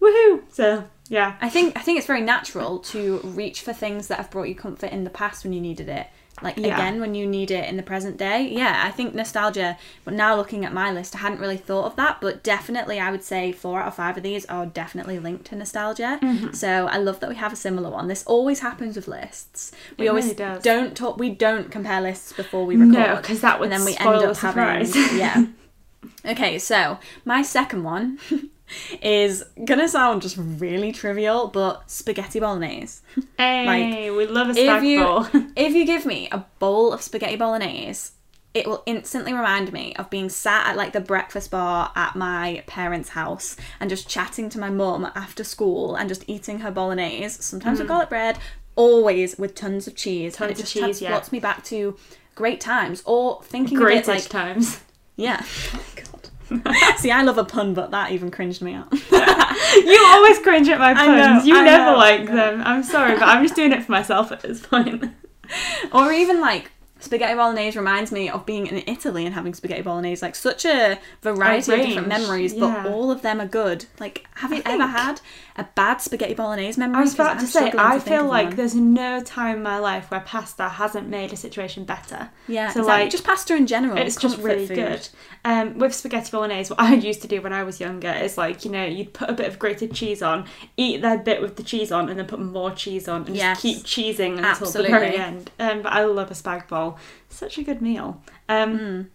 woohoo. 0.01 0.41
So 0.49 0.83
yeah, 1.09 1.35
I 1.41 1.49
think 1.49 1.75
I 1.77 1.81
think 1.81 1.97
it's 1.97 2.07
very 2.07 2.21
natural 2.21 2.79
to 2.79 3.19
reach 3.23 3.61
for 3.61 3.73
things 3.73 4.07
that 4.07 4.17
have 4.17 4.29
brought 4.29 4.47
you 4.47 4.55
comfort 4.55 4.91
in 4.91 5.03
the 5.03 5.09
past 5.09 5.43
when 5.43 5.53
you 5.53 5.61
needed 5.61 5.89
it. 5.89 6.07
Like 6.41 6.57
Yeah. 6.57 6.73
again 6.75 6.99
when 6.99 7.13
you 7.15 7.27
need 7.27 7.51
it 7.51 7.69
in 7.69 7.77
the 7.77 7.83
present 7.83 8.17
day. 8.17 8.49
Yeah, 8.51 8.81
I 8.85 8.91
think 8.91 9.13
nostalgia. 9.13 9.77
But 10.03 10.15
now 10.15 10.35
looking 10.35 10.65
at 10.65 10.73
my 10.73 10.91
list, 10.91 11.15
I 11.15 11.19
hadn't 11.19 11.39
really 11.39 11.57
thought 11.57 11.85
of 11.85 11.95
that, 11.95 12.19
but 12.21 12.41
definitely 12.43 12.99
I 12.99 13.11
would 13.11 13.23
say 13.23 13.51
four 13.51 13.79
out 13.79 13.87
of 13.87 13.95
five 13.95 14.17
of 14.17 14.23
these 14.23 14.45
are 14.47 14.65
definitely 14.65 15.19
linked 15.19 15.45
to 15.45 15.55
nostalgia. 15.55 16.19
Mm-hmm. 16.21 16.51
So 16.53 16.87
I 16.87 16.97
love 16.97 17.19
that 17.19 17.29
we 17.29 17.35
have 17.35 17.53
a 17.53 17.55
similar 17.55 17.89
one. 17.89 18.07
This 18.07 18.23
always 18.25 18.59
happens 18.61 18.95
with 18.95 19.07
lists. 19.07 19.71
We 19.97 20.07
It 20.07 20.09
always 20.09 20.25
really 20.37 20.59
don't 20.61 20.97
talk. 20.97 21.17
We 21.19 21.29
don't 21.29 21.69
compare 21.71 22.01
lists 22.01 22.33
before 22.33 22.65
we 22.65 22.75
record. 22.77 22.93
no, 22.93 23.15
because 23.17 23.41
that 23.41 23.59
would 23.59 23.71
and 23.71 23.79
then 23.79 23.85
we 23.85 23.93
spoil 23.93 24.21
end 24.21 24.31
up 24.31 24.37
having 24.37 24.91
yeah. 25.17 25.45
Okay, 26.25 26.57
so 26.59 26.97
my 27.25 27.41
second 27.41 27.83
one 27.83 28.19
is 29.01 29.43
gonna 29.65 29.87
sound 29.87 30.21
just 30.21 30.37
really 30.37 30.91
trivial, 30.91 31.47
but 31.47 31.89
spaghetti 31.89 32.39
bolognese. 32.39 33.01
hey, 33.37 34.09
we 34.11 34.25
love 34.27 34.49
a 34.55 34.59
If 34.59 34.83
you 34.83 34.99
bowl. 35.03 35.27
if 35.55 35.73
you 35.73 35.85
give 35.85 36.05
me 36.05 36.29
a 36.31 36.45
bowl 36.59 36.93
of 36.93 37.01
spaghetti 37.01 37.35
bolognese, 37.35 38.11
it 38.53 38.67
will 38.67 38.83
instantly 38.85 39.33
remind 39.33 39.73
me 39.73 39.95
of 39.95 40.09
being 40.09 40.29
sat 40.29 40.67
at 40.67 40.77
like 40.77 40.93
the 40.93 41.01
breakfast 41.01 41.51
bar 41.51 41.91
at 41.95 42.15
my 42.15 42.63
parents' 42.67 43.09
house 43.09 43.55
and 43.79 43.89
just 43.89 44.07
chatting 44.07 44.47
to 44.49 44.59
my 44.59 44.69
mum 44.69 45.09
after 45.15 45.43
school 45.43 45.95
and 45.95 46.07
just 46.07 46.23
eating 46.27 46.59
her 46.59 46.71
bolognese, 46.71 47.41
sometimes 47.41 47.79
with 47.79 47.87
garlic 47.87 48.09
bread, 48.09 48.37
always 48.75 49.37
with 49.37 49.55
tons 49.55 49.87
of 49.87 49.95
cheese. 49.95 50.35
Tons 50.35 50.41
and 50.41 50.49
Mm. 50.49 50.51
It 50.51 50.51
of 50.51 50.57
just 50.59 50.73
cheese, 50.73 50.99
transports 50.99 51.29
yeah. 51.29 51.35
me 51.35 51.39
back 51.39 51.63
to 51.65 51.97
great 52.35 52.61
times 52.61 53.01
or 53.05 53.41
thinking 53.43 53.77
Greatest 53.77 54.09
of 54.09 54.15
it 54.15 54.19
like 54.19 54.29
times. 54.29 54.81
yeah. 55.15 55.43
See, 56.97 57.11
I 57.11 57.21
love 57.23 57.37
a 57.37 57.43
pun, 57.45 57.73
but 57.73 57.91
that 57.91 58.11
even 58.11 58.31
cringed 58.31 58.61
me 58.61 58.73
out. 58.73 58.93
You 59.75 59.99
always 60.05 60.37
cringe 60.39 60.69
at 60.69 60.77
my 60.77 60.93
puns. 60.93 61.07
know, 61.07 61.43
you 61.43 61.59
I 61.59 61.63
never 61.63 61.91
know, 61.91 61.97
like 61.97 62.25
them. 62.27 62.61
I'm 62.63 62.83
sorry, 62.83 63.13
but 63.13 63.23
I'm 63.23 63.43
just 63.43 63.55
doing 63.55 63.71
it 63.71 63.83
for 63.83 63.91
myself 63.91 64.31
at 64.31 64.41
this 64.41 64.65
point. 64.65 65.05
or 65.91 66.11
even 66.11 66.39
like 66.39 66.71
spaghetti 66.99 67.33
bolognese 67.35 67.77
reminds 67.77 68.11
me 68.11 68.29
of 68.29 68.45
being 68.45 68.67
in 68.67 68.83
Italy 68.87 69.25
and 69.25 69.33
having 69.33 69.53
spaghetti 69.53 69.81
bolognese. 69.81 70.23
Like 70.23 70.35
such 70.35 70.65
a 70.65 70.99
variety 71.21 71.73
of 71.73 71.79
different 71.87 72.07
memories, 72.07 72.53
yeah. 72.53 72.83
but 72.83 72.91
all 72.91 73.09
of 73.09 73.23
them 73.23 73.41
are 73.41 73.47
good. 73.47 73.85
Like, 73.99 74.27
have 74.35 74.51
you 74.53 74.61
I 74.65 74.73
ever 74.73 74.83
think- 74.83 74.97
had 74.97 75.21
a 75.55 75.63
bad 75.75 75.97
spaghetti 76.01 76.33
bolognese 76.33 76.79
memory? 76.79 76.97
I 76.97 77.01
was 77.01 77.13
about 77.13 77.31
I'm 77.33 77.39
to 77.39 77.47
say, 77.47 77.71
I 77.77 77.99
think 77.99 78.03
feel 78.17 78.25
like 78.25 78.47
one. 78.47 78.55
there's 78.55 78.73
no 78.75 79.21
time 79.21 79.57
in 79.57 79.63
my 79.63 79.77
life 79.77 80.09
where 80.09 80.19
pasta 80.21 80.67
hasn't 80.67 81.07
made 81.07 81.31
a 81.31 81.35
situation 81.35 81.85
better. 81.85 82.29
yeah, 82.47 82.69
so, 82.71 82.79
exactly. 82.81 83.03
like, 83.03 83.11
just 83.11 83.23
pasta 83.23 83.55
in 83.55 83.67
general. 83.67 83.97
It's 83.97 84.15
just 84.15 84.37
really 84.39 84.65
food. 84.67 84.75
good. 84.75 85.09
Um, 85.45 85.77
with 85.77 85.93
spaghetti 85.93 86.31
bolognese, 86.31 86.69
what 86.73 86.79
I 86.81 86.95
used 86.95 87.21
to 87.21 87.27
do 87.27 87.41
when 87.41 87.53
I 87.53 87.63
was 87.63 87.79
younger 87.79 88.11
is 88.11 88.37
like, 88.37 88.65
you 88.65 88.71
know, 88.71 88.83
you'd 88.85 89.13
put 89.13 89.29
a 89.29 89.33
bit 89.33 89.47
of 89.47 89.59
grated 89.59 89.93
cheese 89.93 90.21
on, 90.21 90.45
eat 90.77 91.01
that 91.01 91.23
bit 91.23 91.41
with 91.41 91.55
the 91.57 91.63
cheese 91.63 91.91
on, 91.91 92.09
and 92.09 92.17
then 92.17 92.25
put 92.25 92.39
more 92.39 92.71
cheese 92.71 93.07
on, 93.07 93.25
and 93.27 93.35
Yes. 93.35 93.61
just 93.61 93.85
keep 93.85 94.17
cheesing 94.17 94.37
until 94.43 94.71
the 94.71 94.83
very 94.89 95.17
end. 95.17 95.51
Um, 95.59 95.81
but 95.83 95.93
I 95.93 96.03
love 96.05 96.31
a 96.31 96.33
spag 96.33 96.67
bowl. 96.67 96.97
Such 97.29 97.57
a 97.57 97.63
good 97.63 97.81
meal. 97.81 98.21
Um, 98.49 99.09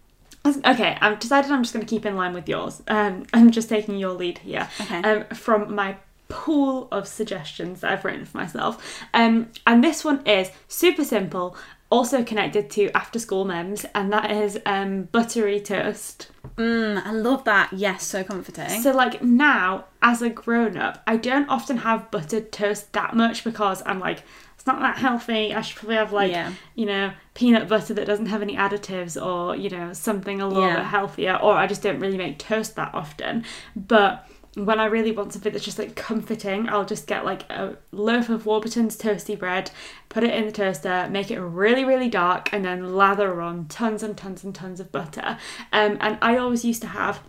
Mm. 0.45 0.65
Okay, 0.65 0.97
I've 1.01 1.19
decided 1.19 1.51
I'm 1.51 1.61
just 1.63 1.73
going 1.73 1.85
to 1.85 1.89
keep 1.89 2.05
in 2.05 2.15
line 2.15 2.33
with 2.33 2.47
yours. 2.47 2.81
Um, 2.87 3.25
I'm 3.33 3.51
just 3.51 3.67
taking 3.67 3.97
your 3.97 4.13
lead 4.13 4.37
here 4.37 4.69
Okay. 4.79 5.01
um, 5.01 5.25
from 5.35 5.75
my 5.75 5.97
pool 6.29 6.87
of 6.91 7.07
suggestions 7.07 7.81
that 7.81 7.91
I've 7.91 8.05
written 8.05 8.25
for 8.25 8.37
myself. 8.37 9.01
Um, 9.13 9.49
and 9.67 9.83
this 9.83 10.05
one 10.05 10.25
is 10.25 10.51
super 10.67 11.03
simple, 11.03 11.57
also 11.89 12.23
connected 12.23 12.69
to 12.71 12.89
after 12.95 13.19
school 13.19 13.45
memes, 13.45 13.85
and 13.95 14.13
that 14.13 14.31
is 14.31 14.59
um, 14.65 15.03
buttery 15.11 15.59
toast. 15.59 16.29
Mm, 16.55 17.03
I 17.03 17.11
love 17.11 17.43
that. 17.45 17.73
Yes, 17.73 18.03
so 18.03 18.23
comforting. 18.23 18.81
So, 18.81 18.91
like 18.91 19.23
now, 19.23 19.85
as 20.01 20.21
a 20.21 20.29
grown 20.29 20.77
up, 20.77 21.01
I 21.07 21.17
don't 21.17 21.49
often 21.49 21.77
have 21.77 22.09
buttered 22.11 22.51
toast 22.51 22.93
that 22.93 23.15
much 23.15 23.43
because 23.43 23.81
I'm 23.85 23.99
like, 23.99 24.23
it's 24.55 24.67
not 24.67 24.79
that 24.81 24.97
healthy. 24.97 25.53
I 25.53 25.61
should 25.61 25.77
probably 25.77 25.95
have 25.95 26.11
like, 26.13 26.31
Yeah. 26.31 26.51
you 26.75 26.85
know, 26.85 27.11
peanut 27.33 27.67
butter 27.69 27.93
that 27.93 28.05
doesn't 28.05 28.25
have 28.27 28.41
any 28.41 28.55
additives 28.57 29.19
or, 29.19 29.55
you 29.55 29.69
know, 29.69 29.93
something 29.93 30.41
a 30.41 30.47
little 30.47 30.63
Yeah. 30.63 30.75
bit 30.75 30.85
healthier. 30.85 31.39
Or 31.41 31.53
I 31.55 31.65
just 31.65 31.81
don't 31.81 31.99
really 31.99 32.17
make 32.17 32.37
toast 32.39 32.75
that 32.75 32.93
often. 32.93 33.45
But 33.75 34.27
when 34.55 34.79
I 34.79 34.85
really 34.85 35.11
want 35.11 35.33
something 35.33 35.51
that's 35.51 35.65
just 35.65 35.79
like 35.79 35.95
comforting, 35.95 36.69
I'll 36.69 36.85
just 36.85 37.07
get 37.07 37.25
like 37.25 37.49
a 37.49 37.77
loaf 37.91 38.29
of 38.29 38.45
Warburton's 38.45 38.97
toasty 38.97 39.37
bread, 39.37 39.71
put 40.09 40.23
it 40.23 40.33
in 40.33 40.45
the 40.45 40.51
toaster, 40.51 41.07
make 41.09 41.31
it 41.31 41.39
really, 41.39 41.85
really 41.85 42.09
dark, 42.09 42.51
and 42.51 42.65
then 42.65 42.95
lather 42.95 43.41
on 43.41 43.67
tons 43.67 44.03
and 44.03 44.17
tons 44.17 44.43
and 44.43 44.53
tons 44.53 44.79
of 44.79 44.91
butter. 44.91 45.37
Um, 45.71 45.97
and 46.01 46.17
I 46.21 46.37
always 46.37 46.65
used 46.65 46.81
to 46.81 46.87
have 46.87 47.21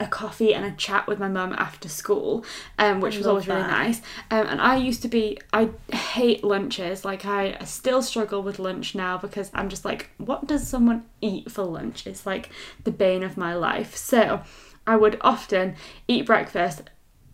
a 0.00 0.06
coffee 0.06 0.52
and 0.52 0.64
a 0.64 0.72
chat 0.72 1.06
with 1.06 1.18
my 1.18 1.28
mum 1.28 1.52
after 1.52 1.88
school, 1.88 2.44
um, 2.78 3.00
which 3.00 3.16
was 3.16 3.26
love 3.26 3.30
always 3.30 3.48
really 3.48 3.62
nice. 3.62 3.98
Um, 4.30 4.46
and 4.46 4.60
I 4.60 4.76
used 4.76 5.02
to 5.02 5.08
be, 5.08 5.38
I 5.52 5.70
hate 5.92 6.42
lunches. 6.42 7.04
Like 7.04 7.24
I 7.24 7.58
still 7.64 8.02
struggle 8.02 8.42
with 8.42 8.58
lunch 8.58 8.94
now 8.94 9.18
because 9.18 9.50
I'm 9.54 9.68
just 9.68 9.84
like, 9.84 10.10
what 10.18 10.46
does 10.46 10.66
someone 10.66 11.04
eat 11.20 11.50
for 11.50 11.64
lunch? 11.64 12.06
It's 12.06 12.26
like 12.26 12.50
the 12.82 12.90
bane 12.90 13.22
of 13.22 13.36
my 13.36 13.54
life. 13.54 13.96
So 13.96 14.42
I 14.86 14.96
would 14.96 15.18
often 15.20 15.76
eat 16.08 16.26
breakfast. 16.26 16.82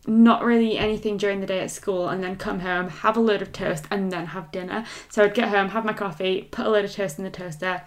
Not 0.07 0.43
really 0.45 0.79
anything 0.79 1.19
during 1.19 1.41
the 1.41 1.47
day 1.47 1.61
at 1.61 1.71
school, 1.71 2.09
and 2.09 2.23
then 2.25 2.37
come 2.37 2.61
home, 2.61 2.89
have 2.89 3.17
a 3.17 3.21
load 3.21 3.43
of 3.43 3.53
toast, 3.53 3.85
and 3.91 4.11
then 4.11 4.27
have 4.27 4.51
dinner. 4.51 4.85
So 5.11 5.25
I'd 5.25 5.35
get 5.35 5.49
home, 5.51 5.69
have 5.69 5.85
my 5.85 5.93
coffee, 5.93 6.49
put 6.51 6.65
a 6.67 6.71
load 6.71 6.85
of 6.87 6.93
toast 6.93 7.19
in 7.19 7.25
the 7.25 7.31
toaster, 7.31 7.83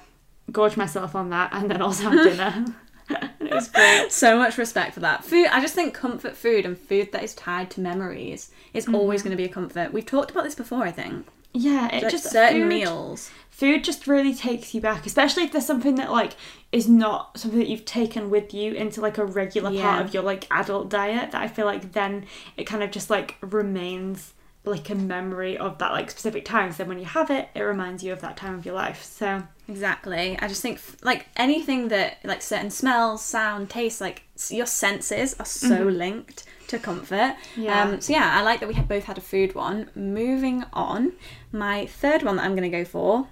gorge 0.51 0.77
myself 0.77 1.15
on 1.15 1.31
that, 1.31 1.49
and 1.53 1.71
then 1.71 1.81
also 1.81 2.09
have 2.11 2.23
dinner. 2.23 2.65
and 3.09 3.49
it 3.49 3.51
was 3.53 3.67
great. 3.69 4.11
so 4.11 4.37
much 4.37 4.57
respect 4.59 4.93
for 4.93 4.99
that. 4.99 5.25
Food, 5.25 5.47
I 5.51 5.59
just 5.59 5.73
think 5.73 5.93
comfort 5.95 6.37
food 6.37 6.65
and 6.65 6.77
food 6.77 7.11
that 7.13 7.23
is 7.23 7.33
tied 7.33 7.71
to 7.71 7.81
memories 7.81 8.51
is 8.75 8.87
always 8.87 9.21
Mm-hmm. 9.21 9.29
going 9.29 9.37
to 9.37 9.43
be 9.43 9.49
a 9.49 9.53
comfort. 9.53 9.91
We've 9.91 10.05
talked 10.05 10.29
about 10.31 10.43
this 10.43 10.55
before, 10.55 10.83
I 10.83 10.91
think. 10.91 11.25
Yeah, 11.53 11.87
it 11.95 12.03
Like 12.03 12.11
just 12.11 12.29
certain 12.31 12.61
food, 12.63 12.67
meals. 12.69 13.31
Food 13.49 13.83
just 13.83 14.07
really 14.07 14.33
takes 14.33 14.73
you 14.73 14.81
back, 14.81 15.05
especially 15.05 15.43
if 15.43 15.51
there's 15.51 15.65
something 15.65 15.95
that 15.95 16.11
like 16.11 16.33
is 16.71 16.89
not 16.89 17.37
something 17.39 17.59
that 17.59 17.67
you've 17.69 17.85
taken 17.85 18.29
with 18.31 18.53
you 18.53 18.73
into 18.73 18.99
like 19.01 19.19
a 19.19 19.25
regular 19.25 19.69
Yeah. 19.71 19.81
part 19.83 20.05
of 20.05 20.13
your 20.13 20.23
like 20.23 20.47
adult 20.49 20.89
diet. 20.89 21.31
That 21.31 21.41
I 21.41 21.47
feel 21.47 21.65
like 21.67 21.91
then 21.93 22.25
it 22.57 22.63
kind 22.65 22.81
of 22.83 22.89
just 22.91 23.09
like 23.11 23.37
remains 23.41 24.33
like 24.65 24.89
a 24.89 24.95
memory 24.95 25.57
of 25.57 25.77
that 25.79 25.91
like 25.91 26.09
specific 26.09 26.45
time. 26.45 26.71
So 26.71 26.79
then 26.79 26.89
when 26.89 26.99
you 26.99 27.05
have 27.05 27.29
it, 27.29 27.49
it 27.53 27.61
reminds 27.61 28.03
you 28.03 28.13
of 28.13 28.21
that 28.21 28.37
time 28.37 28.55
of 28.55 28.65
your 28.65 28.75
life. 28.75 29.03
So 29.03 29.43
Exactly. 29.67 30.37
I 30.39 30.47
just 30.47 30.61
think 30.61 30.79
like 31.03 31.27
anything 31.35 31.87
that 31.89 32.17
like 32.23 32.41
certain 32.41 32.69
smells, 32.69 33.23
sound, 33.23 33.69
taste, 33.69 34.01
like 34.01 34.23
your 34.49 34.65
senses 34.65 35.35
are 35.39 35.45
so 35.45 35.83
linked 35.83 36.43
to 36.67 36.79
comfort. 36.79 37.35
Mm-hmm. 37.55 37.61
Yeah. 37.61 37.83
Um, 37.83 38.01
so 38.01 38.13
yeah, 38.13 38.37
I 38.37 38.41
like 38.43 38.59
that 38.59 38.67
we 38.67 38.75
have 38.75 38.87
both 38.87 39.05
had 39.05 39.17
a 39.17 39.21
food 39.21 39.55
one. 39.55 39.89
Moving 39.95 40.65
on, 40.73 41.13
my 41.51 41.85
third 41.85 42.23
one 42.23 42.37
that 42.37 42.45
I'm 42.45 42.55
going 42.55 42.69
to 42.69 42.77
go 42.77 42.85
for. 42.85 43.27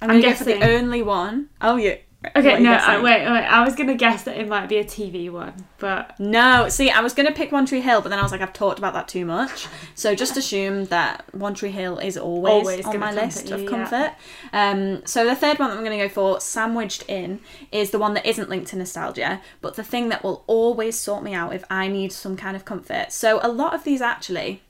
I'm, 0.00 0.10
I'm 0.10 0.20
going 0.20 0.22
to 0.22 0.28
go 0.30 0.34
for 0.36 0.44
the 0.44 0.76
only 0.76 1.02
one. 1.02 1.48
Oh, 1.60 1.76
are 1.76 1.98
Okay, 2.34 2.58
no? 2.60 2.72
I, 2.72 3.00
wait, 3.00 3.24
wait. 3.24 3.44
I 3.44 3.64
was 3.64 3.76
gonna 3.76 3.94
guess 3.94 4.24
that 4.24 4.36
it 4.36 4.48
might 4.48 4.68
be 4.68 4.78
a 4.78 4.84
TV 4.84 5.30
one, 5.30 5.54
but 5.78 6.18
No, 6.18 6.68
see, 6.68 6.90
I 6.90 7.00
was 7.00 7.14
going 7.14 7.28
to 7.28 7.32
pick 7.32 7.52
One 7.52 7.64
Tree 7.64 7.80
Hill, 7.80 8.00
but 8.00 8.08
then 8.08 8.18
I 8.18 8.22
was 8.22 8.32
like, 8.32 8.40
I've 8.40 8.52
talked 8.52 8.78
about 8.78 8.92
that 8.94 9.06
too 9.06 9.24
much. 9.24 9.68
So 9.94 10.14
just 10.14 10.36
assume 10.36 10.86
that 10.86 11.32
One 11.32 11.54
Tree 11.54 11.70
Hill 11.70 11.98
is 11.98 12.16
always, 12.16 12.52
Always 12.52 12.86
on 12.86 12.98
my 12.98 13.12
list 13.12 13.48
you, 13.48 13.54
of 13.54 13.62
yeah. 13.62 13.68
comfort. 13.68 14.14
Um, 14.52 15.06
so 15.06 15.24
the 15.24 15.36
third 15.36 15.58
one 15.58 15.70
that 15.70 15.76
I'm 15.76 15.84
going 15.84 15.98
to 15.98 16.04
go 16.04 16.12
for, 16.12 16.40
Sandwiched 16.40 17.04
In, 17.08 17.40
is 17.70 17.90
the 17.90 17.98
one 17.98 18.14
that 18.14 18.26
isn't 18.26 18.48
linked 18.48 18.68
to 18.68 18.76
nostalgia, 18.76 19.40
but 19.60 19.74
the 19.76 19.84
thing 19.84 20.08
that 20.08 20.24
will 20.24 20.44
always 20.46 20.96
sort 20.96 21.22
me 21.22 21.34
out 21.34 21.54
if 21.54 21.64
I 21.70 21.88
need 21.88 22.12
some 22.12 22.36
kind 22.36 22.56
of 22.56 22.64
comfort. 22.64 23.12
So 23.12 23.38
a 23.42 23.48
lot 23.48 23.74
of 23.74 23.84
these 23.84 24.00
actually 24.00 24.62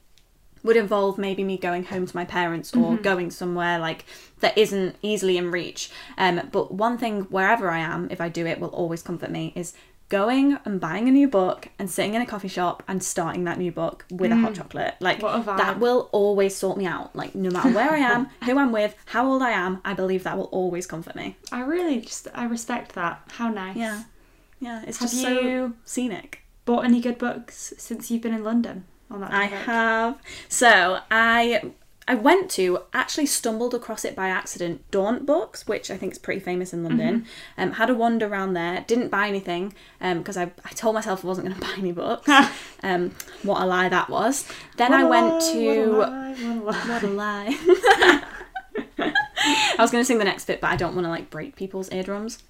would 0.62 0.77
involve 0.77 1.18
maybe 1.18 1.44
me 1.44 1.57
going 1.59 1.85
home 1.85 2.07
to 2.07 2.16
my 2.16 2.25
parents 2.25 2.75
or 2.75 2.92
Mm-hmm. 2.92 3.03
going 3.03 3.31
somewhere 3.31 3.79
like 3.79 4.05
that 4.40 4.57
isn't 4.57 4.97
easily 5.03 5.37
in 5.37 5.51
reach. 5.51 5.90
Um, 6.16 6.49
but 6.53 6.73
one 6.73 6.99
thing, 6.99 7.23
wherever 7.23 7.71
I 7.71 7.79
am, 7.79 8.09
if 8.11 8.21
I 8.21 8.29
do 8.29 8.47
it, 8.47 8.61
will 8.61 8.68
always 8.68 9.03
comfort 9.03 9.31
me 9.31 9.53
is 9.57 9.73
going 10.09 10.59
and 10.64 10.81
buying 10.81 11.07
a 11.07 11.11
new 11.11 11.29
book 11.29 11.68
and 11.79 11.90
sitting 11.90 12.14
in 12.14 12.23
a 12.23 12.27
coffee 12.27 12.49
shop 12.49 12.83
and 12.88 13.03
starting 13.03 13.44
that 13.44 13.59
new 13.59 13.71
book 13.71 14.07
with 14.11 14.33
a 14.33 14.37
hot 14.37 14.55
chocolate. 14.55 14.94
Like 15.01 15.21
Mm. 15.21 15.40
A 15.40 15.44
vibe. 15.44 15.59
that 15.59 15.79
will 15.81 16.09
always 16.12 16.57
sort 16.57 16.79
me 16.79 16.87
out. 16.87 17.14
Like 17.14 17.35
no 17.35 17.51
matter 17.51 17.71
where 17.71 17.90
I 17.90 17.99
am, 17.99 18.29
who 18.44 18.59
I'm 18.59 18.73
with, 18.73 18.94
how 19.07 19.31
old 19.31 19.42
I 19.42 19.51
am, 19.51 19.81
I 19.85 19.92
believe 19.92 20.23
that 20.25 20.38
will 20.38 20.44
always 20.47 20.87
comfort 20.87 21.14
me. 21.14 21.37
I 21.53 21.61
really 21.61 22.01
just 22.01 22.27
I 22.35 22.44
respect 22.47 22.94
that. 22.94 23.21
How 23.33 23.51
nice. 23.51 23.77
Yeah. 23.77 24.05
Yeah, 24.61 24.83
it's 24.87 24.99
Have 24.99 25.11
just 25.11 25.21
so 25.23 25.73
scenic. 25.85 26.40
Bought 26.64 26.85
any 26.87 27.01
good 27.01 27.18
books 27.18 27.75
since 27.77 28.11
you've 28.11 28.23
been 28.23 28.35
in 28.35 28.42
London 28.44 28.85
on 29.11 29.21
that 29.21 29.33
I 29.33 29.44
have. 29.47 30.18
So 30.49 31.01
I 31.11 31.73
I 32.11 32.14
went 32.14 32.51
to 32.53 32.81
actually 32.94 33.27
stumbled 33.27 33.75
across 33.75 34.03
it 34.05 34.16
by 34.16 34.29
accident. 34.29 34.90
Daunt 34.90 35.27
Books, 35.27 35.66
which 35.68 35.90
I 35.90 35.99
think 35.99 36.12
is 36.12 36.18
pretty 36.18 36.40
famous 36.40 36.73
in 36.73 36.83
London. 36.83 37.21
Mm-hmm. 37.21 37.61
Um, 37.62 37.73
had 37.73 37.90
a 37.90 37.94
wander 37.94 38.27
around 38.27 38.55
there. 38.55 38.83
Didn't 38.87 39.11
buy 39.11 39.29
anything 39.29 39.75
because 40.01 40.38
I, 40.38 40.44
I 40.64 40.71
told 40.71 40.94
myself 40.94 41.23
I 41.23 41.29
wasn't 41.29 41.49
going 41.49 41.61
to 41.61 41.66
buy 41.66 41.75
any 41.77 41.92
books. 41.92 42.27
um, 42.83 43.11
what 43.42 43.61
a 43.62 43.66
lie 43.66 43.90
that 43.90 44.09
was. 44.09 44.49
Then 44.79 44.94
I 44.94 45.05
What 45.05 45.07
a 45.07 45.11
went 45.11 45.35
lie, 45.35 45.53
to 45.53 45.92
what 45.92 46.09
a 46.09 46.12
lie, 46.12 46.88
what 46.88 47.05
a 47.05 47.09
lie. 47.09 47.55
what 47.55 47.83
a 48.01 48.07
lie. 48.07 48.25
I 49.44 49.77
was 49.79 49.90
going 49.90 50.01
to 50.03 50.05
sing 50.05 50.18
the 50.18 50.24
next 50.24 50.46
bit, 50.46 50.61
but 50.61 50.68
I 50.70 50.77
don't 50.77 50.94
want 50.94 51.05
to 51.05 51.11
like 51.11 51.31
break 51.31 51.55
people's 51.57 51.90
eardrums. 51.92 52.42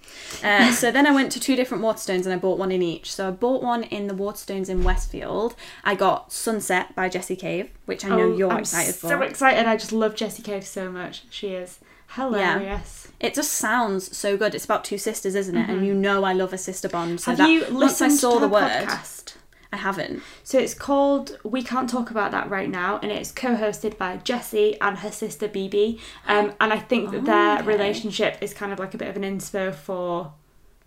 Uh, 0.43 0.73
so 0.73 0.91
then 0.91 1.07
I 1.07 1.11
went 1.11 1.31
to 1.33 1.41
two 1.41 1.55
different 1.57 1.83
Waterstones 1.85 2.25
and 2.25 2.33
I 2.33 2.37
bought 2.37 2.59
one 2.59 2.73
in 2.73 2.83
each. 2.83 3.13
So 3.13 3.29
I 3.29 3.31
bought 3.31 3.63
one 3.63 3.83
in 3.85 4.07
the 4.07 4.15
Waterstones 4.15 4.69
in 4.69 4.83
Westfield. 4.85 5.55
I 5.85 5.95
got 5.95 6.33
Sunset 6.33 6.95
by 6.95 7.09
Jessie 7.09 7.37
Cave, 7.37 7.71
which 7.87 8.05
I 8.05 8.09
know 8.09 8.33
Oh, 8.33 8.37
you're 8.37 8.51
I'm 8.53 8.61
excited 8.61 8.95
so 8.95 9.09
for. 9.09 9.23
excited. 9.23 9.67
I 9.67 9.77
just 9.77 9.93
love 9.93 10.15
Jessie 10.15 10.43
Cave 10.43 10.65
so 10.67 10.91
much. 10.91 11.25
She 11.31 11.49
is 11.49 11.79
hilarious. 12.15 13.09
It 13.21 13.35
just 13.35 13.53
sounds 13.53 14.17
so 14.17 14.37
good. 14.37 14.55
It's 14.55 14.65
about 14.65 14.85
two 14.85 14.99
sisters, 14.99 15.35
isn't 15.35 15.57
it? 15.57 15.69
And 15.69 15.85
you 15.87 15.93
know 15.95 16.25
I 16.25 16.33
love 16.33 16.53
a 16.53 16.59
sister 16.59 16.89
bond. 16.89 17.21
So 17.21 17.33
Mm-hmm. 17.33 17.41
Have 17.43 17.47
that 17.49 17.53
you 17.53 17.61
once 17.75 18.01
I 18.01 18.07
listened 18.07 18.13
saw 18.21 18.35
to 18.35 18.41
the 18.41 18.47
her 18.47 18.53
word, 18.53 18.71
podcast? 18.89 19.35
I 19.73 19.77
haven't. 19.77 20.23
So 20.45 20.59
it's 20.59 20.75
called 20.75 21.39
We 21.45 21.63
Can't 21.63 21.91
Talk 21.91 22.11
About 22.11 22.31
That 22.31 22.49
Right 22.49 22.71
Now, 22.71 22.99
and 23.03 23.13
it's 23.13 23.31
co-hosted 23.33 23.99
by 23.99 24.17
Jessie 24.19 24.81
and 24.81 24.99
her 24.99 25.11
sister 25.13 25.47
BB. 25.49 26.01
Um, 26.27 26.53
and 26.61 26.73
I 26.73 26.79
think 26.79 27.11
that 27.11 27.25
their 27.27 27.59
Okay. 27.59 27.67
relationship 27.67 28.39
is 28.41 28.55
kind 28.55 28.73
of 28.73 28.79
like 28.79 28.95
a 28.95 28.99
bit 28.99 29.09
of 29.09 29.17
an 29.17 29.23
inspo 29.25 29.75
for 29.75 30.33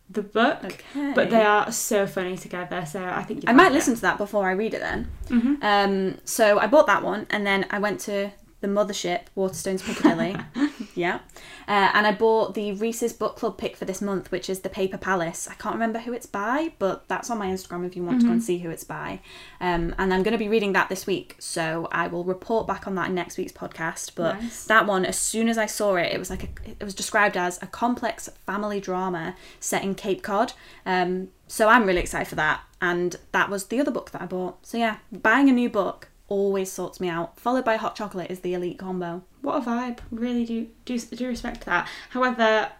the 0.09 0.23
book. 0.23 0.63
Okay. 0.65 1.13
But 1.13 1.29
they 1.29 1.43
are 1.43 1.71
so 1.71 2.05
funny 2.07 2.35
together, 2.37 2.85
so 2.85 3.03
I 3.03 3.23
think 3.23 3.43
you 3.43 3.49
I 3.49 3.53
might 3.53 3.71
listen 3.71 3.95
to 3.95 4.01
that 4.01 4.17
before 4.17 4.49
I 4.49 4.53
read 4.53 4.73
it 4.73 4.81
then. 4.81 5.09
Mm-hmm. 5.29 5.55
Um, 5.61 6.17
so 6.25 6.57
I 6.59 6.67
bought 6.67 6.87
that 6.87 7.03
one, 7.03 7.27
and 7.29 7.45
then 7.45 7.65
I 7.69 7.79
went 7.79 7.99
to 8.01 8.31
the 8.61 8.67
mothership, 8.67 9.21
Waterstones 9.35 9.83
Piccadilly. 9.83 10.37
yeah. 10.95 11.19
Uh, 11.67 11.89
and 11.93 12.05
I 12.07 12.11
bought 12.11 12.53
the 12.53 12.71
Reese's 12.73 13.11
Book 13.13 13.35
Club 13.35 13.57
pick 13.57 13.75
for 13.75 13.85
this 13.85 14.01
month, 14.01 14.31
which 14.31 14.49
is 14.49 14.59
The 14.61 14.69
Paper 14.69 14.97
Palace. 14.97 15.47
I 15.49 15.55
can't 15.55 15.73
remember 15.75 15.99
who 15.99 16.13
it's 16.13 16.25
by, 16.25 16.73
but 16.79 17.07
that's 17.07 17.29
on 17.29 17.37
my 17.39 17.47
Instagram 17.47 17.85
if 17.85 17.95
you 17.95 18.03
want 18.03 18.19
to 18.19 18.23
Mm-hmm. 18.25 18.27
go 18.27 18.33
and 18.33 18.43
see 18.43 18.59
who 18.59 18.69
it's 18.69 18.83
by. 18.83 19.19
Um, 19.59 19.95
and 19.97 20.13
I'm 20.13 20.21
going 20.23 20.33
to 20.33 20.37
be 20.37 20.47
reading 20.49 20.73
that 20.73 20.89
this 20.89 21.07
week, 21.07 21.35
so 21.39 21.87
I 21.91 22.07
will 22.07 22.23
report 22.23 22.67
back 22.67 22.85
on 22.87 22.95
that 22.95 23.09
in 23.09 23.15
next 23.15 23.37
week's 23.37 23.51
podcast. 23.51 24.11
But 24.15 24.41
Nice. 24.41 24.65
that 24.65 24.85
one, 24.85 25.05
as 25.05 25.17
soon 25.17 25.49
as 25.49 25.57
I 25.57 25.65
saw 25.65 25.95
it, 25.95 26.11
it 26.13 26.19
was 26.19 26.29
like 26.29 26.43
a, 26.43 26.71
it 26.79 26.83
was 26.83 26.93
described 26.93 27.35
as 27.37 27.61
a 27.63 27.67
complex 27.67 28.29
family 28.45 28.79
drama 28.79 29.35
set 29.59 29.83
in 29.83 29.95
Cape 29.95 30.21
Cod. 30.23 30.53
Um, 30.85 31.29
so 31.47 31.67
I'm 31.67 31.85
really 31.85 32.01
excited 32.01 32.27
for 32.27 32.35
that. 32.35 32.61
And 32.79 33.15
that 33.31 33.49
was 33.49 33.65
the 33.67 33.79
other 33.79 33.91
book 33.91 34.11
that 34.11 34.21
I 34.21 34.25
bought. 34.25 34.65
So 34.65 34.77
yeah, 34.77 34.97
buying 35.11 35.49
a 35.49 35.53
new 35.53 35.69
book 35.69 36.09
always 36.31 36.71
sorts 36.71 36.99
me 36.99 37.09
out. 37.09 37.39
Followed 37.39 37.65
by 37.65 37.75
hot 37.75 37.95
chocolate 37.95 38.31
is 38.31 38.39
the 38.39 38.53
elite 38.53 38.79
combo. 38.79 39.23
What 39.41 39.61
a 39.61 39.65
vibe! 39.65 39.99
Really 40.11 40.45
do 40.45 40.67
do 40.85 40.97
do 40.97 41.27
respect 41.27 41.65
that. 41.65 41.87
However, 42.11 42.71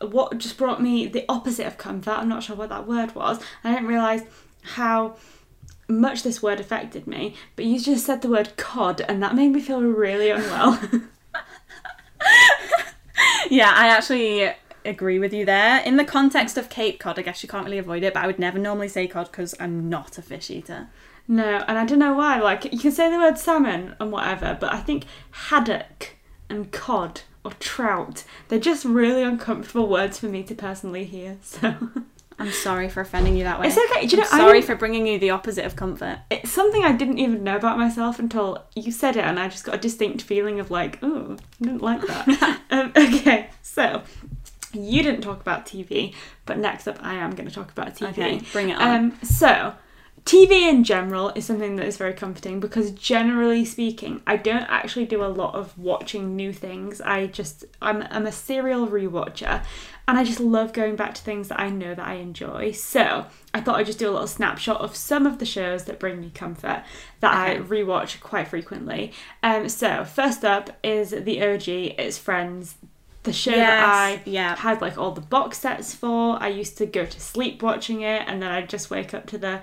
what 0.00 0.38
just 0.38 0.56
brought 0.56 0.80
me 0.80 1.06
the 1.06 1.24
opposite 1.28 1.66
of 1.66 1.76
comfort. 1.76 2.12
I'm 2.12 2.28
not 2.28 2.42
sure 2.42 2.56
what 2.56 2.68
that 2.68 2.86
word 2.86 3.14
was. 3.14 3.40
I 3.64 3.72
didn't 3.72 3.88
realise 3.88 4.22
how 4.62 5.16
much 5.88 6.22
this 6.22 6.42
word 6.42 6.60
affected 6.60 7.06
me. 7.06 7.34
But 7.56 7.64
you 7.64 7.80
just 7.80 8.06
said 8.06 8.22
the 8.22 8.28
word 8.28 8.56
cod, 8.56 9.00
and 9.02 9.22
that 9.22 9.34
made 9.34 9.48
me 9.48 9.60
feel 9.60 9.82
really 9.82 10.30
unwell. 10.30 10.80
Yeah, 13.50 13.72
I 13.74 13.88
actually 13.88 14.52
agree 14.84 15.18
with 15.18 15.32
you 15.32 15.44
there. 15.44 15.80
In 15.80 15.96
the 15.96 16.04
context 16.04 16.56
of 16.56 16.68
Cape 16.68 16.98
Cod, 16.98 17.18
I 17.18 17.22
guess 17.22 17.42
you 17.42 17.48
can't 17.48 17.64
really 17.64 17.78
avoid 17.78 18.02
it, 18.02 18.14
but 18.14 18.22
I 18.22 18.26
would 18.26 18.38
never 18.38 18.58
normally 18.58 18.88
say 18.88 19.06
cod 19.06 19.30
because 19.30 19.54
I'm 19.60 19.88
not 19.88 20.18
a 20.18 20.22
fish 20.22 20.50
eater. 20.50 20.88
No, 21.28 21.64
and 21.66 21.78
I 21.78 21.84
don't 21.84 21.98
know 21.98 22.14
why. 22.14 22.40
Like 22.40 22.72
you 22.72 22.78
can 22.78 22.92
say 22.92 23.10
the 23.10 23.18
word 23.18 23.38
salmon 23.38 23.94
and 24.00 24.12
whatever, 24.12 24.56
but 24.60 24.72
I 24.72 24.80
think 24.80 25.04
haddock 25.30 26.16
and 26.48 26.70
cod 26.70 27.22
or 27.44 27.52
trout, 27.60 28.24
they're 28.48 28.58
just 28.58 28.84
really 28.84 29.22
uncomfortable 29.22 29.88
words 29.88 30.18
for 30.18 30.26
me 30.26 30.42
to 30.44 30.54
personally 30.54 31.04
hear. 31.04 31.38
So. 31.42 31.74
I'm 32.36 32.50
sorry 32.50 32.88
for 32.88 33.00
offending 33.00 33.36
you 33.36 33.44
that 33.44 33.60
way. 33.60 33.68
It's 33.68 33.78
okay, 33.78 34.08
do 34.08 34.16
you 34.16 34.22
I'm 34.24 34.38
know, 34.38 34.44
sorry 34.44 34.58
didn't- 34.58 34.66
for 34.66 34.74
bringing 34.74 35.06
you 35.06 35.20
the 35.20 35.30
opposite 35.30 35.64
of 35.64 35.76
comfort. 35.76 36.18
it's 36.32 36.50
something 36.50 36.82
I 36.84 36.90
didn't 36.90 37.18
even 37.18 37.44
know 37.44 37.54
about 37.54 37.78
myself 37.78 38.18
until 38.18 38.64
you 38.74 38.90
said 38.90 39.16
it, 39.16 39.24
and 39.24 39.38
I 39.38 39.46
just 39.48 39.62
got 39.64 39.76
a 39.76 39.78
distinct 39.78 40.22
feeling 40.22 40.58
of 40.58 40.68
like, 40.68 40.98
oh, 41.00 41.36
I 41.60 41.64
didn't 41.64 41.80
like 41.80 42.00
that. 42.08 42.60
um, 42.72 42.92
okay, 42.96 43.50
so 43.62 44.02
you 44.72 45.04
didn't 45.04 45.20
talk 45.20 45.40
about 45.40 45.64
TV, 45.64 46.12
but 46.44 46.58
next 46.58 46.88
up, 46.88 46.98
I 47.00 47.14
am 47.14 47.36
going 47.36 47.48
to 47.48 47.54
talk 47.54 47.70
about 47.70 47.94
TV. 47.94 48.08
Okay, 48.08 48.40
bring 48.52 48.70
it 48.70 48.78
on. 48.78 48.88
Um, 49.12 49.18
so 49.22 49.72
TV 50.24 50.70
in 50.70 50.84
general 50.84 51.30
is 51.34 51.44
something 51.44 51.76
that 51.76 51.86
is 51.86 51.98
very 51.98 52.14
comforting 52.14 52.58
because 52.58 52.92
generally 52.92 53.62
speaking, 53.62 54.22
I 54.26 54.38
don't 54.38 54.62
actually 54.62 55.04
do 55.04 55.22
a 55.22 55.26
lot 55.26 55.54
of 55.54 55.76
watching 55.78 56.34
new 56.34 56.50
things. 56.50 57.02
I 57.02 57.26
just 57.26 57.66
I'm 57.82 58.06
I'm 58.10 58.26
a 58.26 58.32
serial 58.32 58.86
rewatcher 58.86 59.62
and 60.08 60.18
I 60.18 60.24
just 60.24 60.40
love 60.40 60.72
going 60.72 60.96
back 60.96 61.14
to 61.14 61.22
things 61.22 61.48
that 61.48 61.60
I 61.60 61.68
know 61.68 61.94
that 61.94 62.06
I 62.06 62.14
enjoy. 62.14 62.72
So 62.72 63.26
I 63.52 63.60
thought 63.60 63.76
I'd 63.76 63.86
just 63.86 63.98
do 63.98 64.08
a 64.08 64.12
little 64.12 64.26
snapshot 64.26 64.80
of 64.80 64.96
some 64.96 65.26
of 65.26 65.38
the 65.38 65.46
shows 65.46 65.84
that 65.84 66.00
bring 66.00 66.20
me 66.20 66.30
comfort 66.34 66.84
that 67.20 67.34
I 67.34 67.58
rewatch 67.58 68.20
quite 68.20 68.48
frequently. 68.48 69.12
Um 69.42 69.68
so 69.68 70.06
first 70.06 70.42
up 70.42 70.70
is 70.82 71.10
the 71.10 71.42
OG, 71.42 71.68
it's 71.68 72.16
Friends. 72.16 72.76
The 73.24 73.32
show 73.32 73.52
that 73.52 73.88
I 73.88 74.22
yeah. 74.26 74.54
had 74.54 74.82
like 74.82 74.98
all 74.98 75.12
the 75.12 75.22
box 75.22 75.58
sets 75.60 75.94
for. 75.94 76.36
I 76.42 76.48
used 76.48 76.76
to 76.76 76.84
go 76.84 77.06
to 77.06 77.20
sleep 77.20 77.62
watching 77.62 78.02
it, 78.02 78.22
and 78.26 78.42
then 78.42 78.50
I'd 78.50 78.68
just 78.68 78.90
wake 78.90 79.14
up 79.14 79.24
to 79.28 79.38
the 79.38 79.62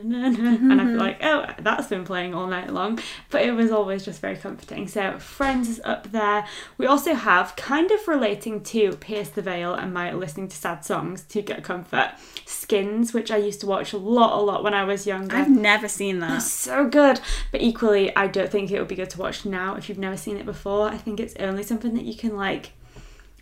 and 0.70 0.80
I'd 0.80 0.86
be 0.86 0.94
like, 0.94 1.18
oh, 1.22 1.46
that's 1.60 1.88
been 1.88 2.04
playing 2.04 2.34
all 2.34 2.46
night 2.46 2.72
long. 2.72 2.98
But 3.28 3.42
it 3.42 3.52
was 3.52 3.70
always 3.70 4.04
just 4.04 4.20
very 4.20 4.36
comforting. 4.36 4.88
So 4.88 5.18
Friends 5.18 5.68
is 5.68 5.80
up 5.84 6.10
there. 6.10 6.46
We 6.78 6.86
also 6.86 7.14
have 7.14 7.54
kind 7.56 7.90
of 7.90 8.08
relating 8.08 8.62
to 8.64 8.92
Pierce 8.96 9.28
the 9.28 9.42
Veil 9.42 9.74
and 9.74 9.92
my 9.92 10.12
listening 10.12 10.48
to 10.48 10.56
sad 10.56 10.84
songs 10.84 11.22
to 11.24 11.42
get 11.42 11.62
comfort. 11.62 12.12
Skins, 12.46 13.12
which 13.12 13.30
I 13.30 13.36
used 13.36 13.60
to 13.60 13.66
watch 13.66 13.92
a 13.92 13.98
lot, 13.98 14.38
a 14.38 14.42
lot 14.42 14.64
when 14.64 14.74
I 14.74 14.84
was 14.84 15.06
younger. 15.06 15.36
I've 15.36 15.50
never 15.50 15.88
seen 15.88 16.20
that. 16.20 16.42
So 16.42 16.88
good, 16.88 17.20
but 17.52 17.60
equally, 17.60 18.14
I 18.16 18.26
don't 18.26 18.50
think 18.50 18.70
it 18.70 18.78
would 18.78 18.88
be 18.88 18.94
good 18.94 19.10
to 19.10 19.18
watch 19.18 19.44
now 19.44 19.76
if 19.76 19.88
you've 19.88 19.98
never 19.98 20.16
seen 20.16 20.38
it 20.38 20.46
before. 20.46 20.88
I 20.88 20.96
think 20.96 21.20
it's 21.20 21.34
only 21.38 21.62
something 21.62 21.94
that 21.94 22.04
you 22.04 22.14
can 22.14 22.36
like 22.36 22.72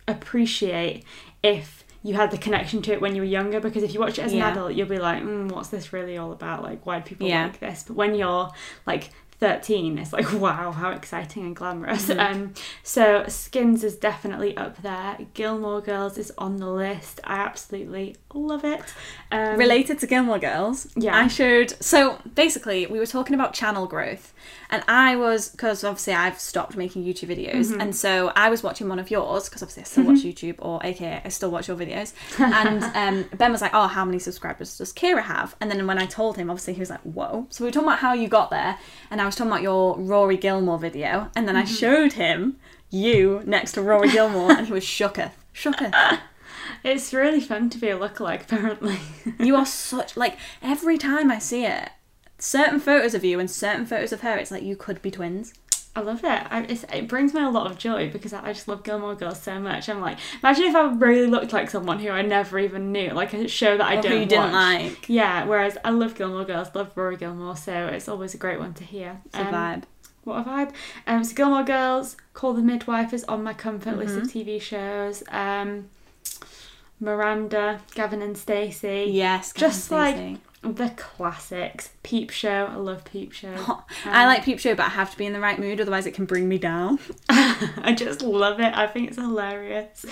appreciate 0.07 1.03
if 1.43 1.83
you 2.03 2.13
had 2.15 2.31
the 2.31 2.37
connection 2.37 2.81
to 2.83 2.91
it 2.93 3.01
when 3.01 3.15
you 3.15 3.21
were 3.21 3.27
younger. 3.27 3.59
Because 3.59 3.83
if 3.83 3.93
you 3.93 3.99
watch 3.99 4.17
it 4.19 4.23
as 4.23 4.33
Yeah. 4.33 4.47
an 4.47 4.51
adult, 4.53 4.73
you'll 4.73 4.87
be 4.87 4.97
like, 4.99 5.23
mm, 5.23 5.51
"What's 5.51 5.69
this 5.69 5.91
really 5.93 6.17
all 6.17 6.31
about? 6.31 6.63
Like, 6.63 6.85
why 6.85 6.99
do 6.99 7.05
people 7.05 7.27
Yeah. 7.27 7.43
like 7.43 7.59
this?" 7.59 7.83
But 7.87 7.95
when 7.95 8.15
you're 8.15 8.49
like 8.85 9.09
13 9.39 9.97
it's 9.99 10.13
like 10.13 10.31
wow 10.41 10.71
how 10.71 10.89
exciting 10.91 11.43
and 11.45 11.55
glamorous 11.55 12.07
Mm-hmm. 12.07 12.19
um 12.41 12.53
so 12.83 13.23
skins 13.27 13.83
is 13.83 13.95
definitely 13.95 14.55
up 14.57 14.81
there 14.81 15.17
gilmore 15.33 15.81
girls 15.81 16.17
is 16.17 16.31
on 16.37 16.57
the 16.57 16.69
list 16.69 17.19
i 17.23 17.37
absolutely 17.37 18.15
love 18.33 18.63
it 18.63 18.81
um 19.31 19.57
Related 19.57 19.99
to 19.99 20.07
Gilmore 20.07 20.39
Girls, 20.39 20.87
Yeah. 20.95 21.17
I 21.17 21.27
showed. 21.27 21.73
So 21.83 22.17
basically, 22.35 22.85
we 22.85 22.97
were 22.99 23.05
talking 23.07 23.33
about 23.33 23.53
channel 23.53 23.87
growth, 23.87 24.33
and 24.69 24.83
I 24.87 25.15
was 25.17 25.49
because 25.49 25.83
obviously 25.83 26.13
I've 26.13 26.39
stopped 26.39 26.77
making 26.77 27.03
YouTube 27.03 27.29
videos, 27.35 27.67
Mm-hmm. 27.71 27.81
and 27.81 27.95
so 27.95 28.31
I 28.37 28.49
was 28.49 28.63
watching 28.63 28.87
one 28.87 28.99
of 28.99 29.09
yours 29.11 29.49
because 29.49 29.63
obviously 29.63 29.81
I 29.81 29.85
still 29.85 30.03
watch 30.05 30.19
YouTube, 30.19 30.55
or 30.59 30.79
AKA 30.85 31.21
I 31.25 31.29
still 31.29 31.49
watch 31.51 31.67
your 31.67 31.75
videos. 31.75 32.13
And 32.39 32.83
um, 32.95 33.37
Ben 33.37 33.51
was 33.51 33.61
like, 33.61 33.71
"Oh, 33.73 33.87
how 33.87 34.05
many 34.05 34.19
subscribers 34.19 34.77
does 34.77 34.93
Kira 34.93 35.23
have?" 35.23 35.55
And 35.59 35.69
then 35.69 35.85
when 35.87 35.97
I 35.97 36.05
told 36.05 36.37
him, 36.37 36.49
obviously 36.49 36.73
he 36.75 36.79
was 36.79 36.89
like, 36.91 37.01
"Whoa!" 37.01 37.47
So 37.49 37.63
we 37.63 37.67
were 37.69 37.73
talking 37.73 37.87
about 37.89 37.99
how 37.99 38.13
you 38.13 38.27
got 38.29 38.49
there, 38.51 38.77
and 39.11 39.19
I 39.19 39.25
was 39.27 39.35
talking 39.35 39.51
about 39.51 39.61
your 39.61 39.97
Rory 39.97 40.37
Gilmore 40.37 40.79
video, 40.79 41.29
and 41.35 41.47
then 41.47 41.55
I 41.55 41.63
Mm-hmm. 41.63 41.73
showed 41.75 42.13
him 42.13 42.57
you 42.89 43.41
next 43.45 43.73
to 43.73 43.81
Rory 43.81 44.09
Gilmore, 44.09 44.51
and 44.51 44.67
he 44.67 44.73
was 44.73 44.83
shooketh. 44.83 45.31
Shocker. 45.53 45.91
It's 46.83 47.13
really 47.13 47.39
fun 47.41 47.69
to 47.71 47.77
be 47.77 47.89
a 47.89 47.97
lookalike, 47.97 48.41
apparently. 48.43 48.99
you 49.39 49.55
are 49.55 49.65
such 49.65 50.15
like 50.15 50.37
every 50.61 50.97
time 50.97 51.31
I 51.31 51.39
see 51.39 51.65
it, 51.65 51.89
certain 52.37 52.79
photos 52.79 53.13
of 53.13 53.23
you 53.25 53.39
and 53.39 53.49
certain 53.49 53.85
photos 53.85 54.11
of 54.13 54.21
her, 54.21 54.35
it's 54.37 54.51
like 54.51 54.63
you 54.63 54.75
could 54.75 55.01
be 55.01 55.09
twins. 55.11 55.53
I 55.97 56.01
love 56.01 56.23
it. 56.23 56.27
I, 56.51 56.61
it's, 56.69 56.83
it 56.93 57.07
brings 57.07 57.33
me 57.33 57.41
a 57.41 57.49
lot 57.49 57.69
of 57.69 57.77
joy 57.77 58.09
because 58.11 58.31
I, 58.33 58.49
I 58.49 58.53
just 58.53 58.67
love 58.67 58.83
Gilmore 58.83 59.15
Girls 59.15 59.41
so 59.41 59.59
much. 59.59 59.89
I'm 59.89 59.99
like, 59.99 60.17
imagine 60.43 60.65
if 60.65 60.75
I 60.75 60.91
really 60.93 61.27
looked 61.27 61.53
like 61.53 61.69
someone 61.69 61.99
who 61.99 62.09
I 62.09 62.21
never 62.21 62.59
even 62.59 62.91
knew, 62.91 63.09
like 63.11 63.33
a 63.33 63.47
show 63.47 63.77
that 63.77 63.87
I 63.87 63.97
Or 63.97 64.01
don't 64.03 64.19
you 64.21 64.25
didn't 64.27 64.51
like. 64.51 65.09
Yeah, 65.09 65.45
whereas 65.45 65.77
I 65.83 65.89
love 65.89 66.15
Gilmore 66.15 66.45
Girls, 66.45 66.67
love 66.75 66.91
Rory 66.95 67.17
Gilmore, 67.17 67.57
so 67.57 67.87
it's 67.87 68.07
always 68.07 68.33
a 68.33 68.37
great 68.37 68.59
one 68.59 68.73
to 68.75 68.83
hear. 68.83 69.21
It's 69.25 69.35
a 69.37 69.47
Um, 69.47 69.53
vibe. 69.53 69.83
What 70.23 70.45
a 70.45 70.49
vibe. 70.49 70.71
Um, 71.07 71.23
so 71.23 71.33
Gilmore 71.35 71.63
Girls, 71.63 72.17
Call 72.33 72.53
the 72.53 72.61
Midwife 72.61 73.13
is 73.13 73.23
on 73.25 73.43
my 73.43 73.53
comfort 73.53 73.97
list 73.97 74.17
of 74.17 74.23
Mm-hmm. 74.23 74.39
TV 74.39 74.61
shows. 74.61 75.23
Um, 75.29 75.89
Miranda, 76.99 77.79
Gavin 77.93 78.21
and 78.21 78.37
Stacey. 78.37 79.05
Yes, 79.11 79.53
Gavin 79.53 79.69
Just 79.69 79.91
like 79.91 80.15
Stacey. 80.15 80.37
The 80.61 80.89
classics. 80.97 81.91
Peep 82.03 82.29
Show, 82.29 82.65
I 82.65 82.75
love 82.75 83.05
Peep 83.05 83.31
Show. 83.31 83.83
I 84.05 84.25
like 84.25 84.43
Peep 84.43 84.59
Show, 84.59 84.75
but 84.75 84.87
I 84.87 84.89
have 84.89 85.11
to 85.11 85.17
be 85.17 85.25
in 85.25 85.33
the 85.33 85.39
right 85.39 85.59
mood, 85.59 85.79
otherwise 85.79 86.05
it 86.05 86.13
can 86.13 86.25
bring 86.25 86.47
me 86.47 86.57
down. 86.57 86.99
I 87.29 87.93
just 87.97 88.21
love 88.21 88.59
it. 88.59 88.73
I 88.73 88.87
think 88.87 89.09
it's 89.09 89.17
hilarious. 89.17 90.05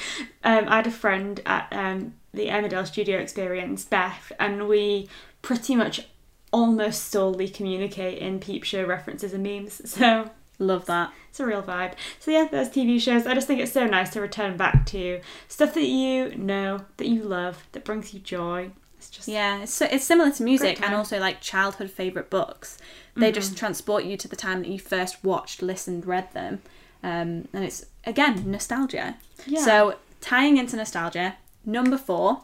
Um, 0.43 0.65
I 0.67 0.77
had 0.77 0.87
a 0.87 0.91
friend 0.91 1.41
at 1.45 1.67
um, 1.71 2.13
the 2.33 2.47
Emmerdale 2.47 2.85
Studio 2.87 3.19
Experience, 3.19 3.83
Beth, 3.85 4.31
and 4.39 4.67
we 4.67 5.09
pretty 5.41 5.75
much 5.75 6.07
almost 6.53 7.11
solely 7.11 7.49
communicate 7.49 8.19
in 8.19 8.39
Peep 8.39 8.63
Show 8.63 8.85
references 8.85 9.33
and 9.33 9.43
memes. 9.43 9.81
So 9.95 10.29
Love 10.57 10.85
that. 10.85 11.11
it's 11.29 11.39
a 11.41 11.45
real 11.45 11.61
vibe. 11.61 11.93
So 12.19 12.31
yeah, 12.31 12.47
there's 12.49 12.69
TV 12.69 12.99
shows. 13.01 13.27
I 13.27 13.33
just 13.33 13.45
think 13.45 13.59
it's 13.59 13.73
so 13.73 13.85
nice 13.85 14.11
to 14.11 14.21
return 14.21 14.55
back 14.55 14.85
to 14.87 15.19
stuff 15.49 15.73
that 15.73 15.83
you 15.83 16.33
know, 16.35 16.85
that 16.95 17.07
you 17.09 17.23
love, 17.23 17.67
that 17.73 17.83
brings 17.83 18.13
you 18.13 18.21
joy. 18.21 18.71
It's 19.05 19.15
just 19.15 19.27
Yeah, 19.27 19.61
it's 19.61 19.73
so, 19.73 19.87
it's 19.89 20.03
similar 20.03 20.31
to 20.31 20.43
music 20.43 20.81
and 20.81 20.95
also 20.95 21.19
like 21.19 21.41
childhood 21.41 21.91
favorite 21.91 22.29
books. 22.29 22.77
They 23.15 23.31
just 23.31 23.57
transport 23.57 24.03
you 24.03 24.17
to 24.17 24.27
the 24.27 24.35
time 24.35 24.61
that 24.61 24.67
you 24.67 24.77
first 24.77 25.23
watched, 25.23 25.61
listened, 25.61 26.05
read 26.05 26.33
them, 26.33 26.61
um, 27.01 27.47
and 27.53 27.63
it's 27.63 27.85
again 28.05 28.49
nostalgia. 28.51 29.15
Yeah. 29.45 29.63
So 29.63 29.95
tying 30.19 30.57
into 30.57 30.75
nostalgia, 30.75 31.37
number 31.65 31.97
four 31.97 32.41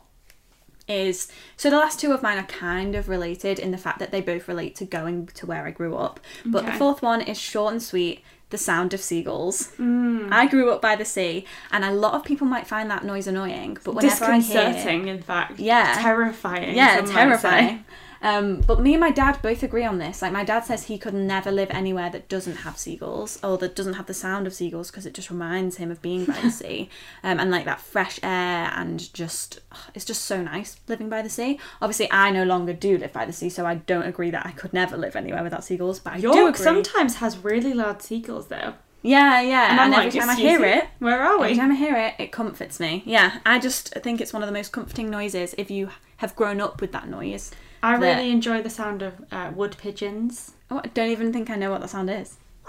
is 0.87 1.27
so 1.57 1.69
the 1.69 1.77
last 1.77 1.99
two 1.99 2.11
of 2.11 2.21
mine 2.21 2.37
are 2.37 2.43
kind 2.43 2.95
of 2.95 3.09
related 3.09 3.59
in 3.59 3.71
the 3.71 3.77
fact 3.77 3.99
that 3.99 4.11
they 4.11 4.21
both 4.21 4.47
relate 4.47 4.75
to 4.75 4.85
going 4.85 5.27
to 5.27 5.45
where 5.45 5.65
I 5.65 5.71
grew 5.71 5.95
up. 5.95 6.19
But 6.45 6.65
the 6.65 6.73
fourth 6.73 7.01
one 7.01 7.21
is 7.21 7.37
short 7.37 7.73
and 7.73 7.83
sweet. 7.83 8.23
The 8.51 8.57
sound 8.57 8.93
of 8.93 9.01
seagulls. 9.01 9.69
Mm. 9.79 10.31
I 10.31 10.45
grew 10.45 10.71
up 10.71 10.81
by 10.81 10.95
the 10.95 11.05
sea, 11.05 11.45
and 11.71 11.83
a 11.83 11.91
lot 11.91 12.13
of 12.13 12.23
people 12.23 12.45
might 12.45 12.67
find 12.67 12.91
that 12.91 13.03
noise 13.03 13.27
annoying. 13.27 13.77
But 13.83 13.95
whenever 13.95 14.25
I 14.25 14.39
hear, 14.39 14.63
disconcerting, 14.65 15.07
in 15.07 15.21
fact. 15.21 15.59
Yeah. 15.59 15.97
Terrifying. 15.99 16.75
yeah, 16.75 17.01
terrifying. 17.01 17.85
Um, 18.23 18.61
but 18.61 18.79
me 18.79 18.93
and 18.93 19.01
my 19.01 19.09
dad 19.11 19.41
both 19.41 19.63
agree 19.63 19.83
on 19.83 19.97
this. 19.97 20.21
Like 20.21 20.31
my 20.31 20.43
dad 20.43 20.61
says 20.63 20.83
he 20.83 20.97
could 20.97 21.13
never 21.13 21.51
live 21.51 21.69
anywhere 21.71 22.09
that 22.11 22.29
doesn't 22.29 22.57
have 22.57 22.77
seagulls 22.77 23.39
or 23.43 23.57
that 23.57 23.75
doesn't 23.75 23.95
have 23.95 24.05
the 24.05 24.13
sound 24.13 24.45
of 24.45 24.53
seagulls 24.53 24.91
because 24.91 25.05
it 25.05 25.13
just 25.13 25.31
reminds 25.31 25.77
him 25.77 25.89
of 25.89 26.01
being 26.01 26.25
by 26.25 26.39
the 26.39 26.51
sea, 26.61 26.89
um, 27.23 27.39
and 27.39 27.49
like 27.49 27.65
that 27.65 27.81
fresh 27.81 28.19
air 28.21 28.71
and 28.75 29.11
just 29.13 29.59
it's 29.95 30.05
just 30.05 30.23
so 30.25 30.41
nice 30.41 30.79
living 30.87 31.09
by 31.09 31.21
the 31.21 31.29
sea. 31.29 31.59
Obviously, 31.81 32.11
I 32.11 32.29
no 32.31 32.43
longer 32.43 32.73
do 32.73 32.97
live 32.97 33.11
by 33.13 33.25
the 33.25 33.33
sea, 33.33 33.49
so 33.49 33.65
I 33.65 33.75
don't 33.75 34.03
agree 34.05 34.29
that 34.31 34.45
I 34.45 34.51
could 34.51 34.73
never 34.73 34.97
live 34.97 35.15
anywhere 35.15 35.43
without 35.43 35.63
seagulls. 35.63 35.99
But 35.99 36.13
I 36.13 36.21
do 36.21 36.27
York 36.27 36.55
agree. 36.55 36.63
sometimes 36.63 37.15
has 37.15 37.37
really 37.39 37.73
loud 37.73 38.01
seagulls 38.03 38.47
though. 38.47 38.75
yeah, 39.01 39.41
yeah, 39.41 39.71
and, 39.71 39.79
I'm 39.79 39.93
every 39.93 40.11
like, 40.11 40.19
time 40.19 40.29
I 40.29 40.35
hear 40.35 40.59
you? 40.59 40.65
it, 40.65 40.85
Where 40.99 41.23
are 41.23 41.39
we? 41.39 41.45
Every 41.45 41.57
time 41.57 41.71
I 41.71 41.75
hear 41.75 41.95
it, 41.97 42.13
it 42.19 42.31
comforts 42.31 42.79
me. 42.79 43.01
Yeah, 43.03 43.39
I 43.47 43.57
just 43.57 43.89
think 43.95 44.21
it's 44.21 44.31
one 44.31 44.43
of 44.43 44.47
the 44.47 44.53
most 44.53 44.71
comforting 44.71 45.09
noises 45.09 45.55
if 45.57 45.71
you 45.71 45.89
have 46.17 46.35
grown 46.35 46.61
up 46.61 46.81
with 46.81 46.91
that 46.91 47.07
noise. 47.09 47.49
I 47.83 47.97
that- 47.97 48.17
really 48.17 48.31
enjoy 48.31 48.61
the 48.61 48.69
sound 48.69 49.01
of 49.01 49.13
uh, 49.31 49.51
wood 49.55 49.75
pigeons. 49.77 50.53
Oh, 50.69 50.81
I 50.83 50.87
don't 50.87 51.09
even 51.09 51.33
think 51.33 51.49
I 51.49 51.55
know 51.55 51.71
what 51.71 51.81
that 51.81 51.89
sound 51.89 52.09
is. 52.09 52.37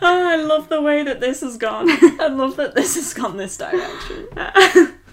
oh, 0.00 0.28
I 0.28 0.36
love 0.36 0.68
the 0.68 0.80
way 0.80 1.02
that 1.02 1.20
this 1.20 1.40
has 1.40 1.56
gone. 1.56 1.86
I 2.20 2.28
love 2.28 2.56
that 2.56 2.74
this 2.74 2.94
has 2.94 3.14
gone 3.14 3.36
this 3.36 3.56
direction. 3.56 4.28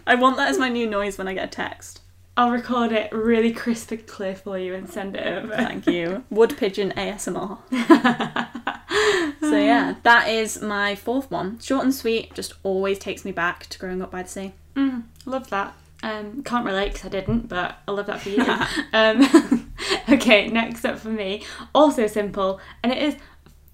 I 0.08 0.16
want 0.16 0.38
that 0.38 0.50
as 0.50 0.60
my 0.60 0.70
new 0.70 0.88
noise 0.88 1.18
when 1.18 1.28
I 1.28 1.34
get 1.34 1.46
a 1.46 1.48
text. 1.48 2.02
I'll 2.38 2.52
record 2.52 2.92
it 2.92 3.12
really 3.14 3.54
crisp 3.54 3.92
and 3.92 4.06
clear 4.06 4.36
for 4.36 4.60
you 4.60 4.74
and 4.76 4.90
send 4.90 5.16
it 5.16 5.26
over. 5.26 5.56
Thank 5.56 5.88
you. 5.88 6.24
Wood 6.30 6.58
pigeon 6.58 6.92
ASMR. 6.98 7.60
so 9.40 9.58
yeah, 9.58 9.96
that 10.04 10.28
is 10.28 10.62
my 10.62 10.96
fourth 10.96 11.32
one. 11.32 11.60
Short 11.60 11.86
and 11.86 11.94
sweet, 11.94 12.34
just 12.34 12.54
always 12.64 13.00
takes 13.00 13.24
me 13.24 13.32
back 13.32 13.68
to 13.68 13.80
growing 13.80 14.02
up 14.02 14.12
by 14.12 14.24
the 14.24 14.30
sea. 14.30 14.54
Mm, 14.76 15.04
love 15.26 15.50
that. 15.50 15.76
Um, 16.04 16.44
can't 16.44 16.66
relate 16.66 16.94
because 16.94 17.06
I 17.06 17.10
didn't, 17.10 17.48
but 17.48 17.80
I 17.88 17.92
love 17.92 18.08
that 18.08 18.20
for 18.20 18.30
you. 18.30 18.42
um, 18.94 19.72
okay, 20.10 20.48
next 20.48 20.84
up 20.86 21.00
for 21.00 21.10
me, 21.10 21.44
also 21.74 22.06
simple, 22.08 22.60
and 22.84 22.92
it 22.92 22.98
is. 22.98 23.16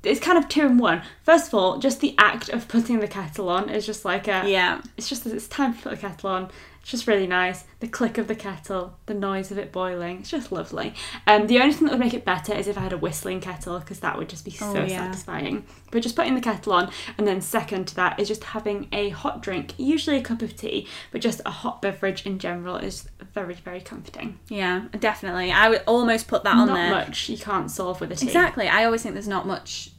It's 0.04 0.20
kind 0.20 0.38
of 0.38 0.48
two 0.50 0.66
in 0.66 0.78
one. 0.78 1.04
First 1.24 1.48
of 1.50 1.54
all, 1.54 1.78
just 1.80 2.00
the 2.02 2.16
act 2.18 2.50
of 2.50 2.68
putting 2.68 3.00
the 3.00 3.08
kettle 3.08 3.50
on 3.50 3.70
is 3.70 3.86
just 3.86 4.04
like 4.06 4.28
a. 4.28 4.44
Yeah. 4.48 4.82
It's 4.98 5.08
just 5.10 5.26
it's 5.28 5.48
time 5.48 5.74
to 5.76 5.82
put 5.82 5.90
the 5.92 5.98
kettle 5.98 6.30
on. 6.30 6.50
It's 6.82 6.90
just 6.90 7.06
really 7.06 7.28
nice. 7.28 7.64
The 7.80 7.88
click 7.88 8.18
of 8.18 8.28
the 8.28 8.34
kettle, 8.34 8.98
the 9.06 9.14
noise 9.14 9.52
of 9.52 9.60
it 9.60 9.72
boiling. 9.72 10.22
It's 10.22 10.32
just 10.32 10.52
lovely. 10.52 10.96
Um, 11.28 11.46
the 11.46 11.60
only 11.60 11.74
thing 11.74 11.86
that 11.86 11.92
would 11.92 12.00
make 12.00 12.16
it 12.16 12.26
better 12.26 12.56
is 12.56 12.66
if 12.68 12.76
I 12.76 12.82
had 12.82 12.92
a 12.94 12.98
whistling 12.98 13.40
kettle 13.40 13.78
because 13.80 14.00
that 14.00 14.18
would 14.18 14.28
just 14.30 14.44
be 14.44 14.50
so 14.50 14.66
Oh, 14.76 14.84
yeah. 14.86 15.12
satisfying. 15.12 15.64
But 15.92 16.02
just 16.02 16.16
putting 16.16 16.34
the 16.34 16.42
kettle 16.42 16.74
on, 16.74 16.90
and 17.20 17.28
then 17.28 17.40
second 17.40 17.88
to 17.90 17.96
that 17.98 18.20
is 18.20 18.28
just 18.28 18.44
having 18.46 18.88
a 18.92 19.10
hot 19.10 19.44
drink, 19.44 19.76
usually 19.78 20.18
a 20.18 20.24
cup 20.24 20.42
of 20.42 20.56
tea, 20.56 20.88
but 21.12 21.22
just 21.22 21.40
a 21.46 21.52
hot 21.52 21.84
beverage 21.84 22.26
in 22.26 22.40
general 22.40 22.78
is 22.78 23.08
very 23.32 23.54
very 23.54 23.82
comforting. 23.82 24.40
Yeah, 24.50 24.86
definitely. 25.00 25.52
I 25.52 25.70
would 25.70 25.84
almost 25.86 26.28
put 26.28 26.44
that 26.46 26.56
on 26.56 26.66
Not 26.68 26.74
there. 26.74 26.90
much 26.90 27.30
you 27.30 27.38
can't 27.38 27.70
solve 27.70 28.02
with 28.02 28.12
a 28.12 28.16
tea. 28.16 28.26
Exactly. 28.26 28.68
I 28.68 28.86
always 28.86 29.04
think 29.04 29.14
there's 29.14 29.28
not 29.28 29.46
much, 29.46 29.91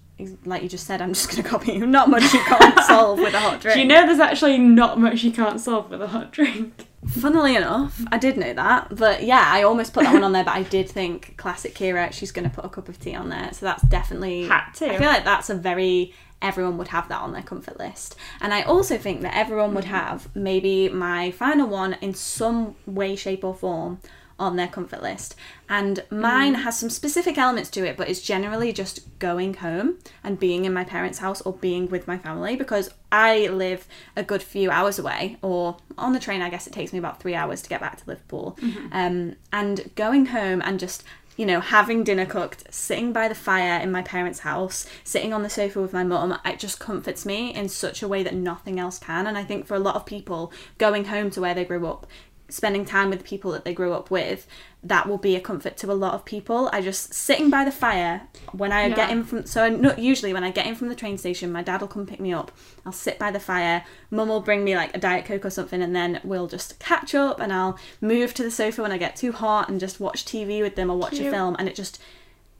like 0.45 0.63
you 0.63 0.69
just 0.69 0.87
said, 0.87 1.01
I'm 1.01 1.13
just 1.13 1.31
going 1.31 1.43
to 1.43 1.49
copy 1.49 1.73
you, 1.73 1.87
not 1.87 2.09
much 2.09 2.33
you 2.33 2.41
can't 2.41 2.79
solve 2.87 3.19
with 3.19 3.35
a 3.35 3.41
hot 3.41 3.61
drink. 3.61 3.75
Do 3.75 3.81
you 3.81 3.87
know 3.87 4.07
there's 4.07 4.21
actually 4.21 4.59
not 4.59 4.99
much 4.99 5.23
you 5.23 5.33
can't 5.33 5.61
solve 5.61 5.91
with 5.91 6.03
a 6.03 6.09
hot 6.09 6.33
drink? 6.33 6.89
Funnily 7.07 7.57
enough, 7.57 8.01
I 8.13 8.19
did 8.19 8.37
know 8.37 8.53
that. 8.55 8.95
But 8.95 9.25
yeah, 9.25 9.45
I 9.45 9.65
almost 9.65 9.93
put 9.93 10.05
that 10.05 10.15
one 10.15 10.23
on 10.23 10.33
there, 10.33 10.45
but 10.45 10.55
I 10.55 10.63
did 10.63 10.89
think 10.89 11.37
classic 11.37 11.75
Kira, 11.75 12.13
she's 12.13 12.31
going 12.31 12.49
to 12.49 12.55
put 12.55 12.65
a 12.65 12.69
cup 12.69 12.89
of 12.89 13.01
tea 13.01 13.15
on 13.15 13.29
there. 13.29 13.51
So 13.53 13.67
that's 13.67 13.83
definitely. 13.85 14.47
Had 14.47 14.71
to. 14.75 14.93
I 14.93 14.99
feel 14.99 15.09
like 15.09 15.25
that's 15.25 15.51
a 15.51 15.55
very. 15.55 16.15
Everyone 16.41 16.77
would 16.79 16.89
have 16.89 17.09
that 17.09 17.21
on 17.21 17.33
their 17.33 17.43
comfort 17.43 17.79
list. 17.79 18.17
And 18.41 18.53
I 18.53 18.63
also 18.63 18.99
think 18.99 19.21
that 19.23 19.37
everyone 19.37 19.75
would 19.75 19.85
mm. 19.85 19.89
have 19.89 20.35
maybe 20.35 20.89
my 20.89 21.31
final 21.31 21.69
one 21.69 21.95
in 22.01 22.15
some 22.15 22.75
way, 22.85 23.15
shape, 23.15 23.45
or 23.45 23.55
form 23.55 24.01
on 24.43 24.57
their 24.57 24.69
comfort 24.69 25.03
list. 25.03 25.37
And 25.69 26.05
mine 26.11 26.55
has 26.55 26.79
some 26.79 26.91
specific 26.91 27.39
elements 27.39 27.71
to 27.71 27.87
it, 27.87 27.97
but 27.97 28.09
it's 28.09 28.21
generally 28.21 28.73
just 28.73 29.19
going 29.21 29.55
home 29.55 29.99
and 30.25 30.39
being 30.39 30.65
in 30.65 30.73
my 30.73 30.85
parents' 30.85 31.21
house 31.21 31.41
or 31.43 31.53
being 31.53 31.89
with 31.89 32.07
my 32.09 32.19
family 32.19 32.57
because 32.57 32.91
I 33.11 33.47
live 33.47 33.87
a 34.17 34.23
good 34.23 34.43
few 34.43 34.71
hours 34.71 34.99
away, 34.99 35.37
or 35.43 35.77
on 35.97 36.13
the 36.13 36.19
train, 36.19 36.43
I 36.43 36.51
guess 36.51 36.67
it 36.67 36.73
takes 36.73 36.93
me 36.93 36.99
about 36.99 37.21
three 37.21 37.35
hours 37.35 37.63
to 37.63 37.69
get 37.69 37.81
back 37.81 37.99
to 37.99 38.05
Liverpool. 38.07 38.59
Um, 38.91 39.37
and 39.53 39.91
going 39.95 40.27
home 40.27 40.61
and 40.65 40.79
just 40.81 41.05
you 41.37 41.47
know, 41.47 41.61
having 41.61 42.05
dinner 42.05 42.27
cooked, 42.27 42.73
sitting 42.73 43.13
by 43.13 43.27
the 43.27 43.35
fire 43.35 43.81
in 43.81 43.91
my 43.91 44.03
parents' 44.03 44.41
house, 44.41 44.87
sitting 45.03 45.33
on 45.33 45.43
the 45.43 45.49
sofa 45.49 45.81
with 45.81 45.93
my 45.93 46.05
mum, 46.05 46.39
it 46.45 46.59
just 46.59 46.79
comforts 46.79 47.25
me 47.25 47.55
in 47.55 47.69
such 47.69 48.03
a 48.03 48.09
way 48.09 48.23
that 48.23 48.35
nothing 48.35 48.79
else 48.79 48.99
can. 48.99 49.27
And 49.27 49.39
I 49.39 49.45
think 49.45 49.67
for 49.67 49.75
a 49.75 49.81
lot 49.81 49.97
of 49.97 50.05
people, 50.05 50.53
going 50.79 51.07
home 51.07 51.31
to 51.31 51.41
where 51.41 51.55
they 51.55 51.65
grew 51.65 51.87
up, 51.87 52.07
spending 52.53 52.85
time 52.85 53.11
with 53.11 53.21
the 53.21 53.25
people 53.25 53.51
that 53.53 53.65
they 53.65 53.73
grew 53.73 53.93
up 53.93 54.11
with, 54.11 54.47
that 54.85 55.09
will 55.09 55.19
be 55.19 55.37
a 55.37 55.41
comfort 55.41 55.77
to 55.79 55.91
a 55.91 55.95
lot 55.95 56.15
of 56.15 56.25
people. 56.25 56.69
I 56.73 56.81
just 56.81 57.15
sitting 57.15 57.51
by 57.51 57.65
the 57.65 57.73
fire 57.73 58.23
when 58.53 58.73
I 58.73 58.89
get 58.91 59.11
in 59.11 59.25
from 59.25 59.47
so 59.47 59.69
not 59.69 59.99
usually 59.99 60.33
when 60.33 60.45
I 60.45 60.51
get 60.51 60.67
in 60.67 60.75
from 60.75 60.89
the 60.89 60.95
train 60.95 61.19
station, 61.19 61.53
my 61.53 61.63
dad 61.63 61.81
will 61.81 61.89
come 61.89 62.07
pick 62.07 62.21
me 62.21 62.33
up. 62.33 62.53
I'll 62.85 62.93
sit 62.93 63.19
by 63.19 63.31
the 63.31 63.41
fire. 63.41 63.85
Mum 64.11 64.29
will 64.29 64.41
bring 64.41 64.65
me 64.65 64.75
like 64.75 64.95
a 64.95 65.01
diet 65.01 65.25
coke 65.25 65.45
or 65.45 65.51
something, 65.51 65.83
and 65.83 65.95
then 65.95 66.21
we'll 66.25 66.49
just 66.49 66.79
catch 66.79 67.15
up. 67.15 67.41
And 67.41 67.53
I'll 67.53 67.79
move 68.01 68.35
to 68.35 68.43
the 68.43 68.51
sofa 68.51 68.83
when 68.83 68.93
I 68.93 68.99
get 68.99 69.17
too 69.17 69.33
hot 69.33 69.69
and 69.69 69.81
just 69.81 70.01
watch 70.01 70.25
TV 70.25 70.63
with 70.63 70.77
them 70.77 70.91
or 70.91 70.97
watch 70.97 71.19
a 71.19 71.31
film. 71.31 71.57
And 71.59 71.69
it 71.69 71.75
just 71.75 72.01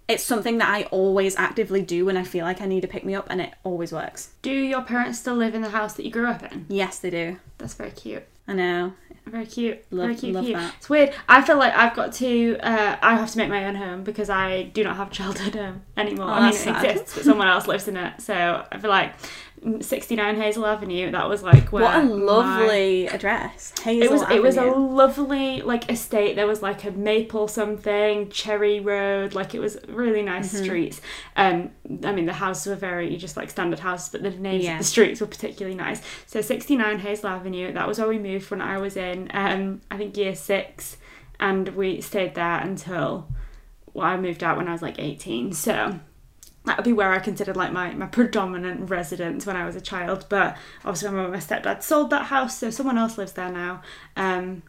it's 0.09 0.25
something 0.25 0.59
that 0.59 0.69
I 0.69 0.85
always 0.85 1.37
actively 1.37 1.83
do 1.83 2.05
when 2.05 2.17
I 2.17 2.25
feel 2.25 2.45
like 2.45 2.61
I 2.61 2.67
need 2.67 2.83
to 2.83 2.89
pick 2.89 3.05
me 3.05 3.15
up, 3.15 3.27
and 3.31 3.41
it 3.41 3.55
always 3.65 3.93
works. 3.93 4.31
Do 4.43 4.51
your 4.51 4.83
parents 4.83 5.19
still 5.19 5.35
live 5.35 5.55
in 5.55 5.63
the 5.63 5.71
house 5.71 5.95
that 5.95 6.05
you 6.05 6.11
grew 6.11 6.27
up 6.27 6.43
in? 6.53 6.67
Yes, 6.69 6.99
they 6.99 7.11
do. 7.11 7.39
That's 7.59 7.75
very 7.75 7.91
cute. 7.91 8.25
I 8.49 8.53
know. 8.55 8.93
Very 9.27 9.47
cute. 9.47 9.85
Love- 9.91 10.07
very 10.09 10.17
cute. 10.17 10.35
love 10.35 10.45
you. 10.45 10.55
that. 10.57 10.75
It's 10.79 10.91
weird. 10.91 11.15
I 11.29 11.43
feel 11.43 11.57
like 11.57 11.73
I've 11.75 11.95
got 11.95 12.13
to. 12.15 12.57
Uh, 12.59 12.97
I 13.01 13.15
have 13.15 13.31
to 13.31 13.39
make 13.39 13.49
my 13.49 13.67
own 13.67 13.77
home 13.77 14.03
because 14.03 14.29
I 14.29 14.65
do 14.65 14.83
not 14.83 14.97
have 14.97 15.11
a 15.11 15.15
childhood 15.15 15.55
home 15.55 15.83
anymore. 15.97 16.27
Oh, 16.27 16.33
I 16.33 16.41
mean, 16.47 16.51
it 16.51 16.55
sad. 16.55 16.85
exists, 16.85 17.15
but 17.15 17.25
someone 17.25 17.47
else 17.47 17.67
lives 17.69 17.87
in 17.89 17.97
it. 17.97 18.21
So 18.21 18.67
I 18.71 18.79
feel 18.79 18.91
like 18.91 19.15
69 19.81 20.37
Hazel 20.37 20.67
Avenue. 20.67 21.11
That 21.13 21.29
was 21.29 21.43
like 21.43 21.71
where 21.73 21.85
What 21.85 21.97
a 21.97 22.03
my- 22.03 22.13
lovely 22.15 23.07
address. 23.07 23.73
Hazel 23.83 24.03
it 24.03 24.11
was 24.11 24.23
it 24.31 24.43
was 24.43 24.57
a 24.57 24.65
lovely 24.65 25.63
like 25.63 25.91
estate. 25.91 26.35
There 26.37 26.47
was 26.47 26.63
like 26.63 26.85
a 26.85 26.91
maple 26.91 27.47
something, 27.49 28.29
Cherry 28.31 28.81
Road, 28.81 29.35
like 29.35 29.55
it 29.55 29.61
was 29.61 29.79
really 29.89 30.23
nice 30.23 30.53
Mm-hmm. 30.53 30.65
streets. 30.65 31.01
Um 31.37 31.71
I 32.05 32.13
mean 32.13 32.27
the 32.27 32.33
houses 32.33 32.67
were 32.67 32.75
very 32.75 33.17
just 33.17 33.37
like 33.37 33.51
standard 33.51 33.79
houses, 33.79 34.09
but 34.09 34.23
the 34.23 34.31
names 34.31 34.65
Yeah. 34.65 34.73
of 34.73 34.79
the 34.79 34.85
streets 34.85 35.21
were 35.21 35.27
particularly 35.29 35.77
nice. 35.77 36.03
So 36.27 36.41
69 36.41 36.99
Hazel 36.99 37.29
Avenue, 37.29 37.73
that 37.73 37.87
was 37.87 37.99
where 37.99 38.09
we 38.09 38.19
moved 38.19 38.51
when 38.51 38.61
I 38.61 38.79
was 38.79 38.97
in 38.97 39.31
um 39.33 39.81
I 39.91 39.97
think 39.97 40.17
year 40.17 40.35
6 40.35 40.97
and 41.39 41.69
we 41.71 42.01
stayed 42.01 42.35
there 42.35 42.59
until 42.59 43.29
well, 43.95 44.07
I 44.07 44.17
moved 44.17 44.43
out 44.43 44.57
when 44.57 44.69
I 44.69 44.73
was 44.73 44.83
like 44.83 44.99
18. 44.99 45.53
So 45.53 46.01
that 46.65 46.77
would 46.77 46.85
be 46.85 46.93
where 46.93 47.11
I 47.13 47.19
considered 47.19 47.57
like 47.57 47.73
my, 47.73 47.93
my 47.95 48.07
predominant 48.07 48.89
residence 48.89 49.47
when 49.47 49.57
I 49.57 49.67
was 49.67 49.75
a 49.77 49.81
child. 49.81 50.27
But 50.29 50.57
obviously, 50.85 51.11
my 51.11 51.27
my 51.27 51.37
stepdad 51.39 51.83
sold 51.83 52.11
that 52.11 52.27
house, 52.27 52.59
so 52.59 52.71
someone 52.71 52.99
else 52.99 53.19
lives 53.19 53.33
there 53.33 53.51
now. 53.51 53.83
Um, 54.17 54.63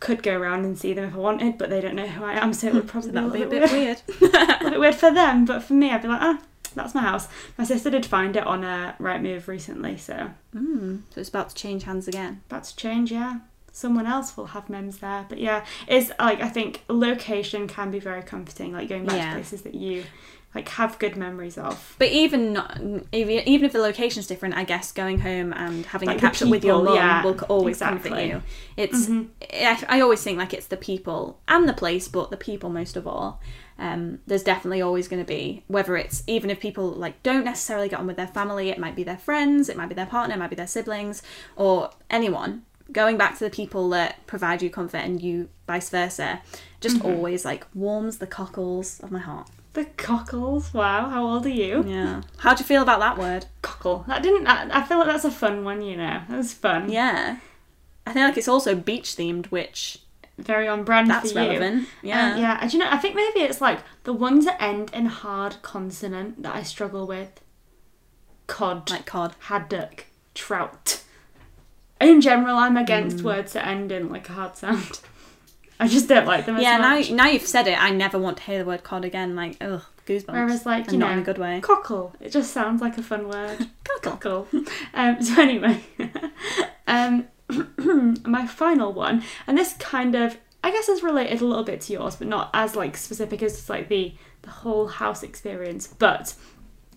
could 0.00 0.22
go 0.22 0.36
around 0.38 0.64
and 0.64 0.78
see 0.78 0.92
them 0.92 1.04
if 1.04 1.14
I 1.14 1.18
wanted, 1.18 1.58
but 1.58 1.70
they 1.70 1.80
don't 1.80 1.96
know 1.96 2.06
who 2.06 2.24
I 2.24 2.34
am, 2.34 2.52
so 2.52 2.68
it 2.68 2.74
would 2.74 2.86
probably 2.86 3.10
So 3.10 3.14
that 3.14 3.24
would 3.24 3.32
be 3.32 3.42
a 3.42 3.46
bit 3.48 3.70
weird. 3.72 4.00
weird. 4.20 4.34
a 4.60 4.70
bit 4.70 4.80
weird 4.80 4.94
for 4.94 5.12
them, 5.12 5.44
but 5.44 5.62
for 5.62 5.72
me, 5.74 5.90
I'd 5.90 6.02
be 6.02 6.08
like, 6.08 6.22
ah, 6.22 6.40
that's 6.74 6.94
my 6.94 7.02
house. 7.02 7.26
My 7.58 7.64
sister 7.64 7.90
did 7.90 8.06
find 8.06 8.36
it 8.36 8.46
on 8.46 8.62
a 8.62 8.94
Rightmove 9.00 9.48
recently, 9.48 9.96
so 9.96 10.30
mm, 10.54 11.00
so 11.10 11.20
it's 11.20 11.28
about 11.28 11.48
to 11.50 11.54
change 11.56 11.82
hands 11.82 12.06
again. 12.06 12.42
About 12.48 12.64
to 12.64 12.76
change, 12.76 13.10
yeah. 13.10 13.40
Someone 13.72 14.06
else 14.06 14.36
will 14.36 14.46
have 14.46 14.70
mems 14.70 14.98
there, 14.98 15.26
but 15.28 15.38
yeah, 15.38 15.64
it's 15.88 16.10
like 16.20 16.40
I 16.40 16.48
think 16.48 16.84
location 16.88 17.66
can 17.66 17.90
be 17.90 17.98
very 17.98 18.22
comforting, 18.22 18.72
like 18.72 18.88
going 18.88 19.04
back 19.04 19.16
Yeah. 19.16 19.30
to 19.30 19.34
places 19.34 19.62
that 19.62 19.74
you 19.74 20.04
like 20.58 20.68
have 20.80 20.98
good 20.98 21.16
memories 21.16 21.56
of. 21.58 21.74
But 21.98 22.08
even 22.24 22.52
not, 22.52 22.78
even 23.12 23.34
even 23.52 23.64
if 23.68 23.72
the 23.72 23.80
location's 23.90 24.26
different, 24.26 24.54
I 24.62 24.64
guess 24.72 24.86
going 24.92 25.18
home 25.20 25.52
and 25.52 25.86
having 25.86 26.08
Like 26.08 26.18
a 26.18 26.20
catch 26.20 26.42
up 26.42 26.48
with 26.50 26.64
your 26.64 26.82
mum 26.82 26.94
yeah, 26.96 27.22
will 27.24 27.38
always 27.48 27.78
comfort 27.78 28.18
you. 28.28 28.42
It's 28.76 29.06
Mhm. 29.06 29.28
I, 29.52 29.74
I 29.96 30.00
always 30.04 30.22
think 30.24 30.36
like 30.38 30.52
it's 30.58 30.66
the 30.74 30.76
people 30.90 31.20
and 31.46 31.68
the 31.68 31.78
place, 31.82 32.06
but 32.16 32.30
the 32.30 32.36
people 32.50 32.70
most 32.70 32.96
of 32.96 33.06
all. 33.06 33.40
Um, 33.80 34.18
there's 34.26 34.42
definitely 34.42 34.82
always 34.82 35.06
going 35.06 35.22
to 35.24 35.28
be 35.38 35.62
whether 35.68 35.96
it's 35.96 36.24
even 36.26 36.50
if 36.50 36.58
people 36.58 36.86
like 37.04 37.22
don't 37.22 37.44
necessarily 37.44 37.88
get 37.88 38.00
on 38.00 38.08
with 38.08 38.16
their 38.16 38.26
family, 38.38 38.70
it 38.70 38.78
might 38.84 38.96
be 38.96 39.04
their 39.04 39.18
friends, 39.28 39.68
it 39.68 39.76
might 39.76 39.88
be 39.88 39.94
their 39.94 40.06
partner, 40.16 40.34
it 40.34 40.38
might 40.38 40.50
be 40.50 40.56
their 40.56 40.66
siblings, 40.66 41.22
or 41.54 41.90
anyone. 42.10 42.62
Going 42.90 43.16
back 43.16 43.38
to 43.38 43.44
the 43.44 43.50
people 43.50 43.88
that 43.90 44.26
provide 44.26 44.62
you 44.62 44.70
comfort 44.70 45.02
and 45.08 45.22
you 45.22 45.48
vice 45.66 45.90
versa, 45.90 46.40
just 46.80 46.96
Mm-hmm. 46.96 47.06
always 47.06 47.44
like 47.44 47.66
warms 47.74 48.18
the 48.18 48.26
cockles 48.26 48.98
of 49.00 49.10
my 49.12 49.20
heart. 49.20 49.48
The 49.78 49.84
cockles. 49.96 50.74
Wow, 50.74 51.08
how 51.08 51.24
old 51.24 51.46
are 51.46 51.50
you? 51.50 51.84
Yeah. 51.86 52.22
How 52.38 52.52
do 52.54 52.62
you 52.62 52.66
feel 52.66 52.82
about 52.82 52.98
that 52.98 53.16
word? 53.16 53.46
Cockle. 53.62 54.04
That 54.08 54.24
didn't. 54.24 54.46
I, 54.48 54.80
I 54.80 54.82
feel 54.82 54.98
like 54.98 55.06
that's 55.06 55.24
a 55.24 55.30
fun 55.30 55.62
one. 55.64 55.82
You 55.82 55.96
know, 55.96 56.20
that 56.28 56.36
was 56.36 56.52
fun. 56.52 56.90
Yeah. 56.90 57.38
I 58.04 58.12
think 58.12 58.24
like 58.26 58.36
it's 58.38 58.48
also 58.48 58.74
beach 58.74 59.14
themed, 59.16 59.46
which 59.46 60.00
Very 60.36 60.66
on 60.66 60.82
brand 60.82 61.08
that's 61.08 61.30
for 61.30 61.40
you. 61.40 61.46
relevant. 61.50 61.88
Yeah. 62.02 62.32
Um, 62.34 62.40
yeah. 62.40 62.58
And 62.60 62.70
do 62.70 62.76
you 62.76 62.82
know? 62.82 62.90
I 62.90 62.96
think 62.98 63.14
maybe 63.14 63.40
it's 63.40 63.60
like 63.60 63.78
the 64.02 64.12
ones 64.12 64.46
that 64.46 64.60
end 64.60 64.90
in 64.92 65.06
hard 65.06 65.58
consonant 65.62 66.42
that 66.42 66.56
I 66.56 66.64
struggle 66.64 67.06
with. 67.06 67.40
Cod, 68.48 68.90
Like 68.90 69.06
cod. 69.06 69.36
haddock, 69.40 70.06
trout. 70.34 71.02
In 72.00 72.20
general, 72.20 72.56
I'm 72.56 72.74
Mm. 72.74 72.82
against 72.82 73.22
words 73.22 73.52
that 73.52 73.66
end 73.66 73.92
in 73.92 74.08
like 74.08 74.28
a 74.28 74.32
hard 74.32 74.56
sound. 74.56 75.00
I 75.80 75.86
just 75.88 76.08
don't 76.08 76.26
like 76.26 76.46
them 76.46 76.56
as 76.56 76.62
Yeah, 76.62 76.78
much. 76.78 77.10
now 77.10 77.16
now 77.24 77.30
you've 77.30 77.42
said 77.46 77.66
it, 77.68 77.80
I 77.80 77.90
never 77.90 78.18
want 78.18 78.38
to 78.38 78.42
hear 78.42 78.58
the 78.58 78.64
word 78.64 78.82
cod 78.82 79.04
again. 79.04 79.36
Like, 79.36 79.56
ugh, 79.60 79.82
goosebumps. 80.06 80.32
Whereas, 80.32 80.66
like, 80.66 80.84
and 80.84 80.92
you 80.94 80.98
not 80.98 81.06
know, 81.08 81.12
in 81.14 81.18
a 81.20 81.22
good 81.22 81.38
way. 81.38 81.60
Cockle. 81.60 82.14
It 82.20 82.30
just 82.30 82.52
sounds 82.52 82.80
like 82.80 82.98
a 82.98 83.02
fun 83.02 83.28
word. 83.28 83.68
Cockle. 84.02 84.46
Cool. 84.50 84.62
Um, 84.94 85.22
so 85.22 85.40
anyway, 85.40 85.82
um, 86.86 87.28
my 88.24 88.46
final 88.46 88.92
one, 88.92 89.22
and 89.46 89.56
this 89.56 89.74
kind 89.74 90.14
of, 90.14 90.36
I 90.64 90.70
guess, 90.70 90.88
is 90.88 91.02
related 91.02 91.40
a 91.40 91.44
little 91.46 91.64
bit 91.64 91.80
to 91.82 91.92
yours, 91.92 92.16
but 92.16 92.26
not 92.26 92.50
as 92.54 92.74
like 92.74 92.96
specific 92.96 93.42
as 93.42 93.68
like 93.68 93.88
the 93.88 94.14
the 94.42 94.50
whole 94.50 94.86
house 94.88 95.22
experience, 95.22 95.86
but 95.98 96.34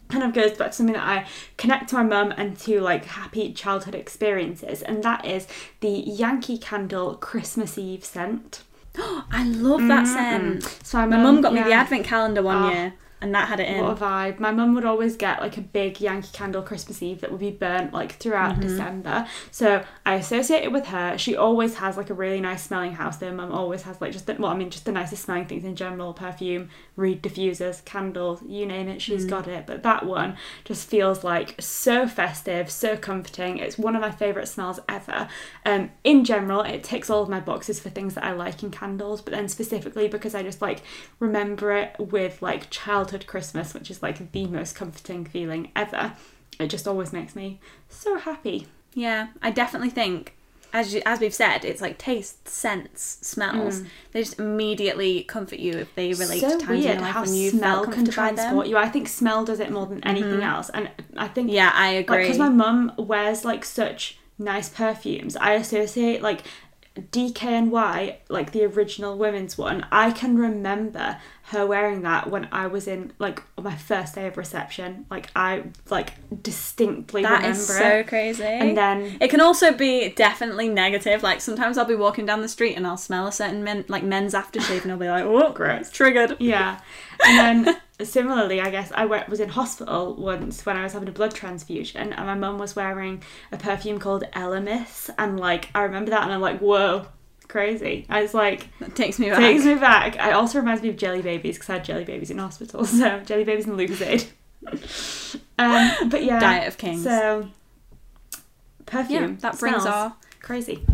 kind 0.10 0.24
of 0.24 0.34
goes 0.34 0.58
back 0.58 0.72
to 0.72 0.74
something 0.78 0.94
that 0.94 1.08
I 1.08 1.26
connect 1.58 1.90
to 1.90 1.96
my 1.96 2.04
mum 2.04 2.34
and 2.36 2.58
to 2.60 2.82
like 2.82 3.06
happy 3.06 3.54
childhood 3.54 3.96
experiences, 3.96 4.82
and 4.82 5.04
that 5.04 5.26
is 5.26 5.48
the 5.82 5.90
Yankee 5.90 6.58
Candle 6.58 7.16
Christmas 7.16 7.78
Eve 7.78 8.04
scent. 8.04 8.64
I 9.32 9.44
love 9.46 9.88
that 9.88 10.06
scent. 10.08 10.60
Mm-hmm. 10.64 10.80
So 10.84 10.98
my 11.00 11.06
My 11.08 11.18
mum 11.24 11.42
got 11.42 11.54
me 11.54 11.60
yeah. 11.60 11.66
the 11.68 11.74
advent 11.74 12.06
calendar 12.06 12.42
one 12.44 12.58
Oh. 12.64 12.70
year, 12.72 12.94
and 13.22 13.34
that 13.36 13.48
had 13.48 13.60
it 13.60 13.68
in. 13.70 13.84
What 13.84 13.92
a 13.98 14.02
vibe. 14.02 14.40
My 14.40 14.52
mum 14.52 14.74
would 14.76 14.86
always 14.86 15.16
get 15.16 15.40
like 15.42 15.58
a 15.58 15.62
big 15.62 16.02
Yankee 16.02 16.30
Candle 16.34 16.62
Christmas 16.64 17.02
Eve 17.04 17.22
that 17.22 17.32
would 17.32 17.40
be 17.40 17.52
burnt 17.52 17.94
like 17.94 18.14
throughout 18.14 18.52
Mm-hmm. 18.54 18.62
December. 18.62 19.28
So 19.52 19.84
I 20.06 20.16
associate 20.16 20.64
it 20.64 20.72
with 20.72 20.88
her. 20.88 21.18
She 21.18 21.36
always 21.36 21.76
has 21.76 21.98
like 21.98 22.10
a 22.10 22.14
really 22.14 22.42
nice 22.42 22.64
smelling 22.64 22.94
house. 22.94 23.18
Their 23.18 23.32
mum 23.34 23.52
always 23.52 23.84
has 23.84 24.02
like 24.02 24.12
just 24.12 24.26
the, 24.26 24.34
well, 24.36 24.52
I 24.52 24.56
mean 24.56 24.70
just 24.72 24.86
the 24.86 24.92
nicest 24.92 25.24
smelling 25.24 25.46
things 25.46 25.64
in 25.66 25.76
general, 25.76 26.14
perfume, 26.14 26.70
reed 26.96 27.22
diffusers, 27.22 27.84
candles, 27.86 28.42
you 28.48 28.66
name 28.66 28.88
it, 28.88 28.98
Mm. 28.98 29.02
she's 29.02 29.26
got 29.26 29.48
it. 29.48 29.66
But 29.68 29.84
that 29.84 30.06
one 30.06 30.36
just 30.66 30.88
feels 30.90 31.24
like 31.24 31.56
so 31.62 32.08
festive, 32.08 32.70
so 32.72 32.98
comforting. 32.98 33.58
It's 33.60 33.78
one 33.78 33.96
of 33.96 34.02
my 34.02 34.12
favourite 34.12 34.48
smells 34.48 34.80
ever. 34.90 35.28
Um 35.66 35.92
in 36.04 36.26
general, 36.26 36.62
it 36.62 36.84
ticks 36.84 37.10
all 37.10 37.22
of 37.22 37.30
my 37.30 37.40
boxes 37.40 37.80
for 37.80 37.90
things 37.90 38.16
that 38.16 38.24
I 38.24 38.32
like 38.32 38.64
in 38.64 38.72
candles, 38.72 39.22
but 39.22 39.32
then 39.34 39.48
specifically 39.48 40.08
because 40.08 40.34
I 40.34 40.42
just 40.44 40.62
like 40.62 40.82
remember 41.20 41.72
it 41.74 41.96
with 42.00 42.42
like 42.42 42.70
childhood 42.70 43.11
Christmas, 43.20 43.74
which 43.74 43.90
is 43.92 44.02
like 44.02 44.32
the 44.32 44.46
most 44.48 44.76
comforting 44.76 45.26
feeling 45.26 45.72
ever. 45.76 46.14
It 46.60 46.68
just 46.68 46.88
always 46.88 47.12
makes 47.14 47.36
me 47.36 47.60
so 47.90 48.18
happy. 48.18 48.68
Yeah, 48.94 49.28
I 49.42 49.52
definitely 49.52 49.90
think, 49.90 50.36
as 50.74 50.94
you, 50.94 51.02
as 51.06 51.20
we've 51.20 51.34
said, 51.34 51.66
it's 51.66 51.82
like 51.82 51.98
taste, 51.98 52.48
scents, 52.48 53.18
smells. 53.22 53.82
They 54.12 54.22
just 54.22 54.38
immediately 54.40 55.24
comfort 55.24 55.60
you 55.60 55.74
if 55.80 55.96
they 55.96 56.14
relate 56.14 56.44
Mm. 56.44 56.50
so 56.52 56.60
to 56.60 56.66
times 56.66 56.70
in 56.70 56.70
weird 56.70 56.84
your 56.96 57.02
life 57.02 57.14
how 57.14 57.24
you 57.24 57.50
smell 57.50 57.84
can 57.84 57.94
comforted 57.94 58.16
by 58.16 58.26
them. 58.28 58.36
transport 58.36 58.68
you. 58.68 58.78
I 58.78 58.90
think 58.90 59.08
smell 59.08 59.44
does 59.46 59.60
it 59.60 59.72
more 59.72 59.86
than 59.86 60.04
anything 60.06 60.42
else, 60.44 60.70
and 60.70 60.90
I 61.18 61.28
think 61.30 61.52
Yeah, 61.52 61.72
I 61.74 61.90
agree. 61.92 62.20
because 62.24 62.38
my 62.38 62.50
mum 62.50 62.92
wears 62.98 63.44
like 63.46 63.64
such 63.66 64.18
nice 64.38 64.70
perfumes 64.70 65.36
i 65.36 65.52
associate 65.54 66.20
like 66.24 66.42
DKNY, 67.12 68.16
like 68.30 68.52
the 68.52 68.66
original 68.66 69.18
women's 69.18 69.58
one, 69.58 69.86
I 69.92 70.12
can 70.12 70.38
remember 70.38 71.18
her 71.52 71.66
wearing 71.66 72.02
that 72.02 72.30
when 72.30 72.48
I 72.52 72.68
was 72.68 72.88
in 72.88 73.14
like 73.20 73.42
on 73.58 73.64
my 73.64 73.76
first 73.76 74.16
day 74.16 74.28
of 74.28 74.38
reception. 74.38 75.06
Like 75.10 75.30
I 75.36 75.64
like 75.90 76.14
distinctly 76.42 77.22
That 77.24 77.38
remember 77.38 77.58
is 77.58 77.68
so 77.68 77.88
it. 78.00 78.08
crazy. 78.08 78.44
And 78.44 78.76
then 78.76 79.18
It 79.22 79.30
can 79.30 79.42
also 79.42 79.72
be 79.74 80.10
definitely 80.10 80.70
negative. 80.70 81.24
Like 81.24 81.42
sometimes 81.42 81.78
I'll 81.78 81.86
be 81.86 81.96
walking 81.96 82.26
down 82.26 82.42
the 82.42 82.48
street 82.50 82.76
and 82.76 82.86
I'll 82.88 82.98
smell 82.98 83.28
a 83.28 83.32
certain 83.32 83.64
men, 83.64 83.86
like 83.88 84.04
men's 84.04 84.34
aftershave, 84.34 84.84
and 84.84 84.92
I'll 84.92 84.98
be 84.98 85.10
like, 85.10 85.24
"Oh, 85.24 85.52
Gross. 85.54 85.90
triggered." 85.90 86.38
Yeah. 86.40 86.80
And 87.26 87.66
then 87.68 87.78
similarly, 88.06 88.60
I 88.62 88.70
guess 88.70 88.92
I 88.96 89.06
went, 89.06 89.30
was 89.30 89.40
in 89.40 89.50
hospital 89.50 90.16
once 90.16 90.66
when 90.66 90.76
I 90.78 90.84
was 90.84 90.94
having 90.94 91.10
a 91.10 91.12
blood 91.12 91.34
transfusion, 91.36 92.14
and 92.14 92.26
my 92.26 92.34
mum 92.36 92.58
was 92.58 92.76
wearing 92.76 93.22
a 93.52 93.58
perfume 93.58 94.00
called 94.00 94.24
Elemis, 94.34 95.10
and 95.18 95.40
like 95.40 95.70
I 95.76 95.84
remember 95.84 96.12
that, 96.12 96.24
and 96.24 96.32
I'm 96.34 96.42
like, 96.42 96.60
whoa, 96.60 97.06
crazy. 97.52 98.06
I 98.10 98.22
was 98.22 98.34
like, 98.34 98.68
That 98.80 98.96
takes 98.96 99.20
me 99.20 99.30
back. 99.30 99.40
takes 99.40 99.66
me 99.66 99.76
back. 99.76 100.16
It 100.16 100.34
also 100.34 100.60
reminds 100.60 100.82
me 100.82 100.90
of 100.90 100.98
Jelly 100.98 101.22
Babies 101.22 101.58
because 101.58 101.70
I 101.70 101.74
had 101.74 101.86
Jelly 101.86 102.06
Babies 102.06 102.32
in 102.32 102.38
hospital, 102.38 102.86
so 102.86 103.20
Jelly 103.20 103.44
Babies 103.44 103.68
and 103.68 103.78
Lucozade. 103.78 104.28
um, 105.60 106.10
but 106.10 106.24
yeah, 106.24 106.40
Diet 106.40 106.68
of 106.68 106.78
Kings. 106.78 107.04
So 107.04 107.50
perfume. 108.86 109.24
yeah, 109.24 109.36
that 109.42 109.60
brings 109.60 109.86
our 109.86 110.16
crazy. 110.42 110.86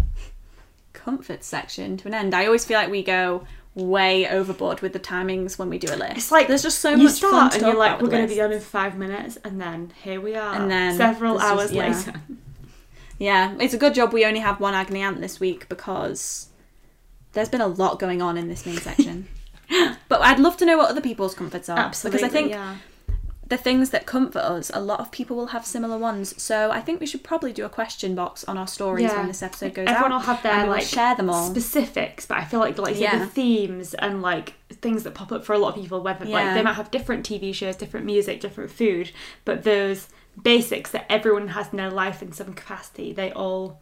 comfort 0.94 1.44
section 1.44 1.96
to 1.98 2.08
an 2.08 2.14
end. 2.14 2.34
I 2.34 2.46
always 2.46 2.66
feel 2.66 2.80
like 2.80 2.90
we 2.90 3.04
go 3.04 3.46
way 3.76 4.28
overboard 4.28 4.82
with 4.82 4.94
the 4.94 5.00
timings 5.00 5.60
when 5.60 5.70
we 5.70 5.78
do 5.78 5.94
a 5.94 5.96
list. 5.96 6.18
It's 6.18 6.32
like 6.32 6.48
there's 6.48 6.64
just 6.64 6.80
so 6.80 6.92
you 6.92 7.04
much 7.04 7.14
start 7.14 7.54
fun 7.54 7.54
and 7.54 7.62
you're 7.62 7.78
like, 7.78 8.02
we're 8.02 8.10
going 8.10 8.24
to 8.24 8.28
be 8.28 8.40
done 8.40 8.52
in 8.52 8.62
five 8.62 8.98
minutes, 8.98 9.38
and 9.44 9.62
then 9.62 9.94
here 10.02 10.20
we 10.20 10.36
are. 10.36 10.56
And 10.56 10.72
then 10.72 10.98
several 10.98 11.38
hours 11.40 11.72
yeah. 11.72 11.88
later. 11.88 12.14
Yeah, 13.20 13.56
it's 13.60 13.74
a 13.74 13.80
good 13.80 13.96
job 13.96 14.14
we 14.14 14.26
only 14.26 14.42
have 14.42 14.60
one 14.60 14.76
agony 14.76 15.02
aunt 15.02 15.22
this 15.22 15.40
week 15.40 15.68
because 15.70 16.47
there's 17.38 17.50
been 17.50 17.62
a 17.62 17.68
lot 17.68 18.00
going 18.00 18.22
on 18.22 18.38
in 18.38 18.48
this 18.48 18.66
main 18.66 18.78
section. 18.78 19.28
but 20.10 20.22
I'd 20.22 20.40
love 20.40 20.58
to 20.58 20.66
know 20.66 20.78
what 20.78 20.90
other 20.90 21.02
people's 21.02 21.34
comforts 21.36 21.70
are 21.70 21.78
Absolutely, 21.78 22.20
because 22.20 22.30
I 22.30 22.34
think 22.34 22.50
yeah. 22.52 22.76
the 23.48 23.58
things 23.58 23.90
that 23.92 24.06
comfort 24.06 24.40
us, 24.40 24.72
a 24.74 24.80
lot 24.80 25.00
of 25.00 25.12
people 25.12 25.36
will 25.38 25.48
have 25.48 25.66
similar 25.66 25.98
ones. 25.98 26.42
So 26.42 26.72
I 26.72 26.82
think 26.82 27.00
we 27.00 27.06
should 27.06 27.24
probably 27.24 27.54
do 27.54 27.66
a 27.66 27.70
question 27.70 28.16
box 28.16 28.44
on 28.46 28.58
our 28.58 28.68
stories 28.68 29.04
Yeah. 29.12 29.18
when 29.18 29.28
this 29.28 29.44
episode 29.44 29.74
goes 29.74 29.88
Everyone 29.88 30.12
out. 30.12 30.16
will 30.16 30.34
have 30.34 30.42
their 30.44 30.68
like 30.68 30.84
share 30.84 31.16
them 31.16 31.30
all. 31.30 31.50
specifics, 31.50 32.26
but 32.26 32.38
I 32.38 32.46
feel 32.46 32.60
like 32.60 32.78
like 32.78 32.98
Yeah. 32.98 33.20
the 33.20 33.26
themes 33.28 33.94
and 33.94 34.22
like 34.22 34.54
things 34.72 35.04
that 35.04 35.14
pop 35.14 35.32
up 35.32 35.46
for 35.46 35.54
a 35.54 35.58
lot 35.60 35.76
of 35.76 35.82
people, 35.82 36.02
whether 36.02 36.26
like 36.26 36.54
they 36.56 36.64
might 36.64 36.74
have 36.74 36.90
different 36.92 37.26
TV 37.26 37.54
shows, 37.54 37.76
different 37.76 38.06
music, 38.06 38.40
different 38.40 38.72
food, 38.72 39.12
but 39.46 39.64
those 39.64 40.08
basics 40.42 40.92
that 40.92 41.06
everyone 41.10 41.50
has 41.50 41.70
in 41.72 41.78
their 41.78 41.90
life 41.90 42.22
in 42.22 42.32
some 42.32 42.54
capacity, 42.54 43.12
they 43.12 43.32
all 43.32 43.82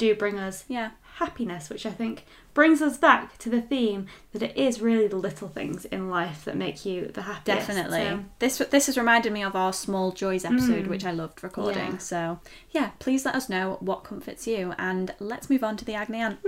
do 0.00 0.14
bring 0.14 0.38
us 0.38 0.64
Yeah. 0.68 0.90
happiness, 1.16 1.68
which 1.70 1.84
I 1.84 1.90
think 1.90 2.24
brings 2.54 2.80
us 2.82 2.96
back 2.96 3.36
to 3.38 3.48
the 3.50 3.60
theme 3.60 4.06
that 4.32 4.42
it 4.42 4.56
is 4.56 4.80
really 4.80 5.06
the 5.06 5.16
little 5.16 5.48
things 5.48 5.84
in 5.84 6.08
life 6.10 6.44
that 6.46 6.56
make 6.56 6.84
you 6.84 7.08
the 7.08 7.22
happiest. 7.22 7.68
Definitely. 7.68 8.00
So, 8.00 8.24
This 8.38 8.58
this 8.70 8.86
has 8.86 8.96
reminded 8.96 9.32
me 9.32 9.42
of 9.42 9.54
our 9.54 9.72
small 9.72 10.10
joys 10.12 10.44
episode, 10.44 10.86
mm. 10.86 10.88
which 10.88 11.04
I 11.04 11.12
loved 11.12 11.44
recording. 11.44 11.92
Yeah. 11.92 11.98
So 11.98 12.40
yeah, 12.70 12.90
please 12.98 13.24
let 13.24 13.34
us 13.34 13.48
know 13.48 13.76
what 13.80 14.02
comforts 14.04 14.46
you, 14.46 14.74
and 14.78 15.14
let's 15.20 15.50
move 15.50 15.62
on 15.62 15.76
to 15.76 15.84
the 15.84 15.94
Agony 15.94 16.20
Aunt. 16.20 16.38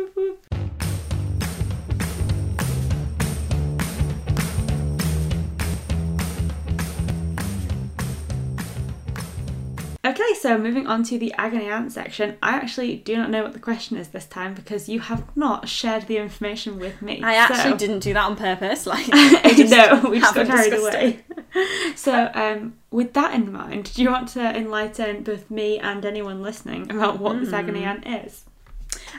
Okay, 10.05 10.35
so 10.41 10.59
moving 10.59 10.89
on 10.89 11.05
to 11.05 11.19
the 11.19 11.33
agony 11.35 11.69
aunt 11.69 11.93
section. 11.93 12.37
I 12.43 12.51
actually 12.57 12.97
do 12.97 13.17
not 13.17 13.31
know 13.31 13.45
what 13.45 13.53
the 13.53 13.61
question 13.61 13.97
is 13.97 14.09
this 14.09 14.27
time 14.27 14.53
because 14.53 14.89
you 14.89 14.99
have 14.99 15.25
not 15.37 15.69
shared 15.69 16.09
the 16.09 16.17
information 16.17 16.81
with 16.81 17.01
me. 17.01 17.23
I 17.23 17.35
actually 17.37 17.71
So- 17.73 17.77
didn't 17.77 18.01
do 18.01 18.13
that 18.15 18.25
on 18.25 18.35
purpose. 18.35 18.85
Like 18.87 19.07
no, 19.09 20.01
we 20.11 20.19
just 20.19 20.35
got 20.35 20.47
carried 20.49 20.73
away. 20.75 21.21
so, 21.95 22.31
um, 22.35 22.75
with 22.91 23.13
that 23.13 23.33
in 23.35 23.53
mind, 23.53 23.93
do 23.95 24.03
you 24.03 24.11
want 24.11 24.27
to 24.31 24.41
enlighten 24.57 25.23
both 25.23 25.49
me 25.53 25.79
and 25.79 26.05
anyone 26.05 26.43
listening 26.43 26.91
about 26.91 27.21
what 27.21 27.39
this 27.39 27.51
Hmm. 27.51 27.55
agony 27.55 27.85
aunt 27.85 28.05
is? 28.07 28.45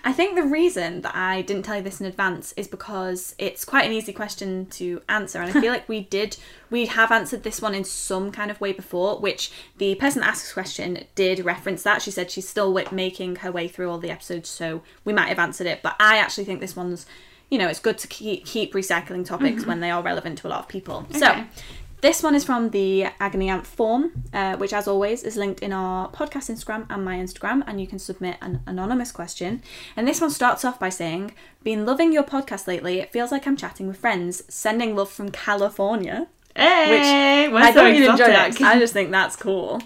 I 0.04 0.14
think 0.14 0.36
the 0.36 0.44
reason 0.44 1.02
that 1.02 1.16
I 1.16 1.42
didn't 1.42 1.64
tell 1.64 1.78
you 1.78 1.82
this 1.82 2.00
in 2.00 2.08
advance 2.08 2.54
is 2.58 2.68
because 2.68 3.36
it's 3.38 3.66
quite 3.66 3.86
an 3.86 3.92
easy 3.92 4.14
question 4.14 4.66
to 4.68 5.02
answer, 5.10 5.40
and 5.40 5.56
I 5.56 5.62
feel 5.62 5.72
like 5.74 5.88
we 5.88 6.02
did, 6.02 6.38
we 6.70 6.88
have 6.88 7.12
answered 7.12 7.44
this 7.44 7.62
one 7.62 7.76
in 7.76 7.84
some 7.84 8.32
kind 8.32 8.52
of 8.52 8.60
way 8.62 8.72
before. 8.72 9.20
Which 9.20 9.52
the 9.78 9.96
person 9.96 10.22
that 10.22 10.30
asked 10.30 10.44
this 10.44 10.54
question 10.54 11.06
did 11.16 11.46
reference 11.46 11.84
that. 11.84 12.02
She 12.02 12.12
said 12.12 12.32
she's 12.32 12.48
still 12.48 12.74
making 12.92 13.38
her 13.38 13.52
way 13.52 13.68
through 13.68 13.90
all 13.90 13.98
the 13.98 14.12
episodes, 14.12 14.50
so 14.50 14.82
we 15.06 15.14
might 15.14 15.30
have 15.30 15.40
answered 15.40 15.68
it. 15.68 15.82
But 15.82 15.96
I 16.00 16.18
actually 16.18 16.46
think 16.46 16.60
this 16.60 16.76
one's, 16.76 17.06
you 17.50 17.58
know, 17.58 17.68
it's 17.68 17.80
good 17.80 17.98
to 18.00 18.08
keep 18.08 18.46
keep 18.46 18.74
recycling 18.74 19.26
topics 19.26 19.62
mm-hmm. 19.62 19.70
when 19.70 19.80
they 19.80 19.92
are 19.92 20.02
relevant 20.02 20.40
to 20.40 20.48
a 20.48 20.50
lot 20.50 20.60
of 20.60 20.68
people. 20.68 21.06
So. 21.12 21.46
This 22.04 22.22
one 22.22 22.36
is 22.36 22.44
from 22.44 22.72
the 22.72 23.06
Agony 23.22 23.50
Aunt 23.50 23.66
form, 23.66 24.12
uh, 24.34 24.58
which, 24.58 24.74
as 24.74 24.90
always, 24.90 25.24
is 25.24 25.38
linked 25.38 25.62
in 25.62 25.72
our 25.72 26.12
podcast 26.12 26.52
Instagram 26.52 26.86
and 26.90 27.06
my 27.06 27.16
Instagram, 27.16 27.64
and 27.66 27.80
you 27.80 27.88
can 27.88 27.98
submit 27.98 28.36
an 28.42 28.60
anonymous 28.68 29.10
question. 29.14 29.64
And 29.96 30.06
this 30.06 30.20
one 30.20 30.30
starts 30.30 30.66
off 30.66 30.78
by 30.78 30.90
saying, 30.90 31.32
Been 31.64 31.86
loving 31.86 32.12
your 32.12 32.24
podcast 32.24 32.68
lately. 32.68 33.00
It 33.00 33.14
feels 33.14 33.32
like 33.32 33.48
I'm 33.48 33.56
chatting 33.56 33.88
with 33.88 33.96
friends. 33.96 34.44
Sending 34.50 34.98
love 34.98 35.10
from 35.10 35.32
California. 35.32 36.28
Hey, 36.58 37.48
we're 37.48 37.60
I 37.60 37.72
you'd 37.96 38.10
enjoy 38.10 38.28
that. 38.28 38.62
I 38.62 38.80
just 38.80 38.92
think 38.92 39.10
that's 39.12 39.38
cool. 39.38 39.82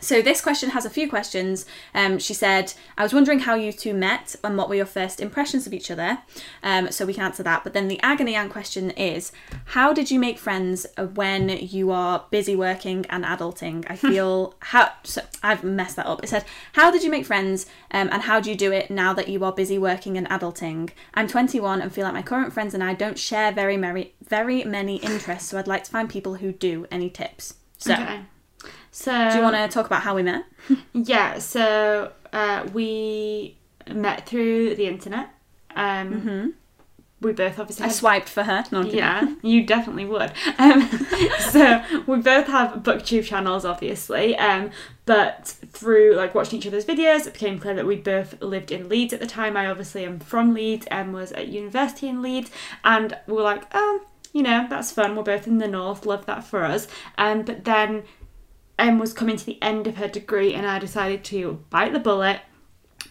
So 0.00 0.22
this 0.22 0.40
question 0.40 0.70
has 0.70 0.84
a 0.84 0.90
few 0.90 1.08
questions. 1.08 1.66
Um, 1.94 2.18
she 2.18 2.34
said, 2.34 2.72
"I 2.96 3.02
was 3.02 3.12
wondering 3.12 3.40
how 3.40 3.54
you 3.54 3.72
two 3.72 3.94
met 3.94 4.36
and 4.42 4.56
what 4.56 4.68
were 4.68 4.74
your 4.74 4.86
first 4.86 5.20
impressions 5.20 5.66
of 5.66 5.72
each 5.72 5.90
other." 5.90 6.18
Um, 6.62 6.90
so 6.90 7.04
we 7.06 7.14
can 7.14 7.24
answer 7.24 7.42
that. 7.42 7.64
But 7.64 7.74
then 7.74 7.88
the 7.88 8.00
agony 8.00 8.34
aunt 8.34 8.50
question 8.50 8.90
is, 8.92 9.32
"How 9.66 9.92
did 9.92 10.10
you 10.10 10.18
make 10.18 10.38
friends 10.38 10.86
when 11.14 11.48
you 11.48 11.90
are 11.90 12.24
busy 12.30 12.56
working 12.56 13.06
and 13.10 13.24
adulting?" 13.24 13.84
I 13.88 13.96
feel 14.10 14.54
how 14.60 14.90
so 15.04 15.22
I've 15.42 15.62
messed 15.62 15.96
that 15.96 16.06
up. 16.06 16.24
It 16.24 16.28
said, 16.28 16.44
"How 16.72 16.90
did 16.90 17.02
you 17.02 17.10
make 17.10 17.26
friends 17.26 17.66
um, 17.90 18.08
and 18.10 18.22
how 18.22 18.40
do 18.40 18.50
you 18.50 18.56
do 18.56 18.72
it 18.72 18.90
now 18.90 19.12
that 19.14 19.28
you 19.28 19.44
are 19.44 19.52
busy 19.52 19.78
working 19.78 20.16
and 20.16 20.28
adulting?" 20.28 20.90
I'm 21.14 21.28
21 21.28 21.82
and 21.82 21.92
feel 21.92 22.04
like 22.04 22.14
my 22.14 22.22
current 22.22 22.52
friends 22.52 22.74
and 22.74 22.82
I 22.82 22.94
don't 22.94 23.18
share 23.18 23.52
very 23.52 23.76
very 23.76 24.14
very 24.26 24.64
many 24.64 24.96
interests. 24.96 25.50
So 25.50 25.58
I'd 25.58 25.66
like 25.68 25.84
to 25.84 25.90
find 25.90 26.08
people 26.08 26.34
who 26.36 26.52
do. 26.52 26.86
Any 26.90 27.10
tips? 27.10 27.54
So. 27.78 27.92
Okay. 27.92 28.20
So 28.90 29.12
Do 29.30 29.36
you 29.36 29.42
want 29.42 29.56
to 29.56 29.68
talk 29.68 29.86
about 29.86 30.02
how 30.02 30.14
we 30.14 30.22
met? 30.22 30.44
Yeah, 30.92 31.38
so 31.38 32.12
uh, 32.32 32.66
we 32.72 33.56
met 33.92 34.26
through 34.26 34.74
the 34.76 34.86
internet. 34.86 35.30
Um, 35.76 36.54
We 37.22 37.32
both 37.32 37.58
obviously 37.58 37.84
I 37.84 37.88
had 37.88 37.96
swiped 37.96 38.28
for 38.28 38.42
her. 38.44 38.64
No, 38.72 38.82
Yeah, 38.82 39.34
you 39.42 39.64
definitely 39.66 40.06
would. 40.06 40.32
Um, 40.58 40.88
so 41.38 41.82
we 42.06 42.16
both 42.18 42.46
have 42.46 42.82
booktube 42.82 43.24
channels, 43.24 43.64
obviously, 43.64 44.36
um, 44.36 44.70
but 45.04 45.46
through 45.70 46.14
like 46.14 46.34
watching 46.34 46.58
each 46.58 46.66
other's 46.66 46.86
videos, 46.86 47.26
it 47.26 47.34
became 47.34 47.58
clear 47.58 47.74
that 47.74 47.86
we 47.86 47.96
both 47.96 48.40
lived 48.40 48.72
in 48.72 48.88
Leeds 48.88 49.12
at 49.12 49.20
the 49.20 49.26
time. 49.26 49.56
I 49.56 49.66
obviously 49.66 50.04
am 50.04 50.18
from 50.18 50.54
Leeds 50.54 50.86
and 50.90 51.12
was 51.12 51.30
at 51.32 51.48
university 51.48 52.08
in 52.08 52.22
Leeds, 52.22 52.50
and 52.84 53.16
we 53.26 53.34
were 53.34 53.42
like, 53.42 53.64
oh, 53.74 54.00
you 54.32 54.42
know, 54.42 54.66
that's 54.70 54.92
fun. 54.92 55.14
We're 55.16 55.22
both 55.24 55.46
in 55.46 55.58
the 55.58 55.68
north. 55.68 56.06
Love 56.06 56.24
that 56.26 56.44
for 56.44 56.64
us. 56.64 56.86
Um, 57.18 57.42
but 57.42 57.64
then 57.64 58.04
Em 58.80 58.98
was 58.98 59.12
coming 59.12 59.36
to 59.36 59.46
the 59.46 59.60
end 59.62 59.86
of 59.86 59.96
her 59.96 60.08
degree, 60.08 60.54
and 60.54 60.66
I 60.66 60.78
decided 60.78 61.24
to 61.24 61.64
bite 61.70 61.92
the 61.92 62.00
bullet. 62.00 62.40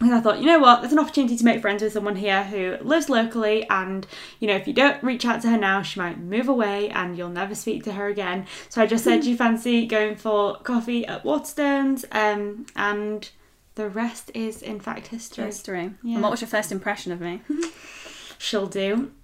And 0.02 0.14
I 0.14 0.22
thought, 0.22 0.40
you 0.40 0.46
know 0.46 0.60
what, 0.60 0.80
there's 0.80 0.94
an 0.94 1.00
opportunity 1.00 1.36
to 1.36 1.44
make 1.44 1.62
friends 1.62 1.84
with 1.84 1.92
someone 1.92 2.16
here 2.16 2.44
who 2.46 2.78
lives 2.82 3.10
locally, 3.10 3.68
and 3.70 4.08
you 4.40 4.48
know, 4.48 4.56
if 4.56 4.68
you 4.68 4.74
don't 4.74 5.04
reach 5.04 5.26
out 5.26 5.42
to 5.42 5.50
her 5.50 5.58
now, 5.58 5.82
she 5.82 6.00
might 6.00 6.20
move 6.20 6.48
away 6.48 6.90
and 6.90 7.18
you'll 7.18 7.30
never 7.30 7.54
speak 7.54 7.84
to 7.84 7.94
her 7.94 8.08
again. 8.08 8.46
So 8.70 8.82
I 8.82 8.86
just 8.86 9.04
said, 9.04 9.22
Do 9.22 9.30
you 9.30 9.36
fancy 9.36 9.86
going 9.86 10.16
for 10.16 10.58
coffee 10.58 11.06
at 11.06 11.24
Waterstones? 11.24 12.06
Um, 12.12 12.66
and 12.78 13.30
the 13.76 13.90
rest 13.90 14.32
is, 14.34 14.62
in 14.62 14.80
fact, 14.80 15.08
history. 15.08 15.46
History. 15.46 15.92
Yeah. 16.04 16.16
And 16.16 16.22
what 16.22 16.32
was 16.32 16.42
your 16.42 16.48
first 16.48 16.72
impression 16.72 17.12
of 17.12 17.20
me? 17.20 17.42
She'll 18.38 18.68
do. 18.68 19.12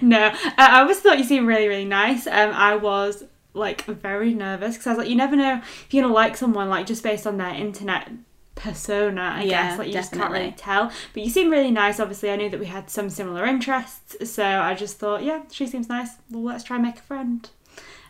no, 0.00 0.26
uh, 0.26 0.50
I 0.56 0.80
always 0.80 1.00
thought 1.00 1.18
you 1.18 1.24
seemed 1.24 1.46
really, 1.46 1.68
really 1.68 1.84
nice. 1.84 2.26
Um, 2.26 2.50
I 2.50 2.76
was 2.76 3.24
like 3.54 3.84
very 3.84 4.32
nervous 4.34 4.74
because 4.76 4.86
I 4.86 4.90
was 4.90 4.98
like, 4.98 5.08
you 5.08 5.16
never 5.16 5.36
know 5.36 5.60
if 5.62 5.86
you're 5.92 6.02
gonna 6.02 6.14
like 6.14 6.36
someone 6.36 6.68
like 6.68 6.86
just 6.86 7.02
based 7.02 7.26
on 7.26 7.36
their 7.36 7.54
internet 7.54 8.10
persona. 8.54 9.20
I 9.36 9.42
Yeah, 9.42 9.68
guess 9.70 9.78
like 9.78 9.88
you 9.88 9.92
just 9.94 10.12
can't 10.12 10.30
really 10.32 10.52
tell. 10.52 10.90
But 11.12 11.22
you 11.22 11.30
seem 11.30 11.50
really 11.50 11.70
nice. 11.70 12.00
Obviously, 12.00 12.30
I 12.30 12.36
knew 12.36 12.50
that 12.50 12.60
we 12.60 12.66
had 12.66 12.90
some 12.90 13.10
similar 13.10 13.44
interests, 13.44 14.30
so 14.30 14.44
I 14.44 14.74
just 14.74 14.98
thought, 14.98 15.22
yeah, 15.22 15.42
she 15.50 15.66
seems 15.66 15.88
nice. 15.88 16.10
Well, 16.30 16.42
let's 16.44 16.64
try 16.64 16.76
and 16.76 16.84
make 16.84 16.98
a 16.98 17.02
friend. 17.02 17.48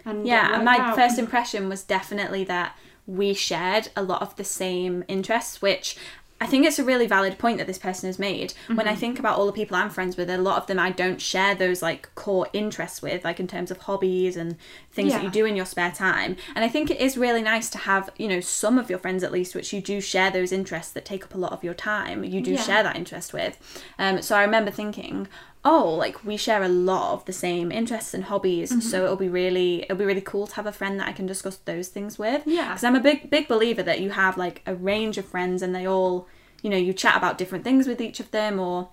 And 0.04 0.26
Yeah, 0.26 0.54
and 0.56 0.64
my 0.64 0.76
out. 0.78 0.96
first 0.96 1.18
impression 1.18 1.68
was 1.68 1.82
definitely 1.84 2.44
that 2.44 2.76
we 3.06 3.34
shared 3.34 3.88
a 3.96 4.02
lot 4.02 4.22
of 4.22 4.36
the 4.36 4.44
same 4.44 5.04
interests, 5.08 5.60
which 5.62 5.96
I 6.42 6.46
think 6.46 6.66
it's 6.66 6.78
a 6.78 6.84
really 6.84 7.06
valid 7.06 7.38
point 7.38 7.58
that 7.58 7.66
this 7.66 7.78
person 7.78 8.08
has 8.08 8.18
made. 8.18 8.52
When 8.66 8.78
Mm-hmm. 8.78 8.88
I 8.88 8.96
think 8.96 9.18
about 9.18 9.38
all 9.38 9.46
the 9.46 9.52
people 9.52 9.76
I'm 9.76 9.90
friends 9.90 10.16
with, 10.16 10.28
a 10.28 10.38
lot 10.38 10.56
of 10.60 10.66
them 10.66 10.78
I 10.78 10.90
don't 10.90 11.20
share 11.20 11.54
those 11.54 11.82
like 11.82 12.12
core 12.14 12.48
interests 12.52 13.00
with, 13.00 13.24
like 13.24 13.38
in 13.40 13.46
terms 13.46 13.70
of 13.70 13.78
hobbies 13.78 14.36
and 14.36 14.56
things 14.90 15.12
that 15.12 15.22
you 15.24 15.30
do 15.30 15.44
in 15.44 15.56
your 15.56 15.66
spare 15.66 15.92
time. 15.92 16.36
And 16.54 16.64
I 16.64 16.68
think 16.68 16.90
it 16.90 17.00
is 17.00 17.16
really 17.16 17.42
nice 17.42 17.70
to 17.70 17.78
have, 17.78 18.10
you 18.18 18.28
know, 18.28 18.40
some 18.40 18.76
of 18.78 18.90
your 18.90 18.98
friends 18.98 19.22
at 19.22 19.30
least, 19.32 19.54
which 19.54 19.72
you 19.72 19.80
do 19.80 20.00
share 20.00 20.30
those 20.30 20.50
interests 20.52 20.92
that 20.92 21.04
take 21.04 21.24
up 21.24 21.34
a 21.34 21.38
lot 21.38 21.52
of 21.52 21.62
your 21.62 21.74
time. 21.74 22.24
You 22.24 22.40
do 22.40 22.52
Yeah. 22.52 22.62
share 22.62 22.82
that 22.82 22.96
interest 22.96 23.32
with. 23.32 23.56
Um, 23.98 24.20
so 24.20 24.36
I 24.36 24.42
remember 24.42 24.70
thinking, 24.70 25.28
oh, 25.64 25.94
like 25.94 26.24
we 26.24 26.36
share 26.36 26.62
a 26.62 26.68
lot 26.68 27.12
of 27.14 27.24
the 27.24 27.32
same 27.32 27.70
interests 27.70 28.14
and 28.14 28.24
hobbies, 28.24 28.70
Mm-hmm. 28.70 28.80
so 28.80 29.04
it'll 29.04 29.16
be 29.16 29.28
really 29.28 29.82
it'll 29.82 29.96
be 29.96 30.04
really 30.04 30.20
cool 30.20 30.46
to 30.48 30.54
have 30.56 30.66
a 30.66 30.72
friend 30.72 30.98
that 30.98 31.08
I 31.08 31.12
can 31.12 31.26
discuss 31.26 31.56
those 31.56 31.88
things 31.88 32.18
with. 32.18 32.42
Yeah. 32.46 32.68
because 32.68 32.84
I'm 32.84 32.96
a 32.96 33.00
big 33.00 33.30
big 33.30 33.46
believer 33.48 33.82
that 33.82 34.00
you 34.00 34.10
have 34.10 34.36
like 34.36 34.62
a 34.66 34.74
range 34.74 35.18
of 35.18 35.24
friends 35.24 35.62
and 35.62 35.74
they 35.74 35.86
all, 35.86 36.26
you 36.62 36.70
know, 36.70 36.76
you 36.76 36.92
chat 36.92 37.16
about 37.16 37.38
different 37.38 37.64
things 37.64 37.86
with 37.86 38.00
each 38.00 38.20
of 38.20 38.30
them 38.30 38.58
or. 38.58 38.90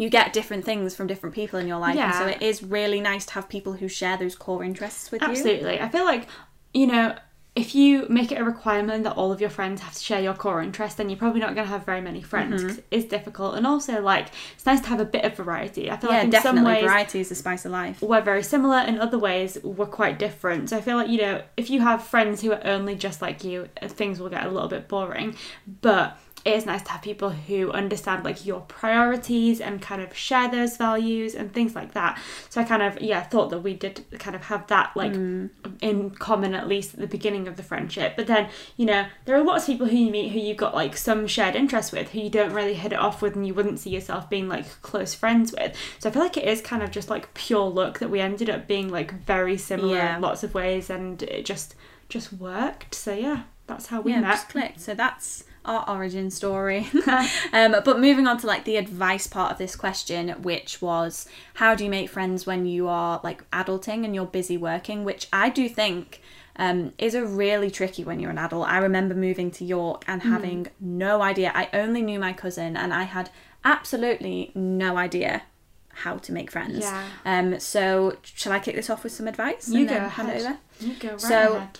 You 0.00 0.08
get 0.08 0.32
different 0.32 0.64
things 0.64 0.94
from 0.94 1.08
different 1.08 1.34
people 1.34 1.58
in 1.58 1.66
your 1.66 1.78
life, 1.80 1.96
and 1.96 2.14
so 2.14 2.26
it 2.28 2.40
is 2.40 2.62
really 2.62 3.00
nice 3.00 3.26
to 3.26 3.32
have 3.32 3.48
people 3.48 3.72
who 3.72 3.88
share 3.88 4.16
those 4.16 4.36
core 4.36 4.62
interests 4.62 5.10
with 5.10 5.22
you. 5.22 5.26
Absolutely. 5.28 5.80
I 5.80 5.88
feel 5.88 6.04
like, 6.04 6.28
you 6.72 6.86
know, 6.86 7.16
if 7.56 7.74
you 7.74 8.06
make 8.08 8.30
it 8.30 8.36
a 8.40 8.44
requirement 8.44 9.02
that 9.02 9.14
all 9.16 9.32
of 9.32 9.40
your 9.40 9.50
friends 9.50 9.80
have 9.80 9.92
to 9.92 9.98
share 10.00 10.20
your 10.20 10.34
core 10.34 10.62
interest, 10.62 10.96
then 10.96 11.08
you're 11.08 11.18
probably 11.18 11.40
not 11.40 11.54
going 11.56 11.66
to 11.66 11.72
have 11.72 11.84
very 11.84 12.00
many 12.00 12.22
friends. 12.22 12.62
Mm-hmm. 12.62 12.68
'cause 12.68 12.80
It's 12.92 13.06
difficult. 13.06 13.56
And 13.56 13.66
also, 13.66 14.00
like, 14.00 14.28
it's 14.54 14.64
nice 14.64 14.80
to 14.82 14.88
have 14.88 15.00
a 15.00 15.04
bit 15.04 15.24
of 15.24 15.34
variety. 15.36 15.90
I 15.90 15.96
feel 15.96 16.10
Yeah, 16.10 16.16
like 16.18 16.24
in 16.26 16.30
definitely. 16.30 16.58
some 16.58 16.64
ways, 16.66 16.84
Variety 16.84 17.20
is 17.20 17.28
the 17.30 17.34
spice 17.34 17.64
of 17.64 17.72
life. 17.72 18.00
we're 18.00 18.20
very 18.20 18.44
similar. 18.44 18.78
In 18.86 19.00
other 19.00 19.18
ways, 19.18 19.58
we're 19.64 19.86
quite 19.86 20.20
different. 20.20 20.70
So 20.70 20.76
I 20.76 20.80
feel 20.80 20.96
like, 20.96 21.08
you 21.08 21.18
know, 21.20 21.42
if 21.56 21.68
you 21.68 21.80
have 21.80 22.04
friends 22.04 22.42
who 22.42 22.52
are 22.52 22.60
only 22.64 22.94
just 22.94 23.20
like 23.20 23.42
you, 23.42 23.68
things 23.82 24.20
will 24.20 24.28
get 24.30 24.44
a 24.46 24.50
little 24.50 24.68
bit 24.68 24.86
boring. 24.86 25.34
But 25.80 26.16
is 26.54 26.66
nice 26.66 26.82
to 26.82 26.90
have 26.90 27.02
people 27.02 27.30
who 27.30 27.70
understand 27.72 28.24
like 28.24 28.44
your 28.46 28.60
priorities 28.62 29.60
and 29.60 29.80
kind 29.80 30.02
of 30.02 30.16
share 30.16 30.50
those 30.50 30.76
values 30.76 31.34
and 31.34 31.52
things 31.52 31.74
like 31.74 31.92
that. 31.94 32.20
So 32.48 32.60
I 32.60 32.64
kind 32.64 32.82
of 32.82 33.00
yeah 33.00 33.22
thought 33.22 33.50
that 33.50 33.60
we 33.60 33.74
did 33.74 34.04
kind 34.18 34.34
of 34.36 34.42
have 34.44 34.66
that 34.68 34.92
like 34.96 35.12
mm. 35.12 35.50
in 35.80 36.10
common 36.10 36.54
at 36.54 36.68
least 36.68 36.94
at 36.94 37.00
the 37.00 37.06
beginning 37.06 37.48
of 37.48 37.56
the 37.56 37.62
friendship. 37.62 38.14
But 38.16 38.26
then 38.26 38.48
you 38.76 38.86
know 38.86 39.06
there 39.24 39.36
are 39.36 39.44
lots 39.44 39.64
of 39.64 39.68
people 39.68 39.86
who 39.86 39.96
you 39.96 40.10
meet 40.10 40.32
who 40.32 40.38
you've 40.38 40.56
got 40.56 40.74
like 40.74 40.96
some 40.96 41.26
shared 41.26 41.56
interest 41.56 41.92
with 41.92 42.10
who 42.10 42.20
you 42.20 42.30
don't 42.30 42.52
really 42.52 42.74
hit 42.74 42.92
it 42.92 42.98
off 42.98 43.22
with 43.22 43.36
and 43.36 43.46
you 43.46 43.54
wouldn't 43.54 43.80
see 43.80 43.90
yourself 43.90 44.28
being 44.30 44.48
like 44.48 44.80
close 44.82 45.14
friends 45.14 45.52
with. 45.52 45.76
So 45.98 46.08
I 46.08 46.12
feel 46.12 46.22
like 46.22 46.36
it 46.36 46.44
is 46.44 46.60
kind 46.60 46.82
of 46.82 46.90
just 46.90 47.10
like 47.10 47.34
pure 47.34 47.68
luck 47.68 47.98
that 47.98 48.10
we 48.10 48.20
ended 48.20 48.48
up 48.50 48.66
being 48.66 48.88
like 48.88 49.12
very 49.24 49.56
similar 49.56 49.96
Yeah. 49.96 50.16
in 50.16 50.22
lots 50.22 50.42
of 50.42 50.54
ways 50.54 50.90
and 50.90 51.22
it 51.22 51.44
just 51.44 51.74
just 52.08 52.32
worked. 52.32 52.94
So 52.94 53.12
yeah, 53.12 53.42
that's 53.66 53.86
how 53.86 54.00
we 54.00 54.12
yeah, 54.12 54.20
met. 54.20 54.48
clicked. 54.48 54.80
So 54.80 54.94
that's 54.94 55.44
our 55.64 55.88
origin 55.88 56.30
story. 56.30 56.88
um, 57.52 57.76
but 57.84 58.00
moving 58.00 58.26
on 58.26 58.38
to 58.38 58.46
like 58.46 58.64
the 58.64 58.76
advice 58.76 59.26
part 59.26 59.52
of 59.52 59.58
this 59.58 59.76
question, 59.76 60.30
which 60.42 60.80
was 60.80 61.28
how 61.54 61.74
do 61.74 61.84
you 61.84 61.90
make 61.90 62.10
friends 62.10 62.46
when 62.46 62.66
you 62.66 62.88
are 62.88 63.20
like 63.22 63.48
adulting 63.50 64.04
and 64.04 64.14
you're 64.14 64.26
busy 64.26 64.56
working? 64.56 65.04
Which 65.04 65.28
I 65.32 65.48
do 65.50 65.68
think 65.68 66.20
um, 66.56 66.92
is 66.98 67.14
a 67.14 67.24
really 67.24 67.70
tricky 67.70 68.04
when 68.04 68.18
you're 68.20 68.30
an 68.30 68.38
adult. 68.38 68.66
I 68.68 68.78
remember 68.78 69.14
moving 69.14 69.50
to 69.52 69.64
York 69.64 70.04
and 70.08 70.22
having 70.22 70.66
no 70.80 71.22
idea. 71.22 71.52
I 71.54 71.68
only 71.72 72.02
knew 72.02 72.18
my 72.18 72.32
cousin, 72.32 72.76
and 72.76 72.92
I 72.92 73.04
had 73.04 73.30
absolutely 73.64 74.50
no 74.54 74.96
idea 74.96 75.42
how 75.90 76.16
to 76.16 76.32
make 76.32 76.50
friends. 76.50 76.80
Yeah. 76.80 77.04
Um, 77.24 77.58
so, 77.60 78.16
shall 78.22 78.52
I 78.52 78.58
kick 78.58 78.74
this 78.76 78.90
off 78.90 79.04
with 79.04 79.12
some 79.12 79.28
advice? 79.28 79.68
You 79.68 79.86
go 79.86 79.94
then 79.94 80.10
hand 80.10 80.28
it 80.30 80.42
ahead. 80.42 80.46
over? 80.46 80.58
You 80.80 80.94
go 80.94 81.08
right 81.10 81.20
So- 81.20 81.56
ahead. 81.56 81.78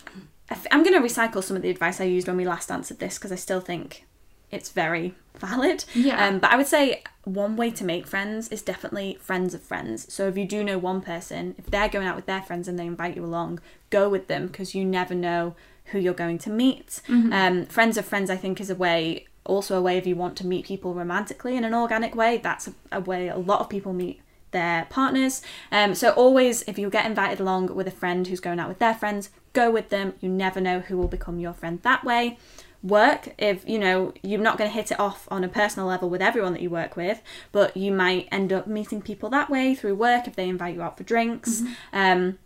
I 0.51 0.55
f- 0.55 0.66
I'm 0.70 0.82
going 0.82 1.01
to 1.01 1.07
recycle 1.07 1.42
some 1.42 1.57
of 1.57 1.62
the 1.62 1.70
advice 1.70 2.01
I 2.01 2.05
used 2.05 2.26
when 2.26 2.36
we 2.36 2.44
last 2.44 2.70
answered 2.70 2.99
this 2.99 3.18
because 3.18 3.32
I 3.32 3.36
still 3.36 3.61
think 3.61 4.07
it's 4.51 4.70
very 4.70 5.14
valid. 5.38 5.84
Yeah. 5.94 6.24
Um, 6.26 6.38
but 6.38 6.51
I 6.51 6.57
would 6.57 6.66
say 6.66 7.03
one 7.24 7.57
way 7.57 7.70
to 7.70 7.84
make 7.84 8.07
friends 8.07 8.49
is 8.49 8.62
definitely 8.62 9.18
friends 9.20 9.55
of 9.55 9.62
friends. 9.62 10.12
So 10.12 10.26
if 10.28 10.36
you 10.36 10.46
do 10.46 10.64
know 10.64 10.78
one 10.78 11.01
person, 11.01 11.55
if 11.59 11.66
they're 11.66 11.88
going 11.88 12.07
out 12.07 12.16
with 12.16 12.26
their 12.26 12.42
friends 12.42 12.66
and 12.68 12.78
they 12.78 12.86
invite 12.86 13.16
you 13.16 13.24
along, 13.24 13.61
go 13.90 14.09
with 14.09 14.26
them 14.28 14.46
because 14.46 14.74
you 14.74 14.84
never 14.84 15.14
know 15.14 15.55
who 15.86 15.99
you're 15.99 16.14
going 16.14 16.38
to 16.38 16.51
meet. 16.51 17.01
Um, 17.32 17.66
friends 17.66 17.96
of 17.96 18.05
friends, 18.05 18.30
I 18.30 18.36
think, 18.36 18.61
is 18.61 18.70
a 18.70 18.74
way. 18.74 19.26
Also, 19.44 19.78
a 19.78 19.80
way 19.80 19.96
if 19.96 20.07
you 20.07 20.14
want 20.14 20.36
to 20.38 20.46
meet 20.46 20.66
people 20.66 20.92
romantically 20.92 21.57
in 21.57 21.64
an 21.64 21.72
organic 21.72 22.14
way, 22.14 22.36
that's 22.36 22.68
a, 22.68 22.74
a 22.92 23.01
way 23.01 23.28
a 23.28 23.38
lot 23.38 23.61
of 23.61 23.70
people 23.70 23.94
meet 23.94 24.20
their 24.51 24.86
partners. 24.90 25.40
Um, 25.72 25.94
so 25.94 26.11
always, 26.11 26.62
if 26.62 26.78
you 26.78 26.90
get 26.90 27.07
invited 27.07 27.40
along 27.40 27.74
with 27.74 27.86
a 27.86 27.90
friend 27.90 28.26
who's 28.26 28.40
going 28.40 28.61
out 28.61 28.68
with 28.68 28.78
their 28.78 28.94
friends, 28.94 29.30
go 29.59 29.70
with 29.70 29.88
them. 29.88 30.14
You 30.20 30.28
never 30.28 30.61
know 30.61 30.80
who 30.80 30.96
will 30.96 31.09
become 31.09 31.38
your 31.40 31.52
friend 31.52 31.80
that 31.82 32.04
way. 32.04 32.38
Work 32.80 33.34
if 33.38 33.68
you 33.68 33.78
know 33.78 34.12
you're 34.22 34.40
not 34.48 34.56
going 34.56 34.70
to 34.70 34.74
hit 34.74 34.92
it 34.92 35.00
off 35.00 35.26
on 35.32 35.42
a 35.42 35.48
personal 35.48 35.88
level 35.88 36.09
with 36.09 36.22
everyone 36.22 36.52
that 36.52 36.62
you 36.62 36.70
work 36.70 36.96
with, 36.96 37.20
but 37.50 37.76
you 37.76 37.90
might 37.90 38.28
end 38.30 38.52
up 38.52 38.68
meeting 38.68 39.02
people 39.02 39.28
that 39.30 39.50
way 39.50 39.74
through 39.74 39.96
work 39.96 40.28
if 40.28 40.36
they 40.36 40.48
invite 40.48 40.76
you 40.76 40.82
out 40.82 40.96
for 40.96 41.02
drinks. 41.02 41.62
Um, 41.92 42.38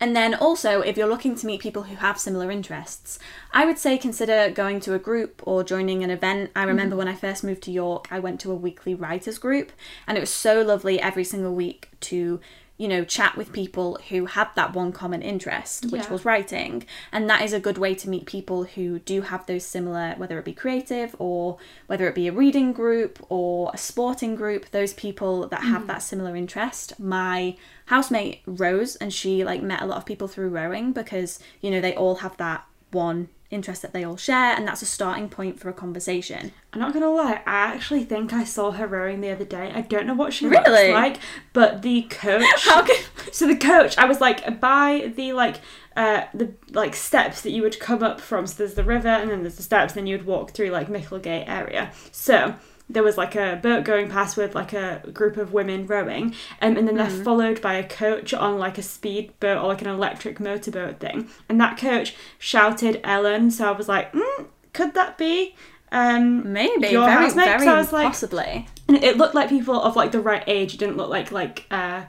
and 0.00 0.14
then 0.14 0.34
also, 0.34 0.80
if 0.80 0.96
you're 0.96 1.08
looking 1.08 1.34
to 1.36 1.46
meet 1.46 1.60
people 1.60 1.84
who 1.84 1.96
have 1.96 2.18
similar 2.18 2.50
interests, 2.50 3.18
I 3.52 3.64
would 3.66 3.78
say 3.78 3.98
consider 3.98 4.50
going 4.50 4.80
to 4.80 4.94
a 4.94 4.98
group 4.98 5.42
or 5.44 5.64
joining 5.64 6.02
an 6.04 6.10
event. 6.10 6.50
I 6.54 6.64
remember 6.64 6.96
when 6.96 7.08
I 7.08 7.14
first 7.14 7.44
moved 7.44 7.62
to 7.64 7.72
York, 7.72 8.08
I 8.10 8.18
went 8.18 8.40
to 8.40 8.52
a 8.52 8.56
weekly 8.56 8.94
writers 8.94 9.38
group, 9.38 9.72
and 10.06 10.16
it 10.16 10.20
was 10.20 10.30
so 10.30 10.62
lovely 10.62 11.00
every 11.00 11.24
single 11.24 11.54
week 11.54 11.88
to, 12.00 12.40
you 12.76 12.88
know, 12.88 13.04
chat 13.04 13.36
with 13.36 13.52
people 13.52 13.98
who 14.08 14.26
had 14.26 14.48
that 14.56 14.74
one 14.74 14.90
common 14.90 15.22
interest, 15.22 15.86
which 15.92 16.04
Yeah. 16.06 16.12
was 16.12 16.24
writing. 16.24 16.84
And 17.12 17.30
that 17.30 17.42
is 17.42 17.52
a 17.52 17.60
good 17.60 17.78
way 17.78 17.94
to 17.94 18.08
meet 18.08 18.26
people 18.26 18.64
who 18.64 18.98
do 18.98 19.20
have 19.22 19.46
those 19.46 19.64
similar, 19.64 20.14
whether 20.16 20.38
it 20.40 20.44
be 20.44 20.52
creative 20.52 21.14
or 21.20 21.58
whether 21.86 22.08
it 22.08 22.16
be 22.16 22.26
a 22.26 22.32
reading 22.32 22.72
group 22.72 23.24
or 23.28 23.70
a 23.72 23.78
sporting 23.78 24.34
group, 24.34 24.70
those 24.72 24.92
people 24.92 25.46
that 25.48 25.62
have 25.62 25.82
mm. 25.82 25.86
that 25.86 26.02
similar 26.02 26.34
interest. 26.34 26.98
My 26.98 27.56
housemate 27.86 28.40
Rose 28.44 28.96
and 28.96 29.12
she 29.12 29.44
like 29.44 29.62
met 29.62 29.80
a 29.80 29.86
lot 29.86 29.98
of 29.98 30.06
people 30.06 30.26
through 30.26 30.48
rowing 30.48 30.92
because, 30.92 31.38
you 31.60 31.70
know, 31.70 31.80
they 31.80 31.94
all 31.94 32.16
have 32.16 32.36
that 32.38 32.64
one 32.90 33.28
interest 33.54 33.82
that 33.82 33.92
they 33.92 34.04
all 34.04 34.16
share 34.16 34.54
and 34.56 34.66
that's 34.66 34.82
a 34.82 34.86
starting 34.86 35.28
point 35.28 35.58
for 35.60 35.68
a 35.68 35.72
conversation. 35.72 36.52
I'm 36.72 36.80
not 36.80 36.92
gonna 36.92 37.10
lie, 37.10 37.40
I 37.46 37.72
actually 37.74 38.04
think 38.04 38.32
I 38.32 38.44
saw 38.44 38.72
her 38.72 38.86
rowing 38.86 39.20
the 39.20 39.30
other 39.30 39.44
day. 39.44 39.70
I 39.74 39.80
don't 39.82 40.06
know 40.06 40.14
what 40.14 40.32
she 40.32 40.46
Really? 40.46 40.88
looks 40.88 40.92
like, 40.92 41.18
but 41.52 41.82
the 41.82 42.02
coach. 42.02 42.44
Can 42.64 42.88
So 43.32 43.46
the 43.46 43.56
coach, 43.56 43.96
I 43.96 44.04
was 44.06 44.20
like 44.20 44.60
by 44.60 45.12
the 45.16 45.32
like 45.32 45.60
uh 45.96 46.24
the 46.34 46.52
like 46.72 46.94
steps 46.96 47.42
that 47.42 47.52
you 47.52 47.62
would 47.62 47.78
come 47.78 48.02
up 48.02 48.20
from. 48.20 48.46
So 48.46 48.56
there's 48.58 48.74
the 48.74 48.82
river 48.84 49.08
and 49.08 49.30
then 49.30 49.42
there's 49.42 49.54
the 49.56 49.62
steps, 49.62 49.92
and 49.92 49.98
then 50.00 50.06
you 50.08 50.16
would 50.18 50.26
walk 50.26 50.50
through 50.50 50.70
like 50.70 50.88
Micklegate 50.88 51.48
area. 51.48 51.92
So 52.10 52.54
there 52.88 53.02
was 53.02 53.16
like 53.16 53.34
a 53.34 53.58
boat 53.62 53.84
going 53.84 54.10
past 54.10 54.36
with 54.36 54.54
like 54.54 54.72
a 54.72 55.02
group 55.12 55.36
of 55.36 55.52
women 55.52 55.86
rowing, 55.86 56.34
um, 56.60 56.76
and 56.76 56.86
then 56.86 56.96
they're 56.96 57.08
followed 57.10 57.60
by 57.62 57.74
a 57.74 57.86
coach 57.86 58.34
on 58.34 58.58
like 58.58 58.76
a 58.78 58.82
speed 58.82 59.32
boat 59.40 59.58
or 59.62 59.68
like 59.68 59.80
an 59.82 59.88
electric 59.88 60.38
motorboat 60.38 61.00
thing. 61.00 61.28
And 61.48 61.60
that 61.60 61.78
coach 61.78 62.14
shouted 62.38 63.00
Ellen, 63.02 63.50
so 63.50 63.68
I 63.68 63.72
was 63.72 63.88
like, 63.88 64.12
mm, 64.12 64.46
could 64.72 64.94
that 64.94 65.16
be? 65.16 65.54
Um, 65.92 66.52
maybe 66.52 66.88
Your 66.88 67.06
very 67.06 67.24
housemate? 67.24 67.46
very 67.46 67.68
I 67.68 67.78
was 67.78 67.92
like- 67.92 68.06
possibly. 68.06 68.66
and 68.88 69.02
it 69.02 69.16
looked 69.16 69.34
like 69.34 69.48
people 69.48 69.80
of 69.80 69.96
like 69.96 70.12
the 70.12 70.20
right 70.20 70.42
age. 70.46 70.74
It 70.74 70.78
didn't 70.78 70.96
look 70.96 71.08
like 71.08 71.30
like 71.32 71.66
uh, 71.70 72.04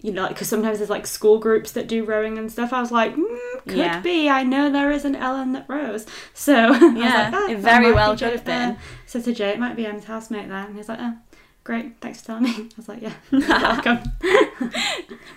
you 0.00 0.12
know, 0.12 0.22
like 0.22 0.30
because 0.34 0.48
sometimes 0.48 0.78
there's 0.78 0.90
like 0.90 1.06
school 1.06 1.38
groups 1.38 1.72
that 1.72 1.88
do 1.88 2.04
rowing 2.04 2.38
and 2.38 2.50
stuff. 2.52 2.72
I 2.72 2.80
was 2.80 2.92
like, 2.92 3.14
mm, 3.16 3.38
could 3.66 3.76
Yeah. 3.78 4.00
be. 4.00 4.28
I 4.28 4.42
know 4.44 4.70
there 4.70 4.90
is 4.92 5.04
an 5.04 5.16
Ellen 5.16 5.52
that 5.52 5.66
rows, 5.68 6.06
so 6.34 6.54
I 6.54 6.68
was 6.70 6.80
Yeah, 6.96 7.14
like, 7.30 7.34
"Ah, 7.34 7.48
it 7.50 7.58
very 7.58 7.92
well 7.92 8.16
could 8.16 8.32
have 8.32 8.44
been. 8.44 8.70
Uh, 8.72 8.76
so 9.06 9.20
to 9.20 9.32
Jay, 9.32 9.50
it 9.50 9.58
might 9.58 9.74
be 9.76 9.86
Emma's 9.86 10.04
housemate 10.04 10.48
there, 10.48 10.64
and 10.66 10.76
he's 10.76 10.88
like, 10.88 10.98
oh, 11.00 11.14
great, 11.64 12.00
thanks 12.00 12.20
for 12.20 12.28
telling 12.28 12.44
me. 12.44 12.50
I 12.56 12.68
was 12.76 12.88
like, 12.88 13.02
yeah, 13.02 13.12
welcome. 13.32 13.98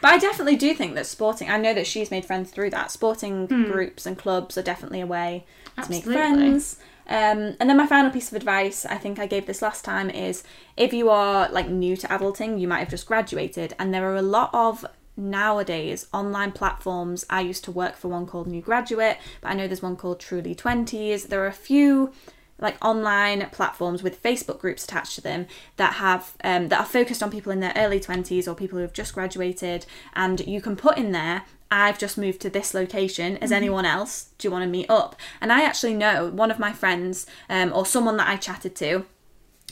But 0.01 0.13
I 0.13 0.17
definitely 0.17 0.55
do 0.55 0.73
think 0.73 0.95
that 0.95 1.05
sporting, 1.05 1.49
I 1.49 1.57
know 1.57 1.73
that 1.73 1.85
she's 1.87 2.09
made 2.11 2.25
friends 2.25 2.51
through 2.51 2.69
that. 2.71 2.91
Sporting 2.91 3.45
groups 3.47 4.05
and 4.05 4.17
clubs 4.17 4.57
are 4.57 4.63
definitely 4.63 5.01
a 5.01 5.05
way 5.07 5.45
to 5.83 5.89
make 5.89 6.03
friends. 6.03 6.77
Um, 7.11 7.57
and 7.59 7.69
then 7.69 7.75
my 7.75 7.87
final 7.87 8.09
piece 8.09 8.29
of 8.29 8.37
advice, 8.37 8.85
I 8.85 8.95
think 8.95 9.19
I 9.19 9.27
gave 9.27 9.45
this 9.45 9.61
last 9.61 9.83
time, 9.83 10.09
is 10.09 10.45
if 10.77 10.93
you 10.93 11.09
are 11.09 11.49
like 11.51 11.67
new 11.67 11.97
to 11.97 12.07
adulting, 12.07 12.57
you 12.57 12.69
might 12.69 12.79
have 12.79 12.89
just 12.89 13.05
graduated, 13.05 13.75
and 13.77 13.93
there 13.93 14.09
are 14.09 14.15
a 14.15 14.21
lot 14.21 14.49
of 14.53 14.85
nowadays 15.17 16.07
online 16.13 16.53
platforms. 16.53 17.25
I 17.29 17.41
used 17.41 17.65
to 17.65 17.71
work 17.71 17.97
for 17.97 18.07
one 18.07 18.25
called 18.25 18.47
New 18.47 18.61
Graduate, 18.61 19.17
but 19.41 19.49
I 19.51 19.55
know 19.55 19.67
there's 19.67 19.81
one 19.81 19.97
called 19.97 20.21
Truly 20.21 20.55
Twenties. 20.55 21.25
There 21.25 21.43
are 21.43 21.47
a 21.47 21.51
few 21.51 22.13
like 22.61 22.77
online 22.83 23.49
platforms 23.51 24.01
with 24.01 24.21
Facebook 24.23 24.59
groups 24.59 24.85
attached 24.85 25.15
to 25.15 25.21
them 25.21 25.47
that 25.77 25.95
have 25.95 26.37
um, 26.43 26.69
that 26.69 26.79
are 26.79 26.85
focused 26.85 27.21
on 27.21 27.31
people 27.31 27.51
in 27.51 27.59
their 27.59 27.73
early 27.75 27.99
20s 27.99 28.47
or 28.47 28.55
people 28.55 28.77
who 28.77 28.83
have 28.83 28.93
just 28.93 29.13
graduated. 29.13 29.85
And 30.13 30.39
you 30.47 30.61
can 30.61 30.75
put 30.75 30.97
in 30.97 31.11
there 31.11 31.43
I've 31.71 31.97
just 31.97 32.17
moved 32.17 32.41
to 32.41 32.49
this 32.49 32.73
location. 32.73 33.37
As 33.37 33.51
anyone 33.51 33.85
else? 33.85 34.31
Do 34.37 34.47
you 34.47 34.51
want 34.51 34.63
to 34.63 34.69
meet 34.69 34.89
up? 34.89 35.15
And 35.39 35.53
I 35.53 35.63
actually 35.63 35.93
know 35.93 36.27
one 36.27 36.51
of 36.51 36.59
my 36.59 36.73
friends 36.73 37.25
um, 37.49 37.71
or 37.73 37.85
someone 37.85 38.17
that 38.17 38.27
I 38.27 38.35
chatted 38.35 38.75
to 38.77 39.05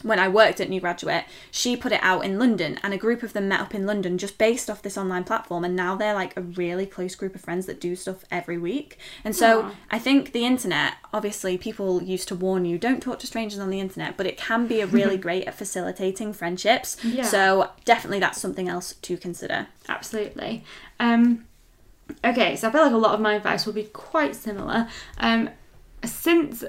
when 0.03 0.19
I 0.19 0.27
worked 0.27 0.59
at 0.59 0.69
New 0.69 0.79
Graduate, 0.79 1.25
she 1.51 1.75
put 1.75 1.91
it 1.91 1.99
out 2.01 2.23
in 2.25 2.39
London, 2.39 2.79
and 2.83 2.93
a 2.93 2.97
group 2.97 3.23
of 3.23 3.33
them 3.33 3.47
met 3.47 3.59
up 3.59 3.75
in 3.75 3.85
London 3.85 4.17
just 4.17 4.37
based 4.37 4.69
off 4.69 4.81
this 4.81 4.97
online 4.97 5.23
platform. 5.23 5.63
And 5.63 5.75
now 5.75 5.95
they're 5.95 6.13
like 6.13 6.35
a 6.37 6.41
really 6.41 6.85
close 6.85 7.15
group 7.15 7.35
of 7.35 7.41
friends 7.41 7.65
that 7.65 7.81
do 7.81 7.95
stuff 7.95 8.23
every 8.31 8.57
week. 8.57 8.97
And 9.23 9.35
so 9.35 9.63
Aw. 9.63 9.75
I 9.91 9.99
think 9.99 10.31
the 10.31 10.45
internet, 10.45 10.93
obviously, 11.13 11.57
people 11.57 12.01
used 12.03 12.27
to 12.29 12.35
warn 12.35 12.65
you 12.65 12.77
don't 12.77 13.01
talk 13.01 13.19
to 13.19 13.27
strangers 13.27 13.59
on 13.59 13.69
the 13.69 13.79
internet, 13.79 14.17
but 14.17 14.25
it 14.25 14.37
can 14.37 14.67
be 14.67 14.81
a 14.81 14.87
really 14.87 15.17
great 15.29 15.45
at 15.45 15.55
facilitating 15.55 16.33
friendships. 16.33 16.97
Yeah. 17.03 17.23
So 17.23 17.69
definitely 17.85 18.19
that's 18.19 18.39
something 18.39 18.69
else 18.69 18.93
to 18.93 19.17
consider. 19.17 19.67
Absolutely. 19.87 20.63
Um, 20.99 21.45
okay, 22.23 22.55
so 22.55 22.67
I 22.67 22.71
feel 22.71 22.81
like 22.81 22.93
a 22.93 22.97
lot 22.97 23.13
of 23.13 23.21
my 23.21 23.33
advice 23.35 23.65
will 23.65 23.73
be 23.73 23.83
quite 23.83 24.35
similar. 24.35 24.87
Um, 25.17 25.49
since 26.03 26.63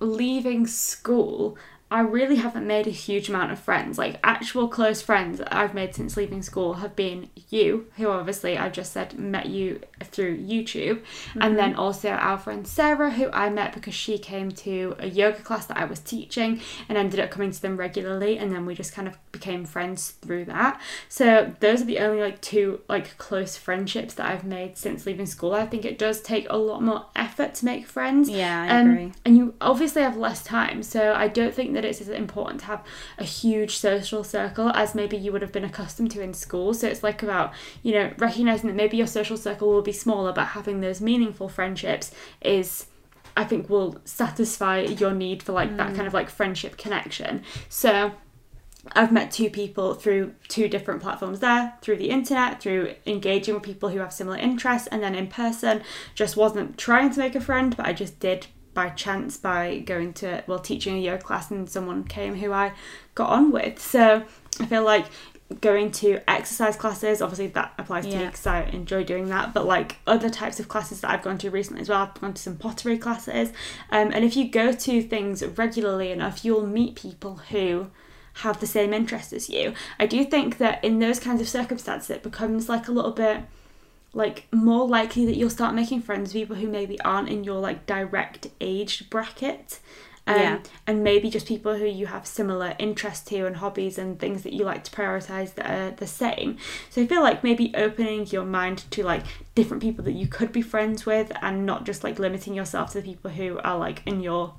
leaving 0.00 0.66
school, 0.66 1.56
I 1.88 2.00
really 2.00 2.36
haven't 2.36 2.66
made 2.66 2.88
a 2.88 2.90
huge 2.90 3.28
amount 3.28 3.52
of 3.52 3.60
friends. 3.60 3.96
Like 3.96 4.18
actual 4.24 4.66
close 4.66 5.00
friends 5.00 5.38
that 5.38 5.54
I've 5.54 5.72
made 5.72 5.94
since 5.94 6.16
leaving 6.16 6.42
school 6.42 6.74
have 6.74 6.96
been 6.96 7.30
you, 7.48 7.86
who 7.96 8.08
obviously 8.08 8.58
I 8.58 8.70
just 8.70 8.92
said 8.92 9.16
met 9.16 9.46
you 9.46 9.80
through 10.02 10.36
YouTube, 10.38 11.02
and 11.40 11.56
then 11.56 11.76
also 11.76 12.08
our 12.10 12.38
friend 12.38 12.66
Sarah, 12.66 13.10
who 13.10 13.30
I 13.30 13.50
met 13.50 13.72
because 13.72 13.94
she 13.94 14.18
came 14.18 14.50
to 14.52 14.96
a 14.98 15.06
yoga 15.06 15.38
class 15.38 15.66
that 15.66 15.76
I 15.76 15.84
was 15.84 16.00
teaching 16.00 16.60
and 16.88 16.98
ended 16.98 17.20
up 17.20 17.30
coming 17.30 17.52
to 17.52 17.62
them 17.62 17.76
regularly, 17.76 18.36
and 18.36 18.50
then 18.50 18.66
we 18.66 18.74
just 18.74 18.92
kind 18.92 19.06
of 19.06 19.16
became 19.30 19.64
friends 19.64 20.10
through 20.10 20.46
that. 20.46 20.80
So 21.08 21.54
those 21.60 21.82
are 21.82 21.86
the 21.86 22.00
only 22.00 22.20
like 22.20 22.40
two 22.40 22.80
like 22.88 23.16
close 23.16 23.56
friendships 23.56 24.14
that 24.14 24.26
I've 24.28 24.44
made 24.44 24.76
since 24.76 25.06
leaving 25.06 25.26
school. 25.26 25.54
I 25.54 25.66
think 25.66 25.84
it 25.84 25.98
does 25.98 26.20
take 26.20 26.48
a 26.50 26.56
lot 26.56 26.82
more 26.82 27.06
effort 27.14 27.54
to 27.56 27.64
make 27.64 27.86
friends. 27.86 28.28
Yeah, 28.28 28.62
I 28.62 28.80
Um, 28.80 28.90
agree. 28.90 29.12
And 29.24 29.36
you 29.36 29.54
obviously 29.60 30.02
have 30.02 30.16
less 30.16 30.42
time, 30.42 30.82
so 30.82 31.14
I 31.14 31.28
don't 31.28 31.54
think 31.54 31.74
that 31.76 31.84
it's 31.84 32.00
as 32.00 32.08
important 32.08 32.60
to 32.60 32.66
have 32.66 32.84
a 33.18 33.24
huge 33.24 33.76
social 33.76 34.24
circle 34.24 34.70
as 34.70 34.94
maybe 34.94 35.16
you 35.16 35.30
would 35.30 35.42
have 35.42 35.52
been 35.52 35.64
accustomed 35.64 36.10
to 36.10 36.20
in 36.20 36.34
school. 36.34 36.74
So 36.74 36.88
it's 36.88 37.02
like 37.02 37.22
about, 37.22 37.52
you 37.82 37.92
know, 37.92 38.12
recognizing 38.18 38.66
that 38.66 38.76
maybe 38.76 38.96
your 38.96 39.06
social 39.06 39.36
circle 39.36 39.68
will 39.68 39.82
be 39.82 39.92
smaller, 39.92 40.32
but 40.32 40.48
having 40.48 40.80
those 40.80 41.00
meaningful 41.00 41.48
friendships 41.48 42.10
is. 42.40 42.86
I 43.38 43.44
think 43.44 43.68
will 43.68 43.98
satisfy 44.06 44.80
your 44.80 45.12
need 45.12 45.42
for 45.42 45.52
like 45.52 45.76
that 45.76 45.94
kind 45.94 46.06
of 46.06 46.14
like 46.14 46.30
friendship 46.30 46.78
connection. 46.78 47.42
So 47.68 48.12
I've 48.92 49.12
met 49.12 49.30
two 49.30 49.50
people 49.50 49.92
through 49.92 50.34
two 50.48 50.68
different 50.68 51.02
platforms 51.02 51.40
there, 51.40 51.74
through 51.82 51.96
the 51.96 52.08
internet, 52.08 52.62
through 52.62 52.94
engaging 53.04 53.52
with 53.52 53.62
people 53.62 53.90
who 53.90 53.98
have 53.98 54.12
similar 54.12 54.38
interests, 54.38 54.88
and 54.88 55.02
then 55.02 55.14
in 55.14 55.26
person. 55.26 55.82
Just 56.14 56.34
wasn't 56.34 56.78
trying 56.78 57.10
to 57.10 57.18
make 57.18 57.34
a 57.34 57.40
friend, 57.40 57.76
but 57.76 57.84
I 57.84 57.92
just 57.92 58.20
did 58.20 58.46
by 58.76 58.90
chance 58.90 59.38
by 59.38 59.78
going 59.78 60.12
to, 60.12 60.44
well, 60.46 60.58
teaching 60.60 60.96
a 60.96 61.00
yoga 61.00 61.22
class, 61.22 61.50
and 61.50 61.68
someone 61.68 62.04
came 62.04 62.34
who 62.36 62.52
I 62.52 62.72
got 63.14 63.30
on 63.30 63.50
with. 63.50 63.80
So 63.80 64.22
I 64.60 64.66
feel 64.66 64.84
like 64.84 65.06
going 65.60 65.90
to 65.92 66.20
exercise 66.28 66.76
classes, 66.76 67.22
obviously 67.22 67.46
that 67.46 67.72
applies 67.78 68.04
to 68.04 68.10
me 68.12 68.20
Yeah. 68.20 68.26
because 68.26 68.46
I 68.46 68.62
enjoy 68.64 69.04
doing 69.04 69.28
that, 69.28 69.54
but 69.54 69.64
like 69.64 69.96
other 70.06 70.28
types 70.28 70.60
of 70.60 70.68
classes 70.68 71.00
that 71.00 71.10
I've 71.10 71.22
gone 71.22 71.38
to 71.38 71.50
recently 71.50 71.82
as 71.82 71.88
well, 71.88 72.02
I've 72.02 72.20
gone 72.20 72.34
to 72.34 72.42
some 72.42 72.56
pottery 72.56 72.98
classes. 72.98 73.50
Um, 73.90 74.10
and 74.12 74.24
if 74.24 74.36
you 74.36 74.48
go 74.48 74.72
to 74.72 75.02
things 75.02 75.44
regularly 75.46 76.10
enough, 76.10 76.44
you'll 76.44 76.66
meet 76.66 76.96
people 76.96 77.36
who 77.50 77.90
have 78.42 78.60
the 78.60 78.66
same 78.66 78.92
interests 78.92 79.32
as 79.32 79.48
you. 79.48 79.72
I 79.98 80.06
do 80.06 80.22
think 80.24 80.58
that 80.58 80.84
in 80.84 80.98
those 80.98 81.18
kinds 81.18 81.40
of 81.40 81.48
circumstances, 81.48 82.10
it 82.10 82.22
becomes 82.22 82.68
like 82.68 82.88
a 82.88 82.92
little 82.92 83.12
bit 83.12 83.44
like 84.16 84.46
more 84.50 84.88
likely 84.88 85.26
that 85.26 85.36
you'll 85.36 85.50
start 85.50 85.74
making 85.74 86.00
friends 86.00 86.32
with 86.32 86.40
people 86.42 86.56
who 86.56 86.68
maybe 86.68 86.98
aren't 87.02 87.28
in 87.28 87.44
your 87.44 87.60
like 87.60 87.84
direct 87.84 88.48
age 88.62 89.10
bracket. 89.10 89.78
Um, 90.28 90.36
Yeah. 90.36 90.58
and 90.88 91.04
maybe 91.04 91.30
just 91.30 91.46
people 91.46 91.76
who 91.76 91.84
you 91.84 92.06
have 92.06 92.26
similar 92.26 92.74
interests 92.80 93.28
to 93.28 93.46
and 93.46 93.56
hobbies 93.56 93.96
and 93.96 94.18
things 94.18 94.42
that 94.42 94.52
you 94.54 94.64
like 94.64 94.82
to 94.84 94.90
prioritize 94.90 95.54
that 95.54 95.70
are 95.70 95.90
the 95.92 96.06
same. 96.06 96.56
So 96.90 97.02
I 97.02 97.06
feel 97.06 97.22
like 97.22 97.44
maybe 97.44 97.72
opening 97.76 98.26
your 98.26 98.44
mind 98.44 98.90
to 98.90 99.04
like 99.04 99.22
different 99.54 99.82
people 99.82 100.02
that 100.04 100.14
you 100.14 100.26
could 100.26 100.50
be 100.50 100.62
friends 100.62 101.06
with 101.06 101.30
and 101.42 101.64
not 101.64 101.84
just 101.84 102.02
like 102.02 102.18
limiting 102.18 102.54
yourself 102.54 102.92
to 102.92 103.00
the 103.02 103.08
people 103.12 103.30
who 103.30 103.60
are 103.62 103.78
like 103.78 104.02
in 104.06 104.20
your 104.20 104.54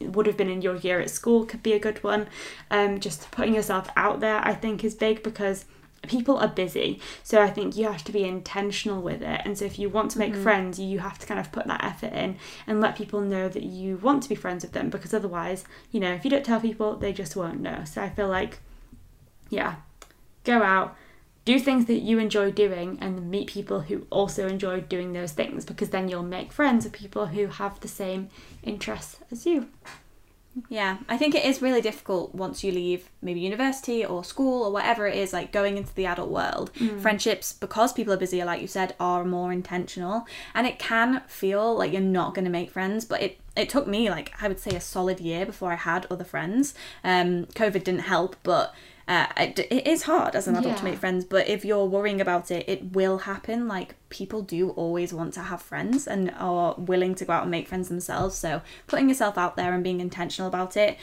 would 0.00 0.26
have 0.26 0.36
been 0.36 0.50
in 0.50 0.60
your 0.60 0.76
year 0.76 0.98
at 1.00 1.08
school 1.08 1.46
could 1.46 1.62
be 1.62 1.72
a 1.72 1.78
good 1.78 2.02
one. 2.02 2.26
Um, 2.70 2.98
just 3.00 3.30
putting 3.30 3.54
yourself 3.54 3.88
out 3.96 4.18
there, 4.20 4.40
I 4.44 4.54
think, 4.54 4.82
is 4.84 4.94
big 4.94 5.22
because 5.22 5.64
people 6.06 6.38
are 6.38 6.48
busy. 6.48 7.00
So 7.22 7.42
I 7.42 7.50
think 7.50 7.76
you 7.76 7.86
have 7.86 8.04
to 8.04 8.12
be 8.12 8.24
intentional 8.24 9.02
with 9.02 9.22
it. 9.22 9.40
And 9.44 9.58
so 9.58 9.64
if 9.64 9.78
you 9.78 9.88
want 9.88 10.10
to 10.12 10.18
make 10.18 10.32
mm-hmm. 10.32 10.42
friends, 10.42 10.78
you 10.78 11.00
have 11.00 11.18
to 11.18 11.26
kind 11.26 11.40
of 11.40 11.50
put 11.50 11.66
that 11.66 11.84
effort 11.84 12.12
in 12.12 12.36
and 12.66 12.80
let 12.80 12.96
people 12.96 13.20
know 13.20 13.48
that 13.48 13.64
you 13.64 13.96
want 13.96 14.22
to 14.22 14.28
be 14.28 14.34
friends 14.34 14.64
with 14.64 14.72
them 14.72 14.90
because 14.90 15.12
otherwise, 15.12 15.64
you 15.90 16.00
know, 16.00 16.12
if 16.12 16.24
you 16.24 16.30
don't 16.30 16.44
tell 16.44 16.60
people, 16.60 16.96
they 16.96 17.12
just 17.12 17.36
won't 17.36 17.60
know. 17.60 17.84
So 17.84 18.02
I 18.02 18.10
feel 18.10 18.28
like, 18.28 18.60
yeah, 19.50 19.76
go 20.44 20.62
out. 20.62 20.96
Do 21.44 21.58
things 21.58 21.86
that 21.86 22.00
you 22.00 22.18
enjoy 22.18 22.50
doing 22.50 22.98
and 23.00 23.30
meet 23.30 23.48
people 23.48 23.80
who 23.80 24.06
also 24.10 24.46
enjoy 24.46 24.82
doing 24.82 25.14
those 25.14 25.32
things 25.32 25.64
because 25.64 25.88
then 25.88 26.08
you'll 26.08 26.22
make 26.22 26.52
friends 26.52 26.84
with 26.84 26.92
people 26.92 27.26
who 27.26 27.46
have 27.46 27.80
the 27.80 27.88
same 27.88 28.28
interests 28.62 29.18
as 29.30 29.46
you. 29.46 29.68
Yeah, 30.68 30.98
I 31.08 31.16
think 31.16 31.34
it 31.34 31.44
is 31.44 31.62
really 31.62 31.80
difficult 31.80 32.34
once 32.34 32.64
you 32.64 32.72
leave 32.72 33.10
maybe 33.22 33.38
university 33.38 34.04
or 34.04 34.24
school 34.24 34.64
or 34.64 34.72
whatever 34.72 35.06
it 35.06 35.16
is, 35.16 35.32
like 35.32 35.52
going 35.52 35.76
into 35.76 35.94
the 35.94 36.06
adult 36.06 36.30
world. 36.30 36.70
Friendships, 37.00 37.52
because 37.52 37.92
people 37.92 38.12
are 38.12 38.16
busier, 38.16 38.44
like 38.44 38.60
you 38.60 38.66
said, 38.66 38.96
are 38.98 39.24
more 39.24 39.52
intentional. 39.52 40.26
And 40.54 40.66
it 40.66 40.78
can 40.78 41.22
feel 41.28 41.76
like 41.76 41.92
you're 41.92 42.00
not 42.00 42.34
going 42.34 42.44
to 42.44 42.50
make 42.50 42.70
friends, 42.70 43.04
but 43.04 43.22
it, 43.22 43.38
it 43.56 43.68
took 43.68 43.86
me, 43.86 44.10
like, 44.10 44.32
I 44.40 44.48
would 44.48 44.58
say 44.58 44.72
a 44.72 44.80
solid 44.80 45.20
year 45.20 45.46
before 45.46 45.72
I 45.72 45.76
had 45.76 46.06
other 46.10 46.24
friends. 46.24 46.74
Um, 47.04 47.46
COVID 47.46 47.84
didn't 47.84 48.00
help, 48.00 48.34
but 48.42 48.74
uh, 49.08 49.26
it, 49.38 49.58
it 49.58 49.86
is 49.86 50.02
hard 50.02 50.36
as 50.36 50.46
an 50.46 50.54
adult 50.56 50.76
to 50.76 50.84
make 50.84 50.98
friends. 50.98 51.24
But 51.24 51.48
if 51.48 51.64
you're 51.64 51.86
worrying 51.86 52.20
about 52.20 52.50
it, 52.50 52.68
it 52.68 52.92
will 52.92 53.18
happen. 53.18 53.66
Like, 53.66 53.94
people 54.10 54.42
do 54.42 54.70
always 54.70 55.12
want 55.14 55.32
to 55.34 55.40
have 55.40 55.62
friends 55.62 56.06
and 56.06 56.32
are 56.38 56.74
willing 56.76 57.14
to 57.16 57.24
go 57.24 57.32
out 57.32 57.42
and 57.42 57.50
make 57.50 57.66
friends 57.68 57.88
themselves. 57.88 58.36
So, 58.36 58.60
putting 58.86 59.08
yourself 59.08 59.38
out 59.38 59.56
there 59.56 59.72
and 59.72 59.82
being 59.82 60.00
intentional 60.00 60.46
about 60.48 60.76
it, 60.76 60.98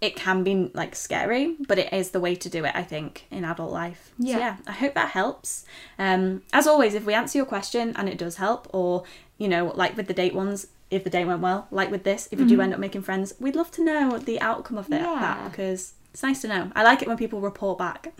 it 0.00 0.14
can 0.14 0.44
be 0.44 0.70
like 0.74 0.94
scary, 0.94 1.56
but 1.66 1.76
it 1.76 1.92
is 1.92 2.12
the 2.12 2.20
way 2.20 2.36
to 2.36 2.48
do 2.48 2.64
it, 2.64 2.70
I 2.76 2.84
think, 2.84 3.26
in 3.32 3.44
adult 3.44 3.72
life. 3.72 4.12
So, 4.20 4.28
Yeah. 4.28 4.38
yeah, 4.38 4.56
I 4.68 4.72
hope 4.72 4.94
that 4.94 5.10
helps. 5.10 5.64
Um, 5.98 6.42
as 6.52 6.68
always, 6.68 6.94
if 6.94 7.04
we 7.04 7.14
answer 7.14 7.36
your 7.38 7.46
question 7.46 7.92
and 7.96 8.08
it 8.08 8.16
does 8.16 8.36
help, 8.36 8.68
or, 8.72 9.02
you 9.38 9.48
know, 9.48 9.72
like 9.74 9.96
with 9.96 10.06
the 10.06 10.14
date 10.14 10.36
ones, 10.36 10.68
if 10.90 11.02
the 11.02 11.10
date 11.10 11.24
went 11.24 11.40
well, 11.40 11.66
like 11.72 11.90
with 11.90 12.04
this, 12.04 12.28
if 12.30 12.38
you 12.38 12.46
do 12.46 12.60
end 12.60 12.72
up 12.72 12.78
making 12.78 13.02
friends, 13.02 13.34
we'd 13.40 13.56
love 13.56 13.72
to 13.72 13.84
know 13.84 14.16
the 14.18 14.40
outcome 14.40 14.78
of 14.78 14.88
that, 14.88 15.00
Yeah. 15.02 15.20
that 15.20 15.50
because 15.50 15.94
it's 16.12 16.22
nice 16.22 16.40
to 16.42 16.48
know. 16.48 16.70
I 16.74 16.82
like 16.82 17.02
it 17.02 17.08
when 17.08 17.16
people 17.16 17.40
report 17.40 17.78
back. 17.78 18.12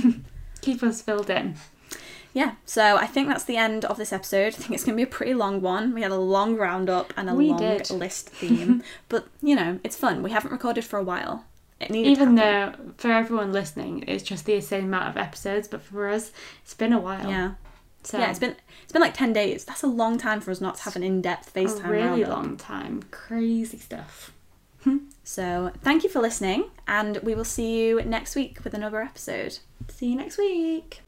Keep 0.60 0.82
us 0.82 1.02
filled 1.02 1.28
in. 1.30 1.56
Yeah, 2.34 2.54
so 2.64 2.96
I 2.96 3.06
think 3.06 3.28
that's 3.28 3.44
the 3.44 3.58
end 3.58 3.84
of 3.84 3.98
this 3.98 4.12
episode. 4.12 4.54
I 4.54 4.56
think 4.56 4.70
it's 4.72 4.84
going 4.84 4.96
to 4.96 5.04
be 5.04 5.08
a 5.08 5.12
pretty 5.12 5.34
long 5.34 5.60
one. 5.60 5.92
We 5.92 6.00
had 6.02 6.12
a 6.12 6.16
long 6.16 6.56
roundup 6.56 7.12
and 7.16 7.28
a 7.28 7.34
We 7.34 7.48
long 7.48 7.58
did. 7.58 7.90
list 7.90 8.28
theme, 8.30 8.82
but 9.10 9.26
you 9.42 9.54
know, 9.54 9.80
it's 9.84 9.96
fun. 9.96 10.22
We 10.22 10.30
haven't 10.30 10.50
recorded 10.52 10.84
for 10.84 10.98
a 10.98 11.02
while. 11.02 11.44
It 11.78 11.90
needed 11.90 12.10
Even 12.10 12.36
though 12.36 12.72
for 12.96 13.10
everyone 13.10 13.52
listening, 13.52 14.04
it's 14.06 14.22
just 14.22 14.46
the 14.46 14.60
same 14.60 14.84
amount 14.84 15.08
of 15.08 15.16
episodes, 15.16 15.66
but 15.68 15.82
for 15.82 16.08
us, 16.08 16.30
it's 16.62 16.74
been 16.74 16.92
a 16.92 16.98
while. 17.00 17.28
yeah, 17.28 17.54
So 18.04 18.18
yeah, 18.18 18.30
it's 18.30 18.38
been 18.38 18.54
it's 18.84 18.92
been 18.92 19.02
like 19.02 19.14
ten 19.14 19.32
days. 19.34 19.64
That's 19.66 19.82
a 19.82 19.88
long 19.88 20.16
time 20.16 20.40
for 20.40 20.52
us 20.52 20.60
not 20.60 20.76
to 20.76 20.82
have 20.84 20.96
an 20.96 21.02
in-depth 21.02 21.54
a 21.54 21.60
FaceTime 21.60 21.88
really 21.88 22.22
roundup. 22.22 22.28
long 22.30 22.56
time. 22.56 23.02
Crazy 23.10 23.78
stuff. 23.78 24.32
So 25.24 25.72
thank 25.82 26.02
you 26.02 26.10
for 26.10 26.20
listening, 26.20 26.70
and 26.86 27.18
we 27.22 27.34
will 27.34 27.44
see 27.44 27.80
you 27.80 28.02
next 28.02 28.34
week 28.34 28.64
with 28.64 28.74
another 28.74 29.00
episode. 29.00 29.58
See 29.88 30.10
you 30.10 30.16
next 30.16 30.38
week. 30.38 31.02